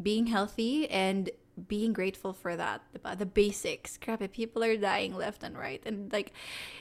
being 0.01 0.27
healthy 0.27 0.89
and 0.91 1.31
being 1.69 1.93
grateful 1.93 2.33
for 2.33 2.57
that, 2.57 2.83
diba? 2.95 3.17
The 3.17 3.27
basics. 3.27 3.99
Grabe, 3.99 4.31
people 4.33 4.65
are 4.65 4.77
dying 4.77 5.15
left 5.15 5.43
and 5.43 5.57
right. 5.57 5.83
And 5.85 6.13
like, 6.13 6.33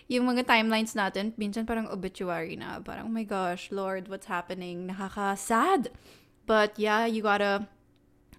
yung 0.07 0.25
mga 0.27 0.45
timelines 0.45 0.95
natin, 0.95 1.33
minsan 1.37 1.67
parang 1.67 1.91
obituary 1.91 2.55
na. 2.55 2.79
Parang, 2.79 3.05
oh 3.05 3.13
my 3.13 3.23
gosh, 3.23 3.69
Lord, 3.71 4.07
what's 4.07 4.27
happening? 4.27 4.87
Nakaka-sad. 4.87 5.89
But 6.45 6.79
yeah, 6.79 7.05
you 7.05 7.21
gotta 7.21 7.67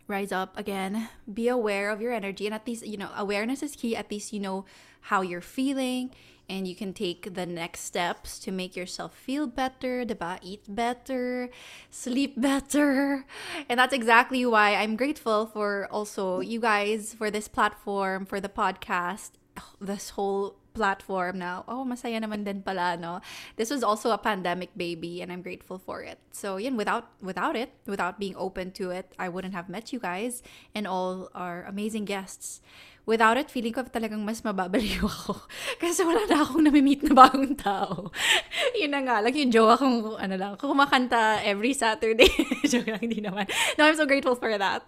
rise 0.08 0.32
up 0.32 0.58
again 0.58 1.08
be 1.32 1.48
aware 1.48 1.88
of 1.88 2.02
your 2.02 2.12
energy 2.12 2.44
and 2.44 2.54
at 2.54 2.66
least 2.66 2.84
you 2.84 2.98
know 2.98 3.08
awareness 3.16 3.62
is 3.62 3.76
key 3.76 3.96
at 3.96 4.10
least 4.10 4.32
you 4.32 4.40
know 4.40 4.66
how 5.08 5.22
you're 5.22 5.40
feeling 5.40 6.10
and 6.48 6.66
you 6.66 6.74
can 6.74 6.92
take 6.92 7.34
the 7.34 7.46
next 7.46 7.80
steps 7.80 8.38
to 8.38 8.50
make 8.50 8.76
yourself 8.76 9.14
feel 9.14 9.46
better 9.46 10.04
diba? 10.04 10.38
eat 10.42 10.62
better 10.68 11.48
sleep 11.90 12.40
better 12.40 13.24
and 13.68 13.78
that's 13.78 13.94
exactly 13.94 14.44
why 14.44 14.74
i'm 14.74 14.96
grateful 14.96 15.46
for 15.46 15.88
also 15.90 16.40
you 16.40 16.60
guys 16.60 17.14
for 17.14 17.30
this 17.30 17.48
platform 17.48 18.24
for 18.24 18.40
the 18.40 18.48
podcast 18.48 19.32
oh, 19.58 19.74
this 19.80 20.10
whole 20.10 20.56
platform 20.74 21.38
now. 21.38 21.64
Oh, 21.68 21.84
masaya 21.84 22.18
naman 22.20 22.44
din 22.44 22.64
pala, 22.64 22.96
no? 22.96 23.20
This 23.56 23.70
was 23.70 23.84
also 23.84 24.10
a 24.10 24.18
pandemic 24.18 24.72
baby 24.76 25.20
and 25.20 25.30
I'm 25.30 25.44
grateful 25.44 25.78
for 25.78 26.02
it. 26.02 26.18
So, 26.32 26.56
yun, 26.56 26.76
without 26.76 27.12
without 27.20 27.56
it, 27.56 27.72
without 27.86 28.18
being 28.18 28.34
open 28.36 28.72
to 28.80 28.90
it, 28.90 29.12
I 29.20 29.28
wouldn't 29.28 29.54
have 29.54 29.68
met 29.68 29.92
you 29.92 30.00
guys 30.00 30.42
and 30.74 30.88
all 30.88 31.30
our 31.36 31.64
amazing 31.68 32.04
guests. 32.04 32.60
Without 33.02 33.34
it, 33.34 33.50
feeling 33.50 33.74
ko 33.74 33.82
talagang 33.82 34.22
mas 34.22 34.42
mababaliw 34.46 35.02
ako. 35.10 35.34
Kasi 35.82 36.06
wala 36.06 36.22
na 36.30 36.46
akong 36.46 36.62
nami-meet 36.62 37.02
na 37.02 37.14
bagong 37.18 37.58
tao. 37.58 38.14
Yun 38.80 38.94
na 38.94 39.02
nga 39.02 39.18
lang, 39.18 39.34
yung 39.34 39.50
jowa 39.50 39.74
kong, 39.74 40.22
ano 40.22 40.34
lang, 40.38 40.52
kumakanta 40.54 41.42
every 41.42 41.74
Saturday. 41.74 42.30
Joke 42.70 42.86
lang, 42.86 43.02
hindi 43.02 43.18
naman. 43.18 43.50
No, 43.74 43.90
I'm 43.90 43.98
so 43.98 44.06
grateful 44.06 44.38
for 44.38 44.54
that. 44.54 44.86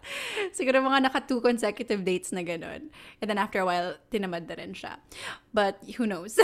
Siguro 0.55 0.79
mga 0.79 1.11
naka 1.11 1.27
two 1.27 1.43
consecutive 1.43 2.07
dates 2.07 2.31
na 2.31 2.47
ganun. 2.47 2.95
And 3.19 3.27
then 3.27 3.39
after 3.39 3.59
a 3.59 3.67
while, 3.67 3.99
tinamad 4.15 4.47
na 4.47 4.55
rin 4.55 4.79
siya. 4.79 5.03
But 5.51 5.83
who 5.99 6.07
knows? 6.07 6.39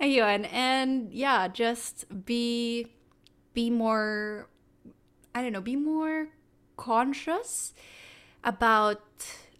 Ayun. 0.00 0.48
And 0.48 1.12
yeah, 1.12 1.48
just 1.52 2.08
be, 2.08 2.88
be 3.52 3.68
more, 3.68 4.48
I 5.36 5.44
don't 5.44 5.52
know, 5.52 5.64
be 5.64 5.76
more 5.76 6.32
conscious 6.76 7.76
about 8.42 9.00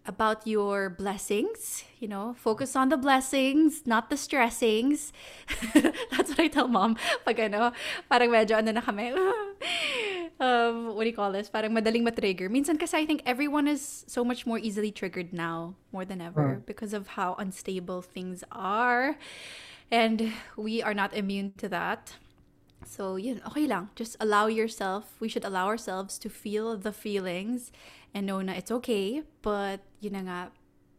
about 0.06 0.46
your 0.46 0.90
blessings. 0.90 1.84
You 1.98 2.08
know, 2.08 2.34
focus 2.36 2.76
on 2.76 2.88
the 2.88 2.96
blessings, 2.96 3.86
not 3.86 4.10
the 4.10 4.16
stressings. 4.16 5.12
That's 6.12 6.30
what 6.30 6.40
I 6.40 6.48
tell 6.48 6.68
mom. 6.68 6.96
Pag 7.24 7.40
ano, 7.40 7.72
parang 8.10 8.30
medyo 8.30 8.58
ano 8.58 8.72
na 8.72 8.80
kami. 8.80 9.12
um, 10.40 10.94
what 10.94 11.04
do 11.04 11.08
you 11.08 11.16
call 11.16 11.32
this? 11.32 11.48
Parang 11.48 11.72
madaling 11.72 12.04
matrigger. 12.04 12.50
Minsan 12.50 12.78
kasi 12.78 12.98
I 12.98 13.06
think 13.06 13.22
everyone 13.24 13.66
is 13.66 14.04
so 14.06 14.24
much 14.24 14.44
more 14.44 14.58
easily 14.58 14.92
triggered 14.92 15.32
now, 15.32 15.74
more 15.92 16.04
than 16.04 16.20
ever, 16.20 16.60
mm. 16.60 16.66
because 16.66 16.92
of 16.92 17.16
how 17.16 17.34
unstable 17.40 18.02
things 18.02 18.44
are. 18.52 19.16
And 19.90 20.32
we 20.56 20.82
are 20.82 20.94
not 20.94 21.14
immune 21.16 21.52
to 21.58 21.68
that. 21.68 22.16
So, 22.84 23.16
yun, 23.16 23.40
okay 23.48 23.66
lang. 23.66 23.88
Just 23.96 24.16
allow 24.20 24.46
yourself, 24.46 25.16
we 25.16 25.28
should 25.28 25.44
allow 25.44 25.66
ourselves 25.66 26.18
to 26.18 26.28
feel 26.28 26.76
the 26.76 26.92
feelings 26.92 27.72
and 28.14 28.26
know 28.26 28.42
that 28.42 28.56
it's 28.56 28.70
okay. 28.70 29.22
But, 29.42 29.80
you 30.00 30.10
know 30.10 30.48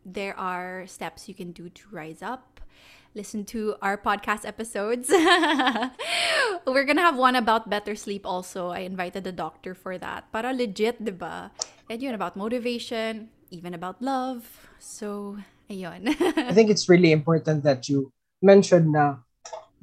there 0.06 0.38
are 0.38 0.86
steps 0.86 1.28
you 1.28 1.34
can 1.34 1.52
do 1.52 1.68
to 1.70 1.84
rise 1.90 2.22
up. 2.22 2.62
Listen 3.16 3.44
to 3.46 3.76
our 3.82 3.98
podcast 3.98 4.46
episodes. 4.46 5.10
We're 6.68 6.84
gonna 6.84 7.02
have 7.02 7.18
one 7.18 7.36
about 7.36 7.70
better 7.70 7.96
sleep 7.96 8.26
also. 8.26 8.70
I 8.70 8.80
invited 8.80 9.24
the 9.24 9.32
doctor 9.32 9.74
for 9.74 9.98
that. 9.98 10.32
Para 10.32 10.54
legit, 10.54 11.04
diba? 11.04 11.50
And 11.90 12.02
yun, 12.02 12.14
about 12.14 12.36
motivation, 12.36 13.30
even 13.50 13.74
about 13.74 14.02
love. 14.02 14.70
So, 14.78 15.38
ayun. 15.72 16.12
I 16.38 16.54
think 16.54 16.70
it's 16.70 16.90
really 16.90 17.12
important 17.12 17.64
that 17.64 17.90
you 17.90 18.12
mentioned 18.44 18.92
na 18.92 19.24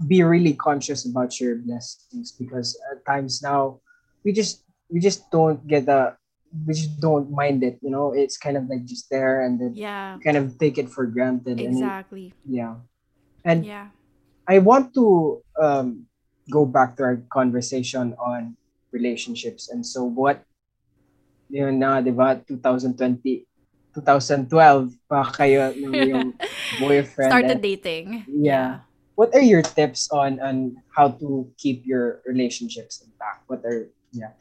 be 0.07 0.23
really 0.23 0.55
conscious 0.55 1.07
about 1.09 1.41
your 1.41 1.57
blessings 1.57 2.33
because 2.33 2.79
at 2.93 3.05
times 3.07 3.43
now 3.43 3.81
we 4.25 4.33
just 4.33 4.65
we 4.91 5.01
just 5.01 5.31
don't 5.31 5.67
get 5.67 5.87
the 5.87 6.15
we 6.67 6.75
just 6.75 7.01
don't 7.01 7.31
mind 7.31 7.63
it 7.65 7.79
you 7.83 7.91
know? 7.91 8.13
It's 8.13 8.37
kind 8.37 8.57
of 8.57 8.69
like 8.69 8.85
just 8.85 9.11
there 9.11 9.43
and 9.43 9.61
then 9.61 9.75
yeah. 9.75 10.19
kind 10.23 10.37
of 10.37 10.59
take 10.59 10.79
it 10.79 10.89
for 10.89 11.07
granted. 11.07 11.61
Exactly 11.61 12.33
it, 12.33 12.35
yeah. 12.49 12.77
And 13.45 13.67
yeah. 13.67 13.89
I 14.47 14.59
want 14.59 14.95
to 14.95 15.43
um 15.61 16.07
go 16.51 16.67
back 16.67 16.97
to 16.97 17.03
our 17.03 17.17
conversation 17.33 18.15
on 18.19 18.57
relationships. 18.91 19.69
And 19.71 19.85
so 19.85 20.05
what 20.05 20.45
you 21.49 21.65
know 21.65 21.73
na 21.73 22.01
diba 22.01 22.41
2020 22.47 23.45
2012 23.93 24.49
pa 25.05 25.21
kayo 25.29 25.69
ng 25.77 25.93
yung 25.93 26.29
boyfriend 26.81 27.29
started 27.29 27.61
and, 27.61 27.63
dating. 27.63 28.25
Yeah. 28.29 28.85
What 29.15 29.37
are 29.37 29.45
your 29.45 29.61
tips 29.61 30.09
on 30.09 30.41
on 30.41 30.81
how 30.97 31.13
to 31.21 31.45
keep 31.61 31.85
your 31.85 32.25
relationships 32.25 33.05
intact? 33.05 33.45
What 33.47 33.61
are 33.69 33.93
yeah? 34.13 34.33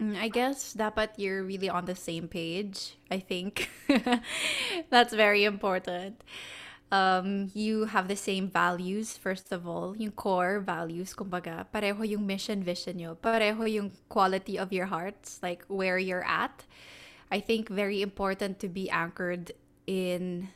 Mm, 0.00 0.16
I 0.18 0.28
guess 0.28 0.74
dapat 0.74 1.14
you're 1.16 1.44
really 1.44 1.70
on 1.70 1.86
the 1.86 1.94
same 1.94 2.26
page. 2.26 2.98
I 3.10 3.18
think 3.18 3.70
that's 4.90 5.14
very 5.14 5.44
important. 5.44 6.22
Um, 6.90 7.50
you 7.54 7.86
have 7.86 8.06
the 8.08 8.16
same 8.16 8.48
values, 8.48 9.16
first 9.16 9.50
of 9.50 9.66
all, 9.66 9.96
yung 9.96 10.12
core 10.12 10.60
values, 10.60 11.14
kumbaga, 11.14 11.66
pareho 11.72 12.06
yung 12.06 12.26
mission 12.26 12.62
vision 12.62 12.98
nyo, 12.98 13.16
pareho 13.18 13.66
yung 13.66 13.90
quality 14.08 14.58
of 14.58 14.72
your 14.72 14.86
hearts, 14.86 15.40
like 15.42 15.64
where 15.66 15.98
you're 15.98 16.26
at. 16.26 16.66
I 17.32 17.40
think 17.40 17.68
very 17.68 18.02
important 18.02 18.60
to 18.60 18.68
be 18.68 18.90
anchored 18.90 19.50
in 19.86 20.50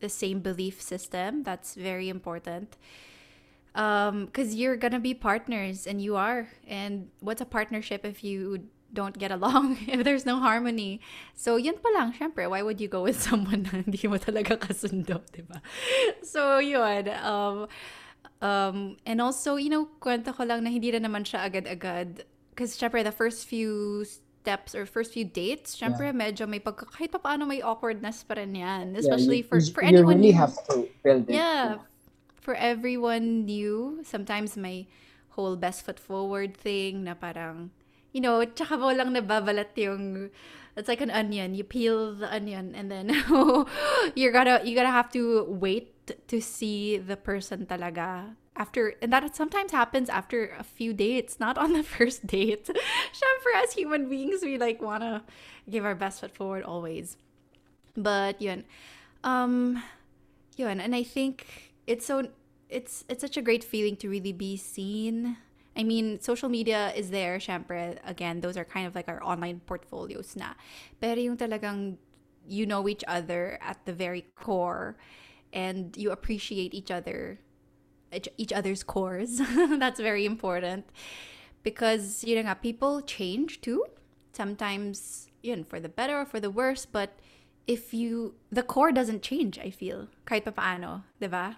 the 0.00 0.08
same 0.08 0.40
belief 0.40 0.80
system. 0.82 1.42
That's 1.44 1.74
very 1.74 2.08
important. 2.08 2.76
Um, 3.76 4.26
because 4.26 4.54
you're 4.54 4.76
gonna 4.76 4.98
be 4.98 5.14
partners, 5.14 5.86
and 5.86 6.00
you 6.00 6.16
are. 6.16 6.48
And 6.66 7.10
what's 7.20 7.42
a 7.42 7.46
partnership 7.46 8.04
if 8.04 8.24
you 8.24 8.66
don't 8.92 9.18
get 9.18 9.30
along, 9.30 9.78
if 9.88 10.04
there's 10.04 10.26
no 10.26 10.38
harmony? 10.38 11.00
So, 11.34 11.56
yun 11.56 11.78
pa 11.78 11.88
lang, 11.94 12.14
syempre, 12.14 12.48
why 12.48 12.62
would 12.62 12.80
you 12.80 12.88
go 12.88 13.02
with 13.02 13.20
someone 13.28 13.64
na 13.64 13.82
hindi 13.82 14.06
mo 14.08 14.16
talaga 14.16 14.56
kasundo, 14.58 15.22
di 15.34 15.42
ba? 15.42 15.60
So, 16.22 16.58
yun. 16.58 17.08
Um, 17.22 17.66
um, 18.40 18.96
and 19.06 19.20
also, 19.20 19.56
you 19.56 19.70
know, 19.70 19.88
kwento 20.00 20.34
ko 20.34 20.44
lang 20.44 20.64
na 20.64 20.70
hindi 20.70 20.90
na 20.92 21.02
naman 21.02 21.24
siya 21.24 21.44
agad-agad. 21.46 22.24
Because, 22.50 22.76
syempre, 22.76 23.04
the 23.04 23.12
first 23.12 23.44
few 23.44 24.04
steps 24.46 24.74
or 24.74 24.86
first 24.86 25.12
few 25.12 25.26
dates, 25.26 25.74
syempre 25.74 26.08
yeah. 26.08 26.14
medyo 26.14 26.46
may 26.46 26.62
pagka, 26.62 26.86
kahit 26.86 27.10
pa 27.10 27.18
paano 27.18 27.44
may 27.50 27.58
awkwardness 27.60 28.22
pa 28.22 28.38
rin 28.38 28.54
yan. 28.54 28.94
Especially 28.94 29.42
yeah, 29.42 29.44
you, 29.44 29.50
for, 29.50 29.58
for 29.74 29.82
you 29.82 29.90
anyone 29.90 30.22
really 30.22 30.30
new. 30.30 30.38
have 30.38 30.54
to 30.70 30.86
build 31.02 31.28
it. 31.28 31.34
Yeah. 31.34 31.82
For 32.40 32.54
everyone 32.54 33.44
new, 33.44 34.00
sometimes 34.06 34.54
may 34.56 34.86
whole 35.34 35.58
best 35.58 35.84
foot 35.84 35.98
forward 35.98 36.56
thing 36.56 37.04
na 37.04 37.18
parang, 37.18 37.74
you 38.16 38.24
know, 38.24 38.40
tsaka 38.48 38.80
lang 38.80 39.12
nababalat 39.12 39.76
yung, 39.76 40.32
it's 40.72 40.88
like 40.88 41.04
an 41.04 41.12
onion. 41.12 41.52
You 41.52 41.64
peel 41.64 42.16
the 42.16 42.32
onion 42.32 42.72
and 42.72 42.90
then 42.90 43.12
you're 44.16 44.32
gonna, 44.32 44.64
you 44.64 44.74
gotta 44.74 44.88
have 44.88 45.12
to 45.12 45.44
wait 45.44 45.92
to 46.28 46.40
see 46.40 46.96
the 46.96 47.16
person 47.16 47.66
talaga 47.66 48.32
after 48.56 48.94
and 49.02 49.12
that 49.12 49.36
sometimes 49.36 49.70
happens 49.70 50.08
after 50.08 50.54
a 50.56 50.64
few 50.64 50.94
dates 50.94 51.38
not 51.38 51.58
on 51.58 51.74
the 51.74 51.82
first 51.98 52.26
date. 52.26 52.64
For 52.64 53.52
as 53.60 53.76
human 53.76 54.08
beings 54.08 54.40
we 54.40 54.56
like 54.56 54.80
want 54.80 55.02
to 55.02 55.20
give 55.68 55.84
our 55.84 55.94
best 55.94 56.20
foot 56.20 56.32
forward 56.32 56.64
always. 56.64 57.18
But 57.98 58.40
yun. 58.40 58.64
Um 59.22 59.82
yun 60.56 60.80
and 60.80 60.94
i 60.96 61.02
think 61.02 61.44
it's 61.86 62.06
so 62.06 62.28
it's 62.68 63.04
it's 63.08 63.20
such 63.20 63.36
a 63.36 63.42
great 63.42 63.62
feeling 63.62 63.94
to 63.96 64.08
really 64.08 64.32
be 64.32 64.56
seen 64.56 65.36
I 65.76 65.82
mean, 65.82 66.20
social 66.20 66.48
media 66.48 66.92
is 66.96 67.10
there, 67.10 67.38
syempre. 67.38 67.98
Again, 68.04 68.40
those 68.40 68.56
are 68.56 68.64
kind 68.64 68.86
of 68.86 68.94
like 68.94 69.08
our 69.08 69.22
online 69.22 69.60
portfolios 69.66 70.34
na. 70.34 70.54
Pero 71.00 71.20
yung 71.20 71.36
talagang 71.36 71.98
you 72.48 72.64
know 72.64 72.88
each 72.88 73.04
other 73.06 73.58
at 73.60 73.84
the 73.84 73.92
very 73.92 74.24
core 74.36 74.96
and 75.52 75.96
you 75.96 76.10
appreciate 76.10 76.72
each 76.74 76.90
other 76.90 77.38
each 78.38 78.52
other's 78.52 78.82
cores. 78.82 79.38
That's 79.78 80.00
very 80.00 80.24
important 80.24 80.86
because 81.62 82.24
you 82.24 82.40
know 82.42 82.54
people 82.54 83.02
change 83.02 83.60
too. 83.60 83.84
Sometimes 84.32 85.28
you 85.42 85.56
know 85.56 85.64
for 85.64 85.80
the 85.80 85.88
better 85.88 86.20
or 86.20 86.24
for 86.24 86.40
the 86.40 86.50
worse, 86.50 86.86
but 86.86 87.18
if 87.66 87.92
you 87.92 88.34
the 88.50 88.62
core 88.62 88.92
doesn't 88.92 89.22
change, 89.22 89.58
I 89.58 89.70
feel 89.70 90.08
kahit 90.24 90.44
pa 90.46 90.52
paano, 90.52 91.02
diba? 91.20 91.56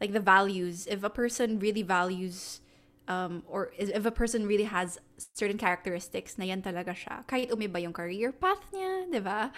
Like 0.00 0.12
the 0.12 0.20
values. 0.22 0.86
If 0.86 1.02
a 1.02 1.10
person 1.10 1.58
really 1.58 1.82
values 1.82 2.60
um, 3.08 3.42
or 3.48 3.72
if 3.76 4.04
a 4.04 4.12
person 4.12 4.46
really 4.46 4.68
has 4.68 5.00
certain 5.34 5.56
characteristics 5.56 6.36
na 6.36 6.44
yan 6.44 6.62
talaga 6.62 6.92
siya, 6.92 7.24
kahit 7.26 7.50
umiba 7.50 7.80
yung 7.80 7.92
career 7.92 8.30
path 8.30 8.60
niya, 8.70 9.08
di 9.10 9.18
ba? 9.18 9.50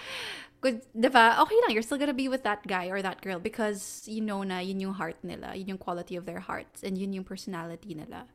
Good, 0.63 0.87
di 0.95 1.11
ba? 1.11 1.37
Okay 1.43 1.59
lang, 1.67 1.75
you're 1.75 1.85
still 1.85 1.99
gonna 1.99 2.15
be 2.15 2.31
with 2.31 2.47
that 2.47 2.65
guy 2.65 2.87
or 2.87 3.03
that 3.03 3.21
girl 3.21 3.43
because 3.43 4.07
you 4.07 4.23
know 4.23 4.47
na 4.47 4.63
yun 4.63 4.79
yung 4.79 4.95
heart 4.95 5.19
nila, 5.27 5.53
yun 5.59 5.75
yung 5.77 5.83
quality 5.83 6.15
of 6.15 6.25
their 6.25 6.41
hearts, 6.41 6.87
and 6.87 6.97
yun 6.97 7.13
yung 7.13 7.27
personality 7.27 7.93
nila. 7.93 8.31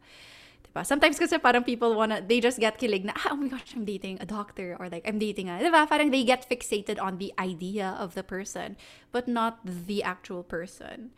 Diba? 0.68 0.84
Sometimes 0.84 1.16
kasi 1.16 1.39
parang 1.39 1.63
people 1.63 1.95
wanna, 1.95 2.20
they 2.20 2.43
just 2.43 2.59
get 2.59 2.76
kilig 2.76 3.07
na, 3.07 3.16
ah, 3.16 3.32
oh 3.32 3.39
my 3.39 3.47
gosh, 3.47 3.72
I'm 3.72 3.88
dating 3.88 4.20
a 4.20 4.28
doctor 4.28 4.76
or 4.78 4.91
like, 4.91 5.07
I'm 5.07 5.18
dating 5.18 5.47
a, 5.47 5.63
diba? 5.63 5.88
Parang 5.88 6.11
they 6.11 6.28
get 6.28 6.43
fixated 6.43 6.99
on 6.99 7.18
the 7.18 7.32
idea 7.39 7.95
of 7.95 8.20
the 8.20 8.24
person, 8.24 8.76
but 9.16 9.32
not 9.32 9.63
the 9.63 10.03
actual 10.03 10.43
person, 10.43 11.16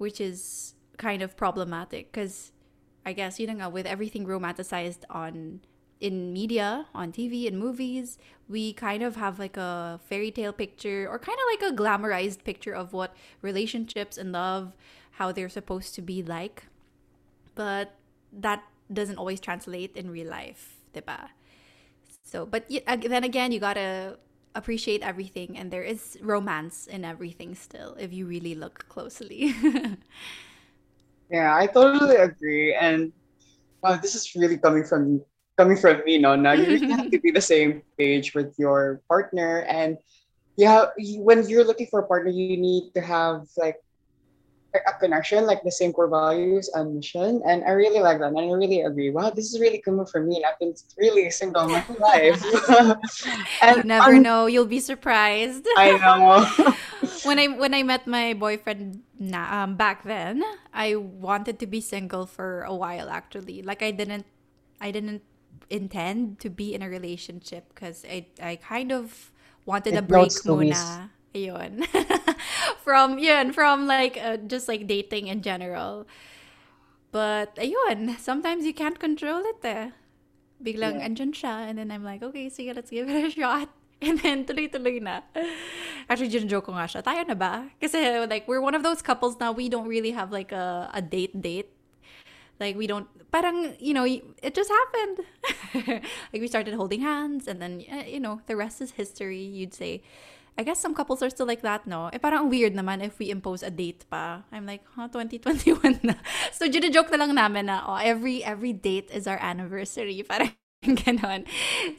which 0.00 0.16
is 0.16 0.72
kind 0.96 1.20
of 1.20 1.36
problematic 1.36 2.08
because 2.08 2.53
I 3.04 3.12
guess, 3.12 3.38
you 3.38 3.46
know, 3.46 3.68
with 3.68 3.86
everything 3.86 4.26
romanticized 4.26 5.04
on 5.10 5.60
in 6.00 6.32
media, 6.32 6.86
on 6.94 7.12
TV, 7.12 7.46
in 7.46 7.56
movies, 7.58 8.18
we 8.48 8.72
kind 8.72 9.02
of 9.02 9.16
have 9.16 9.38
like 9.38 9.56
a 9.56 10.00
fairy 10.04 10.30
tale 10.30 10.52
picture 10.52 11.08
or 11.08 11.18
kind 11.18 11.38
of 11.38 11.46
like 11.48 11.72
a 11.72 11.76
glamorized 11.76 12.44
picture 12.44 12.74
of 12.74 12.92
what 12.92 13.14
relationships 13.42 14.18
and 14.18 14.32
love, 14.32 14.74
how 15.12 15.32
they're 15.32 15.48
supposed 15.48 15.94
to 15.94 16.02
be 16.02 16.22
like. 16.22 16.64
But 17.54 17.94
that 18.32 18.64
doesn't 18.92 19.16
always 19.16 19.40
translate 19.40 19.96
in 19.96 20.10
real 20.10 20.28
life, 20.28 20.76
diba? 20.92 21.28
So, 22.22 22.44
but 22.44 22.68
then 22.68 23.24
again, 23.24 23.52
you 23.52 23.60
gotta 23.60 24.18
appreciate 24.54 25.02
everything, 25.02 25.56
and 25.56 25.70
there 25.70 25.82
is 25.82 26.18
romance 26.20 26.86
in 26.86 27.04
everything 27.04 27.54
still 27.54 27.94
if 27.98 28.12
you 28.12 28.26
really 28.26 28.54
look 28.54 28.88
closely. 28.88 29.54
Yeah, 31.30 31.56
I 31.56 31.66
totally 31.66 32.16
agree. 32.16 32.74
And 32.74 33.12
wow, 33.82 33.96
this 33.96 34.14
is 34.14 34.34
really 34.34 34.58
coming 34.58 34.84
from 34.84 35.24
coming 35.56 35.76
from 35.76 36.02
me 36.04 36.18
no 36.18 36.34
now 36.34 36.52
you 36.52 36.66
really 36.66 36.90
have 36.90 37.10
to 37.10 37.20
be 37.20 37.30
the 37.30 37.40
same 37.54 37.82
page 37.98 38.34
with 38.34 38.54
your 38.58 39.00
partner 39.08 39.62
and 39.70 39.98
yeah 40.56 40.86
you, 40.98 41.22
when 41.22 41.46
you're 41.48 41.64
looking 41.64 41.86
for 41.86 42.00
a 42.00 42.06
partner 42.06 42.30
you 42.30 42.56
need 42.56 42.90
to 42.94 43.00
have 43.00 43.46
like 43.56 43.78
a 44.74 44.82
a 44.90 44.94
connection 44.98 45.46
like 45.46 45.62
the 45.62 45.70
same 45.70 45.94
core 45.94 46.10
values 46.10 46.66
and 46.74 46.98
mission 46.98 47.38
and 47.46 47.62
i 47.62 47.70
really 47.70 48.02
like 48.02 48.18
that 48.18 48.34
and 48.34 48.38
i 48.42 48.50
really 48.50 48.82
agree 48.82 49.06
wow 49.06 49.30
this 49.30 49.54
is 49.54 49.62
really 49.62 49.78
coming 49.78 50.02
from 50.02 50.26
me 50.26 50.42
and 50.42 50.44
i've 50.50 50.58
been 50.58 50.74
really 50.98 51.30
single 51.30 51.70
my 51.70 51.78
whole 51.86 52.02
life 52.02 52.42
and 53.62 53.78
you 53.78 53.86
never 53.86 54.18
um, 54.18 54.26
know, 54.26 54.50
you'll 54.50 54.66
be 54.66 54.82
surprised. 54.82 55.62
i 55.78 55.94
know 55.94 56.42
when 57.22 57.38
I 57.38 57.46
when 57.54 57.70
I 57.70 57.86
met 57.86 58.10
my 58.10 58.34
boyfriend 58.34 59.03
na, 59.18 59.62
um, 59.64 59.76
back 59.76 60.04
then, 60.04 60.42
I 60.72 60.96
wanted 60.96 61.58
to 61.60 61.66
be 61.66 61.80
single 61.80 62.26
for 62.26 62.62
a 62.62 62.74
while 62.74 63.08
actually. 63.10 63.62
Like 63.62 63.82
I 63.82 63.90
didn't 63.90 64.26
I 64.80 64.90
didn't 64.90 65.22
intend 65.70 66.38
to 66.40 66.50
be 66.50 66.74
in 66.74 66.82
a 66.82 66.88
relationship 66.88 67.68
because 67.74 68.04
I 68.08 68.26
I 68.42 68.56
kind 68.56 68.92
of 68.92 69.30
wanted 69.66 69.96
a 69.96 70.02
break 70.02 70.42
muna. 70.44 71.10
Ayun. 71.34 71.82
from 72.84 73.18
yun, 73.18 73.52
from 73.52 73.86
like 73.86 74.16
uh, 74.20 74.36
just 74.38 74.68
like 74.68 74.86
dating 74.86 75.26
in 75.26 75.42
general. 75.42 76.06
But 77.12 77.54
ayun, 77.56 78.18
sometimes 78.18 78.66
you 78.66 78.74
can't 78.74 78.98
control 78.98 79.42
it 79.46 79.62
eh. 79.64 79.90
Biglang 80.62 80.98
Yeah. 80.98 81.06
andyan 81.06 81.32
siya 81.34 81.68
and 81.70 81.78
then 81.78 81.90
I'm 81.90 82.04
like, 82.04 82.22
okay, 82.22 82.48
sige, 82.50 82.74
let's 82.74 82.90
give 82.90 83.08
it 83.08 83.24
a 83.26 83.30
shot. 83.34 83.68
And 84.02 84.18
then 84.20 84.44
tuloy-tuloy 84.44 85.02
na. 85.02 85.22
Actually, 86.08 86.30
joke 86.48 86.66
ko 86.66 86.72
nga 86.74 86.86
siya. 86.90 87.00
Tayo 87.02 87.22
na 87.26 87.34
ba? 87.34 87.70
Kasi 87.80 88.26
like 88.26 88.48
we're 88.48 88.60
one 88.60 88.74
of 88.74 88.82
those 88.82 89.00
couples 89.00 89.38
now 89.40 89.52
we 89.52 89.68
don't 89.68 89.86
really 89.88 90.10
have 90.12 90.32
like 90.32 90.52
a 90.52 90.90
a 90.92 91.00
date 91.00 91.34
date. 91.40 91.70
Like 92.60 92.76
we 92.76 92.86
don't 92.86 93.08
parang 93.32 93.74
you 93.80 93.94
know, 93.94 94.04
it 94.04 94.52
just 94.54 94.70
happened. 94.70 95.16
like 96.32 96.40
we 96.42 96.48
started 96.48 96.74
holding 96.74 97.00
hands 97.00 97.48
and 97.48 97.62
then 97.62 97.82
eh, 97.88 98.06
you 98.06 98.20
know, 98.20 98.40
the 98.46 98.56
rest 98.56 98.82
is 98.82 98.98
history, 98.98 99.40
you'd 99.40 99.74
say. 99.74 100.02
I 100.56 100.62
guess 100.62 100.78
some 100.78 100.94
couples 100.94 101.20
are 101.22 101.30
still 101.30 101.46
like 101.46 101.62
that, 101.62 101.86
no? 101.86 102.14
Eh, 102.14 102.18
parang 102.22 102.46
ang 102.46 102.50
weird 102.50 102.78
naman 102.78 103.02
if 103.02 103.18
we 103.18 103.26
impose 103.26 103.66
a 103.66 103.74
date 103.74 104.06
pa. 104.06 104.46
I'm 104.54 104.66
like, 104.70 104.86
huh, 104.94 105.10
2021 105.10 105.98
na. 106.06 106.14
So, 106.54 106.70
joke 106.70 107.10
na 107.10 107.18
lang 107.18 107.34
namin 107.34 107.66
na, 107.66 107.82
oh, 107.82 107.98
every, 107.98 108.46
every 108.46 108.70
date 108.70 109.10
is 109.10 109.26
our 109.26 109.38
anniversary. 109.42 110.22
Parang 110.22 110.54
ganon. 111.00 111.46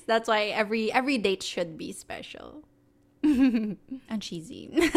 That's 0.08 0.28
why 0.28 0.46
every, 0.46 0.92
every 0.92 1.18
date 1.18 1.44
should 1.44 1.78
be 1.78 1.92
special. 1.92 2.64
and 3.24 3.78
cheesy. 4.22 4.72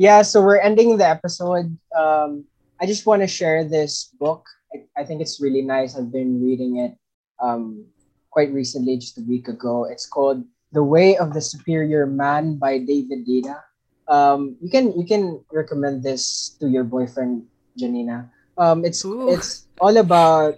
Yeah, 0.00 0.24
so 0.24 0.40
we're 0.40 0.64
ending 0.64 0.96
the 0.96 1.04
episode. 1.04 1.76
Um, 1.92 2.48
I 2.80 2.88
just 2.88 3.04
want 3.04 3.20
to 3.20 3.28
share 3.28 3.68
this 3.68 4.08
book. 4.16 4.48
I, 4.72 5.02
I 5.02 5.04
think 5.04 5.20
it's 5.20 5.44
really 5.44 5.60
nice. 5.60 5.92
I've 5.92 6.10
been 6.10 6.40
reading 6.40 6.80
it 6.80 6.96
um, 7.36 7.84
quite 8.30 8.48
recently, 8.50 8.96
just 8.96 9.18
a 9.18 9.24
week 9.28 9.48
ago. 9.48 9.84
It's 9.84 10.08
called 10.08 10.42
The 10.72 10.82
Way 10.82 11.18
of 11.18 11.34
the 11.36 11.42
Superior 11.44 12.06
Man 12.06 12.56
by 12.56 12.78
David 12.78 13.28
Deida. 13.28 13.60
Um, 14.08 14.56
you 14.64 14.70
can 14.72 14.96
you 14.98 15.04
can 15.04 15.44
recommend 15.52 16.02
this 16.02 16.56
to 16.64 16.66
your 16.66 16.84
boyfriend, 16.84 17.44
Janina. 17.76 18.32
Um, 18.56 18.86
it's 18.86 19.04
Ooh. 19.04 19.28
it's 19.28 19.68
all 19.84 19.98
about 19.98 20.56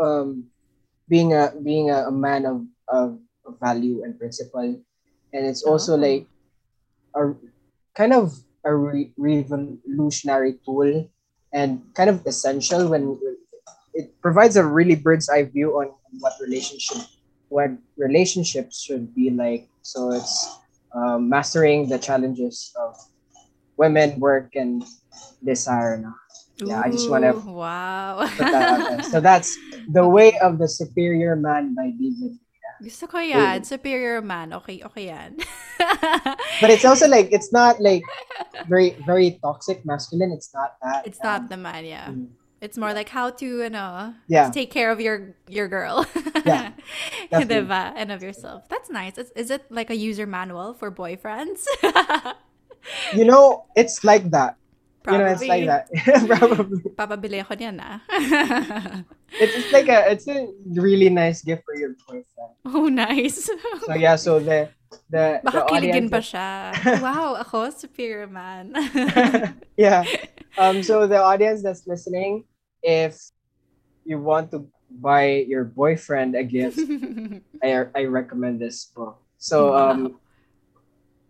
um, 0.00 0.48
being 1.08 1.32
a 1.32 1.52
being 1.62 1.90
a, 1.90 2.08
a 2.08 2.12
man 2.12 2.46
of, 2.46 2.64
of 2.88 3.18
value 3.60 4.02
and 4.04 4.18
principle, 4.18 4.80
and 5.32 5.42
it's 5.46 5.62
also 5.62 5.94
Oh. 5.94 6.00
like 6.00 6.26
a 7.16 7.32
kind 7.94 8.12
of 8.12 8.36
a 8.64 8.74
re- 8.74 9.12
revolutionary 9.16 10.58
tool 10.64 11.08
and 11.52 11.82
kind 11.94 12.10
of 12.10 12.24
essential 12.26 12.88
when 12.88 13.18
it 13.94 14.12
provides 14.20 14.56
a 14.56 14.64
really 14.64 14.94
bird's 14.94 15.28
eye 15.28 15.44
view 15.44 15.80
on 15.80 15.90
what 16.20 16.34
relationship 16.40 17.08
what 17.48 17.70
relationships 17.96 18.82
should 18.82 19.14
be 19.14 19.30
like 19.30 19.66
so 19.82 20.12
it's 20.12 20.58
um, 20.94 21.28
mastering 21.28 21.88
the 21.88 21.98
challenges 21.98 22.72
of 22.76 22.94
women 23.76 24.20
work 24.20 24.52
and 24.54 24.84
desire 25.44 25.96
no? 25.96 26.12
Yeah, 26.64 26.82
I 26.84 26.90
just 26.90 27.08
wanna- 27.10 27.38
Wow. 27.38 28.26
Put 28.36 28.38
that 28.50 29.04
so 29.06 29.20
that's 29.20 29.56
the 29.88 30.06
way 30.16 30.38
of 30.42 30.58
the 30.58 30.66
superior 30.68 31.36
man 31.36 31.74
by 31.74 31.90
David 31.94 32.38
Gusto 32.78 33.10
ko 33.10 33.18
yan. 33.18 33.66
Superior 33.66 34.22
man. 34.22 34.54
Okay, 34.54 34.78
okay 34.86 35.10
yan. 35.10 35.34
but 36.62 36.70
it's 36.70 36.86
also 36.86 37.10
like 37.10 37.26
it's 37.34 37.50
not 37.50 37.82
like 37.82 38.06
very 38.70 38.94
very 39.02 39.34
toxic 39.42 39.82
masculine 39.82 40.30
it's 40.30 40.54
not 40.54 40.78
that 40.82 41.02
It's 41.02 41.18
not 41.18 41.50
the 41.50 41.58
man, 41.58 41.82
yeah. 41.82 42.06
Mm. 42.14 42.30
It's 42.62 42.78
more 42.78 42.94
like 42.94 43.08
how 43.10 43.30
to, 43.34 43.46
you 43.46 43.70
know, 43.70 44.14
Yeah. 44.30 44.50
take 44.54 44.70
care 44.70 44.90
of 44.94 45.02
your 45.02 45.34
your 45.50 45.66
girl. 45.66 46.06
Yeah. 46.46 46.72
Diba? 47.34 47.92
And 47.98 48.08
of 48.14 48.22
yourself. 48.22 48.70
That's 48.70 48.88
nice. 48.88 49.18
Is, 49.18 49.28
is 49.36 49.50
it 49.50 49.66
like 49.68 49.90
a 49.90 49.98
user 49.98 50.24
manual 50.26 50.72
for 50.72 50.88
boyfriends? 50.94 51.66
you 53.12 53.24
know 53.26 53.66
it's 53.76 54.00
like 54.06 54.30
that 54.30 54.56
you 55.12 55.18
know 55.18 55.26
it's 55.26 55.44
like 55.44 55.66
Probably. 55.66 55.66
that 55.66 56.28
probably 56.38 56.82
Papabili 56.96 57.38
ako 57.40 57.54
niyan 57.54 57.76
ah. 57.80 57.98
it's, 59.42 59.54
it's 59.56 59.72
like 59.72 59.88
a 59.88 60.10
it's 60.12 60.26
a 60.28 60.48
really 60.76 61.08
nice 61.08 61.42
gift 61.42 61.64
for 61.64 61.74
your 61.76 61.96
boyfriend 62.06 62.52
oh, 62.68 62.88
nice. 62.88 63.50
so 63.86 63.94
yeah 63.94 64.16
so 64.16 64.38
the 64.38 64.68
the 65.12 65.40
Baka 65.44 65.64
the 65.68 65.72
audience 65.72 66.08
pa 66.08 66.20
siya. 66.24 66.48
wow, 67.04 67.36
ako, 67.36 67.68
superior 67.68 68.24
man. 68.24 68.72
yeah 69.76 70.04
um 70.56 70.80
so 70.80 71.04
the 71.04 71.20
audience 71.20 71.60
that's 71.60 71.84
listening 71.84 72.44
if 72.80 73.20
you 74.08 74.16
want 74.16 74.48
to 74.52 74.64
buy 74.88 75.44
your 75.44 75.68
boyfriend 75.68 76.32
a 76.32 76.40
gift 76.40 76.80
i 77.60 77.84
i 77.92 78.08
recommend 78.08 78.56
this 78.56 78.88
book 78.96 79.20
so 79.36 79.76
um 79.76 80.16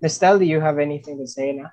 Nestel, 0.02 0.38
do 0.38 0.44
you 0.44 0.60
have 0.60 0.78
anything 0.78 1.18
to 1.18 1.26
say 1.26 1.52
now? 1.52 1.72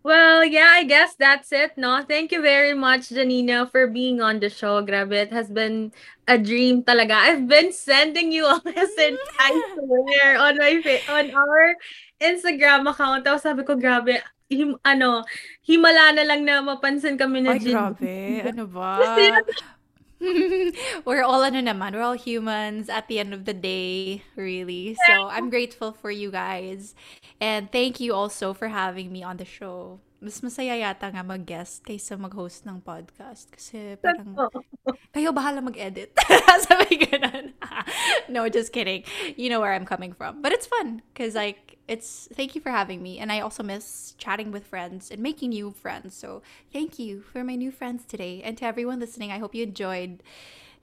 Well, 0.00 0.44
yeah, 0.48 0.80
I 0.80 0.84
guess 0.84 1.12
that's 1.14 1.52
it, 1.52 1.76
no? 1.76 2.00
Thank 2.00 2.32
you 2.32 2.40
very 2.40 2.72
much, 2.72 3.12
Janina, 3.12 3.68
for 3.68 3.86
being 3.86 4.24
on 4.24 4.40
the 4.40 4.48
show. 4.48 4.80
Grabe, 4.80 5.12
it 5.12 5.32
has 5.32 5.52
been 5.52 5.92
a 6.24 6.40
dream 6.40 6.82
talaga. 6.82 7.20
I've 7.20 7.44
been 7.44 7.68
sending 7.72 8.32
you 8.32 8.48
a 8.48 8.56
message, 8.64 9.20
I 9.38 9.52
swear, 9.76 10.40
on 10.40 10.56
my 10.56 10.80
fa- 10.80 11.04
on 11.12 11.28
our 11.36 11.76
Instagram 12.16 12.88
account. 12.88 13.28
Tapos 13.28 13.44
sabi 13.44 13.60
ko, 13.60 13.76
grabe, 13.76 14.24
him, 14.48 14.80
ano, 14.88 15.20
himala 15.68 16.16
na 16.16 16.24
lang 16.24 16.48
na 16.48 16.64
mapansin 16.64 17.20
kami 17.20 17.44
na 17.44 17.60
Ay, 17.60 17.60
grabe. 17.60 18.48
Ano 18.48 18.64
ba? 18.72 19.04
we're 21.04 21.22
all 21.22 21.42
ano 21.42 21.60
naman, 21.60 21.92
we're 21.94 22.02
all 22.02 22.12
humans 22.18 22.88
at 22.88 23.08
the 23.08 23.18
end 23.18 23.32
of 23.32 23.44
the 23.44 23.54
day, 23.54 24.22
really. 24.36 24.96
So, 25.06 25.28
I'm 25.28 25.48
grateful 25.50 25.92
for 25.92 26.10
you 26.10 26.30
guys. 26.30 26.94
And 27.40 27.72
thank 27.72 28.00
you 28.00 28.12
also 28.12 28.52
for 28.52 28.68
having 28.68 29.12
me 29.12 29.22
on 29.22 29.38
the 29.38 29.44
show. 29.46 30.00
Mas 30.20 30.44
masaya 30.44 30.76
yata 30.76 31.08
nga 31.08 31.24
mag-guest 31.24 31.80
kaysa 31.80 32.20
mag-host 32.20 32.68
ng 32.68 32.84
podcast. 32.84 33.48
Kasi 33.48 33.96
parang, 33.96 34.36
kayo 35.16 35.32
bahala 35.32 35.64
mag-edit. 35.64 36.12
Sabi 36.68 37.00
ganun. 37.00 37.56
no, 38.28 38.44
just 38.52 38.68
kidding. 38.68 39.00
You 39.40 39.48
know 39.48 39.64
where 39.64 39.72
I'm 39.72 39.88
coming 39.88 40.12
from. 40.12 40.44
But 40.44 40.52
it's 40.52 40.68
fun 40.68 41.00
because 41.08 41.32
like 41.32 41.80
it's 41.88 42.28
thank 42.36 42.52
you 42.52 42.60
for 42.60 42.68
having 42.68 43.00
me 43.00 43.18
and 43.18 43.32
I 43.32 43.40
also 43.40 43.64
miss 43.64 44.12
chatting 44.20 44.52
with 44.52 44.68
friends 44.68 45.08
and 45.08 45.24
making 45.24 45.56
new 45.56 45.72
friends. 45.72 46.14
So 46.14 46.44
thank 46.68 47.00
you 47.00 47.24
for 47.24 47.40
my 47.40 47.56
new 47.56 47.72
friends 47.72 48.04
today. 48.04 48.44
And 48.44 48.60
to 48.60 48.68
everyone 48.68 49.00
listening, 49.00 49.32
I 49.32 49.40
hope 49.40 49.56
you 49.56 49.64
enjoyed 49.64 50.22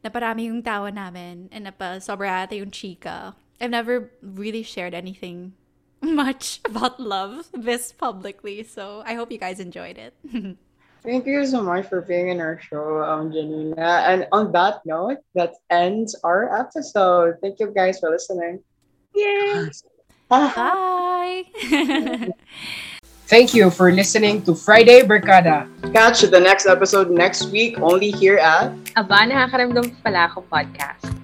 naparami 0.02 0.50
yung 0.50 0.66
tawa 0.66 0.90
namin 0.90 1.54
and 1.54 1.70
napa 1.70 2.02
sobra 2.02 2.50
ata 2.50 2.58
yung 2.58 2.74
chika. 2.74 3.38
I've 3.62 3.70
never 3.70 4.10
really 4.22 4.62
shared 4.62 4.98
anything 4.98 5.54
much 6.02 6.62
about 6.66 7.00
love 7.00 7.50
this 7.54 7.91
publicly. 7.91 8.64
So 8.64 9.04
I 9.06 9.14
hope 9.14 9.32
you 9.32 9.38
guys 9.38 9.60
enjoyed 9.60 9.98
it. 9.98 10.14
Thank 11.04 11.26
you 11.26 11.45
so 11.45 11.64
much 11.64 11.88
for 11.88 12.02
being 12.02 12.30
in 12.30 12.41
our 12.41 12.60
show, 12.60 13.02
um, 13.04 13.32
Janina. 13.32 14.04
And 14.04 14.28
on 14.32 14.52
that 14.52 14.82
note, 14.86 15.24
that 15.36 15.56
ends 15.70 16.16
our 16.24 16.52
episode. 16.52 17.38
Thank 17.41 17.60
you 17.60 17.72
guys 17.72 18.00
for 18.00 18.10
listening. 18.10 18.60
Yay! 19.16 19.72
Bye. 20.28 21.45
Thank 23.28 23.54
you 23.54 23.72
for 23.72 23.91
listening 23.91 24.43
to 24.43 24.56
Friday 24.56 25.04
Barkada. 25.04 25.68
Catch 25.93 26.28
the 26.28 26.39
next 26.39 26.66
episode 26.66 27.12
next 27.12 27.52
week 27.52 27.80
only 27.80 28.12
here 28.12 28.39
at 28.39 28.72
Aba, 28.95 29.28
nakakaramdam 29.28 29.95
pala 30.04 30.32
ako 30.32 30.43
podcast. 30.52 31.16